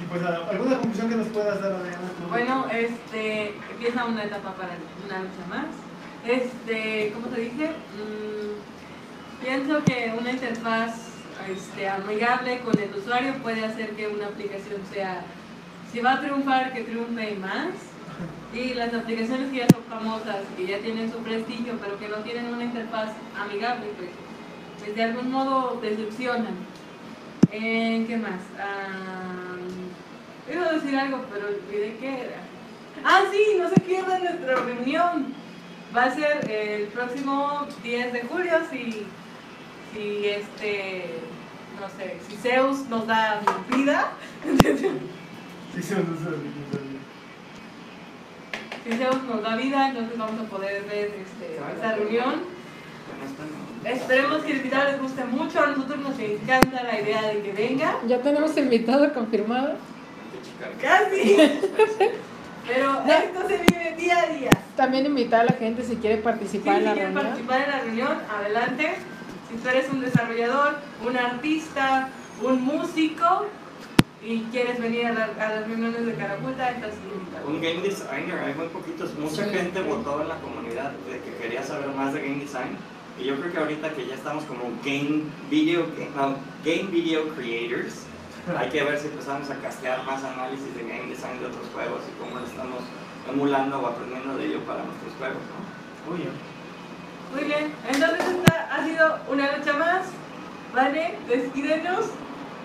Y 0.00 0.04
pues 0.06 0.22
¿alguna 0.22 0.76
conclusión 0.76 1.08
que 1.08 1.16
nos 1.16 1.26
puedas 1.26 1.60
dar, 1.60 1.72
Adriana? 1.72 1.98
Bueno, 2.28 2.66
este. 2.70 3.48
Empieza 3.72 4.04
una 4.04 4.22
etapa 4.22 4.54
para 4.54 4.74
una 5.04 5.18
lucha 5.18 5.44
más. 5.50 5.66
Este. 6.24 7.10
¿Cómo 7.14 7.26
te 7.26 7.40
dije? 7.40 7.70
Mm, 7.96 9.42
pienso 9.44 9.82
que 9.82 10.14
una 10.16 10.30
interfaz 10.30 10.92
este, 11.50 11.88
amigable 11.88 12.60
con 12.60 12.78
el 12.78 12.94
usuario 12.94 13.34
puede 13.42 13.64
hacer 13.64 13.90
que 13.96 14.06
una 14.06 14.26
aplicación 14.26 14.80
sea. 14.92 15.22
Si 15.92 15.98
va 15.98 16.12
a 16.12 16.20
triunfar, 16.20 16.72
que 16.72 16.82
triunfe 16.82 17.34
más. 17.34 17.74
Y 18.54 18.74
las 18.74 18.94
aplicaciones 18.94 19.50
que 19.50 19.58
ya 19.58 19.66
son 19.68 19.82
famosas, 19.84 20.36
que 20.56 20.66
ya 20.66 20.78
tienen 20.78 21.12
su 21.12 21.18
prestigio, 21.18 21.74
pero 21.82 21.98
que 21.98 22.08
no 22.08 22.16
tienen 22.16 22.46
una 22.46 22.64
interfaz 22.64 23.10
amigable, 23.38 23.86
pues, 23.98 24.10
pues 24.78 24.96
de 24.96 25.02
algún 25.02 25.30
modo 25.30 25.78
decepcionan. 25.82 26.56
Eh, 27.52 28.04
¿Qué 28.06 28.16
más? 28.16 28.40
Ah, 28.58 29.56
iba 30.50 30.66
a 30.66 30.72
decir 30.72 30.96
algo, 30.96 31.24
pero 31.30 31.48
olvidé 31.48 31.96
qué 32.00 32.08
era. 32.08 32.40
Ah, 33.04 33.22
sí, 33.30 33.58
no 33.58 33.68
se 33.68 33.80
pierdan 33.80 34.24
nuestra 34.24 34.56
reunión. 34.56 35.34
Va 35.94 36.04
a 36.04 36.14
ser 36.14 36.50
el 36.50 36.88
próximo 36.88 37.66
10 37.82 38.12
de 38.12 38.22
julio 38.22 38.52
si, 38.70 39.06
si 39.92 40.26
este, 40.26 41.20
no 41.80 41.88
sé, 41.96 42.18
si 42.28 42.36
Zeus 42.36 42.88
nos 42.88 43.06
da 43.06 43.40
vida. 43.74 44.10
Sí, 45.74 45.82
sí, 45.82 45.94
no 45.94 46.16
sé, 46.16 46.30
no 46.30 46.67
Si 48.88 48.96
Zeus 48.96 49.22
nos 49.24 49.42
da 49.42 49.54
vida, 49.56 49.88
entonces 49.90 50.16
vamos 50.16 50.40
a 50.40 50.44
poder 50.44 50.82
ver 50.84 51.12
este, 51.20 51.60
esta 51.74 51.94
reunión. 51.94 52.36
Esperemos 53.84 54.42
que 54.44 54.52
el 54.52 54.60
video 54.60 54.84
les 54.84 55.00
guste 55.00 55.24
mucho. 55.26 55.62
A 55.62 55.66
nosotros 55.66 55.98
nos 55.98 56.18
encanta 56.18 56.82
la 56.84 56.98
idea 56.98 57.22
de 57.22 57.42
que 57.42 57.52
venga. 57.52 57.96
Ya 58.06 58.18
tenemos 58.22 58.56
invitado 58.56 59.12
confirmado. 59.12 59.74
Casi. 60.80 61.36
Pero 62.66 63.02
esto 63.06 63.48
se 63.48 63.58
vive 63.58 63.94
día 63.98 64.20
a 64.20 64.26
día. 64.26 64.50
También 64.74 65.04
invitar 65.04 65.42
a 65.42 65.44
la 65.44 65.52
gente 65.52 65.82
si 65.82 65.96
quiere 65.96 66.16
Si 66.16 66.22
participar 66.22 66.76
en 66.78 66.84
la 66.86 66.92
quieren 66.94 67.14
reunión. 67.14 67.26
participar 67.26 67.60
en 67.62 67.70
la 67.70 67.80
reunión, 67.80 68.18
adelante. 68.40 68.94
Si 69.50 69.56
tú 69.56 69.68
eres 69.68 69.90
un 69.90 70.00
desarrollador, 70.00 70.78
un 71.06 71.16
artista, 71.16 72.08
un 72.42 72.62
músico 72.62 73.46
y 74.22 74.40
quieres 74.50 74.80
venir 74.80 75.06
a, 75.06 75.12
la- 75.12 75.24
a 75.46 75.54
las 75.54 75.66
reuniones 75.68 76.04
de 76.06 76.14
Caraculta, 76.14 76.70
estás 76.70 76.92
invitado. 77.12 77.46
Un 77.48 77.60
game 77.60 77.80
designer, 77.82 78.38
hay 78.44 78.54
muy 78.54 78.66
poquitos, 78.68 79.14
mucha 79.18 79.44
Sí. 79.44 79.50
gente 79.50 79.80
votó 79.82 80.20
en 80.22 80.28
la 80.28 80.36
comunidad 80.40 80.90
de 81.08 81.20
que 81.20 81.36
quería 81.40 81.62
saber 81.62 81.88
más 81.90 82.12
de 82.14 82.20
game 82.22 82.40
design. 82.40 82.76
Y 83.20 83.24
yo 83.24 83.36
creo 83.40 83.52
que 83.52 83.58
ahorita 83.58 83.90
que 83.94 84.06
ya 84.06 84.14
estamos 84.14 84.44
como 84.44 84.64
game 84.84 85.22
video, 85.50 85.86
no, 86.16 86.36
game 86.64 86.88
video 86.90 87.28
creators, 87.34 88.04
hay 88.58 88.68
que 88.70 88.82
ver 88.82 88.98
si 88.98 89.06
empezamos 89.08 89.50
a 89.50 89.54
castear 89.56 90.04
más 90.04 90.22
análisis 90.24 90.74
de 90.74 90.82
game 90.82 91.06
design 91.10 91.38
de 91.40 91.46
otros 91.46 91.66
juegos 91.72 92.00
y 92.08 92.18
cómo 92.22 92.38
lo 92.40 92.46
estamos 92.46 92.82
emulando 93.30 93.78
o 93.80 93.86
aprendiendo 93.86 94.36
de 94.36 94.46
ello 94.46 94.60
para 94.64 94.82
nuestros 94.84 95.12
juegos, 95.18 95.42
¿no? 95.52 96.12
Uy, 96.14 96.20
ya. 96.24 96.30
Muy 97.34 97.44
bien, 97.44 97.72
entonces 97.92 98.20
esta 98.26 98.74
ha 98.74 98.84
sido 98.86 99.18
una 99.30 99.56
lucha 99.56 99.72
más. 99.74 100.06
Vale, 100.74 101.18
despídenos. 101.28 102.06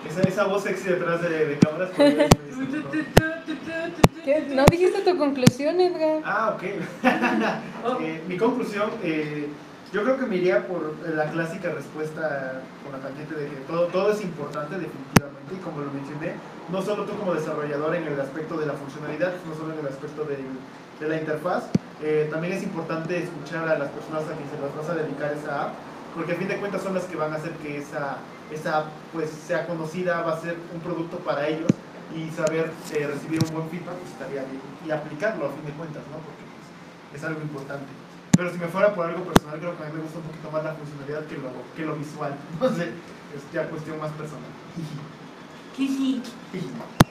Esa, 0.08 0.22
esa 0.22 0.44
voz 0.44 0.62
sexy 0.62 0.88
detrás 0.90 1.22
de, 1.22 1.46
de 1.46 1.58
cámaras. 1.58 1.90
¿Qué? 4.24 4.46
¿No 4.54 4.64
dijiste 4.66 5.00
tu 5.02 5.18
conclusión, 5.18 5.80
Edgar? 5.80 6.22
Ah, 6.24 6.56
ok. 6.56 6.62
Eh, 8.00 8.22
mi 8.26 8.38
conclusión, 8.38 8.88
eh, 9.02 9.46
yo 9.92 10.02
creo 10.04 10.18
que 10.18 10.24
me 10.24 10.36
iría 10.36 10.66
por 10.66 10.94
la 11.14 11.26
clásica 11.30 11.68
respuesta 11.70 12.62
con 12.82 12.92
la 12.92 12.98
tangente 13.06 13.34
de 13.34 13.46
que 13.50 13.56
todo, 13.68 13.88
todo 13.88 14.10
es 14.12 14.22
importante 14.22 14.76
definitivamente 14.76 15.54
y 15.54 15.58
como 15.58 15.82
lo 15.82 15.92
mencioné, 15.92 16.32
no 16.72 16.80
solo 16.80 17.04
tú 17.04 17.12
como 17.18 17.34
desarrollador 17.34 17.94
en 17.94 18.04
el 18.04 18.18
aspecto 18.18 18.56
de 18.56 18.64
la 18.64 18.72
funcionalidad, 18.72 19.32
no 19.46 19.54
solo 19.54 19.74
en 19.74 19.80
el 19.80 19.86
aspecto 19.88 20.24
del- 20.24 20.48
de 20.98 21.08
la 21.08 21.20
interfaz, 21.20 21.64
eh, 22.02 22.26
también 22.32 22.54
es 22.54 22.62
importante 22.62 23.22
escuchar 23.22 23.68
a 23.68 23.76
las 23.78 23.90
personas 23.90 24.22
a 24.24 24.32
quienes 24.32 24.50
se 24.50 24.60
las 24.62 24.74
vas 24.74 24.88
a 24.88 24.94
dedicar 24.94 25.32
esa 25.34 25.62
app, 25.64 25.72
porque 26.14 26.32
a 26.32 26.36
fin 26.36 26.48
de 26.48 26.56
cuentas 26.56 26.82
son 26.82 26.94
las 26.94 27.04
que 27.04 27.16
van 27.16 27.34
a 27.34 27.36
hacer 27.36 27.52
que 27.62 27.76
esa, 27.78 28.16
esa 28.52 28.86
pues, 29.12 29.30
sea 29.30 29.66
conocida, 29.66 30.22
va 30.22 30.34
a 30.34 30.40
ser 30.40 30.56
un 30.72 30.80
producto 30.80 31.18
para 31.18 31.48
ellos 31.48 31.70
y 32.14 32.30
saber 32.30 32.70
eh, 32.92 33.06
recibir 33.06 33.42
un 33.44 33.54
buen 33.54 33.68
feedback 33.70 33.94
pues, 33.94 34.12
estaría 34.12 34.42
bien 34.44 34.60
y 34.84 34.90
aplicarlo 34.90 35.46
a 35.46 35.52
fin 35.52 35.64
de 35.64 35.72
cuentas, 35.72 36.02
¿no? 36.10 36.18
porque 36.18 36.44
pues, 37.10 37.20
es 37.20 37.26
algo 37.26 37.40
importante. 37.40 37.86
Pero 38.36 38.50
si 38.50 38.58
me 38.58 38.66
fuera 38.66 38.94
por 38.94 39.06
algo 39.06 39.24
personal, 39.24 39.58
creo 39.58 39.76
que 39.76 39.82
a 39.84 39.86
mí 39.86 39.92
me 39.94 40.02
gusta 40.02 40.18
un 40.18 40.24
poquito 40.24 40.50
más 40.50 40.64
la 40.64 40.74
funcionalidad 40.74 41.24
que 41.26 41.36
lo, 41.36 41.50
que 41.76 41.84
lo 41.84 41.96
visual. 41.96 42.34
No 42.60 42.68
sé, 42.68 42.90
es 43.34 43.52
ya 43.52 43.68
cuestión 43.68 43.98
más 43.98 44.12
personal. 44.12 44.50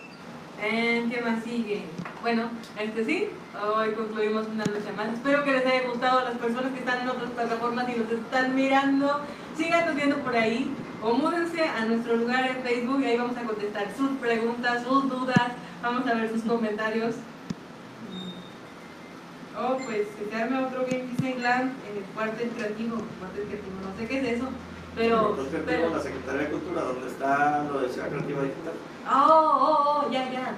Eh, 0.65 1.05
¿Qué 1.11 1.21
más 1.21 1.43
sigue? 1.43 1.83
Bueno, 2.21 2.49
este 2.79 3.03
sí, 3.03 3.27
hoy 3.75 3.91
concluimos 3.91 4.47
una 4.47 4.63
lucha 4.63 4.93
más. 4.95 5.13
Espero 5.13 5.43
que 5.43 5.51
les 5.51 5.65
haya 5.65 5.89
gustado 5.89 6.19
a 6.19 6.23
las 6.23 6.37
personas 6.37 6.71
que 6.71 6.79
están 6.79 7.01
en 7.01 7.09
otras 7.09 7.31
plataformas 7.31 7.89
y 7.89 7.99
nos 7.99 8.09
están 8.09 8.55
mirando. 8.55 9.19
Síganos 9.57 9.93
viendo 9.93 10.19
por 10.19 10.33
ahí 10.37 10.73
o 11.03 11.13
múdense 11.13 11.61
a 11.61 11.85
nuestro 11.85 12.15
lugar 12.15 12.45
en 12.45 12.63
Facebook 12.63 13.01
y 13.01 13.05
ahí 13.05 13.17
vamos 13.17 13.35
a 13.35 13.43
contestar 13.43 13.87
sus 13.97 14.11
preguntas, 14.19 14.83
sus 14.83 15.09
dudas, 15.09 15.51
vamos 15.81 16.07
a 16.07 16.13
ver 16.13 16.29
sus 16.29 16.43
comentarios. 16.43 17.15
Oh, 19.59 19.77
pues 19.85 20.07
que 20.17 20.25
se 20.31 20.35
arme 20.41 20.63
otro 20.63 20.85
Game 20.89 21.03
Design 21.11 21.43
Land 21.43 21.71
en 21.91 21.97
el 21.97 22.03
cuartel 22.15 22.49
creativo, 22.51 22.97
cuartel 23.19 23.45
creativo, 23.45 23.75
no 23.83 23.97
sé 23.97 24.07
qué 24.07 24.19
es 24.19 24.37
eso, 24.37 24.47
pero... 24.95 25.29
Entonces, 25.31 25.61
pero 25.65 25.89
la 25.89 25.99
Secretaría 25.99 26.41
de 26.41 26.49
Cultura, 26.49 26.81
donde 26.81 27.07
está 27.07 27.63
lo 27.65 27.81
de 27.81 27.89
Ciudad 27.89 28.09
Creativa 28.09 28.41
Digital. 28.41 28.73
Oh, 29.11 29.59
oh, 29.59 30.05
oh, 30.07 30.11
ya, 30.11 30.31
ya. 30.31 30.55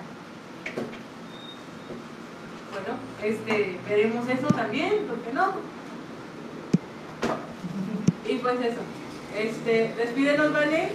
Bueno, 2.71 2.99
este, 3.23 3.79
veremos 3.89 4.29
eso 4.29 4.47
también, 4.47 5.07
¿por 5.07 5.17
qué 5.19 5.33
no? 5.33 5.53
Y 8.27 8.37
pues 8.37 8.59
eso, 8.61 8.81
este, 9.37 9.93
despídenos, 9.97 10.53
¿vale? 10.53 10.93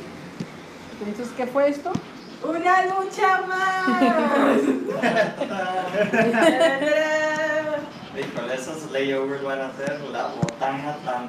Entonces, 1.07 1.29
¿qué 1.37 1.47
fue 1.47 1.69
esto? 1.69 1.93
¡Una 2.43 2.87
lucha 2.87 3.43
más! 3.47 3.87
Híjole, 8.19 8.55
esos 8.55 8.91
layovers 8.91 9.43
van 9.43 9.61
a 9.61 9.73
ser 9.77 10.01
la 10.11 10.29
botana 10.29 10.97
tano. 11.05 11.29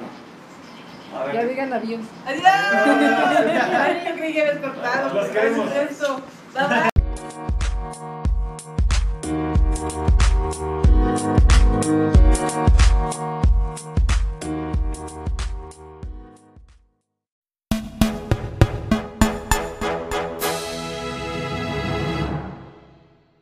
A 1.14 1.24
ver, 1.24 1.34
Ya 1.34 1.44
digan 1.44 1.72
adiós. 1.72 2.00
¡Adiós! 2.26 2.44
Ay, 2.46 4.02
yo 4.08 4.14
creí 4.16 4.32
que 4.32 4.40
habías 4.42 4.58
cortado. 4.58 5.14
Los 5.14 5.28
queremos. 5.28 5.70
Eso. 5.72 6.20
Bye 6.54 6.68
bye. 6.68 6.91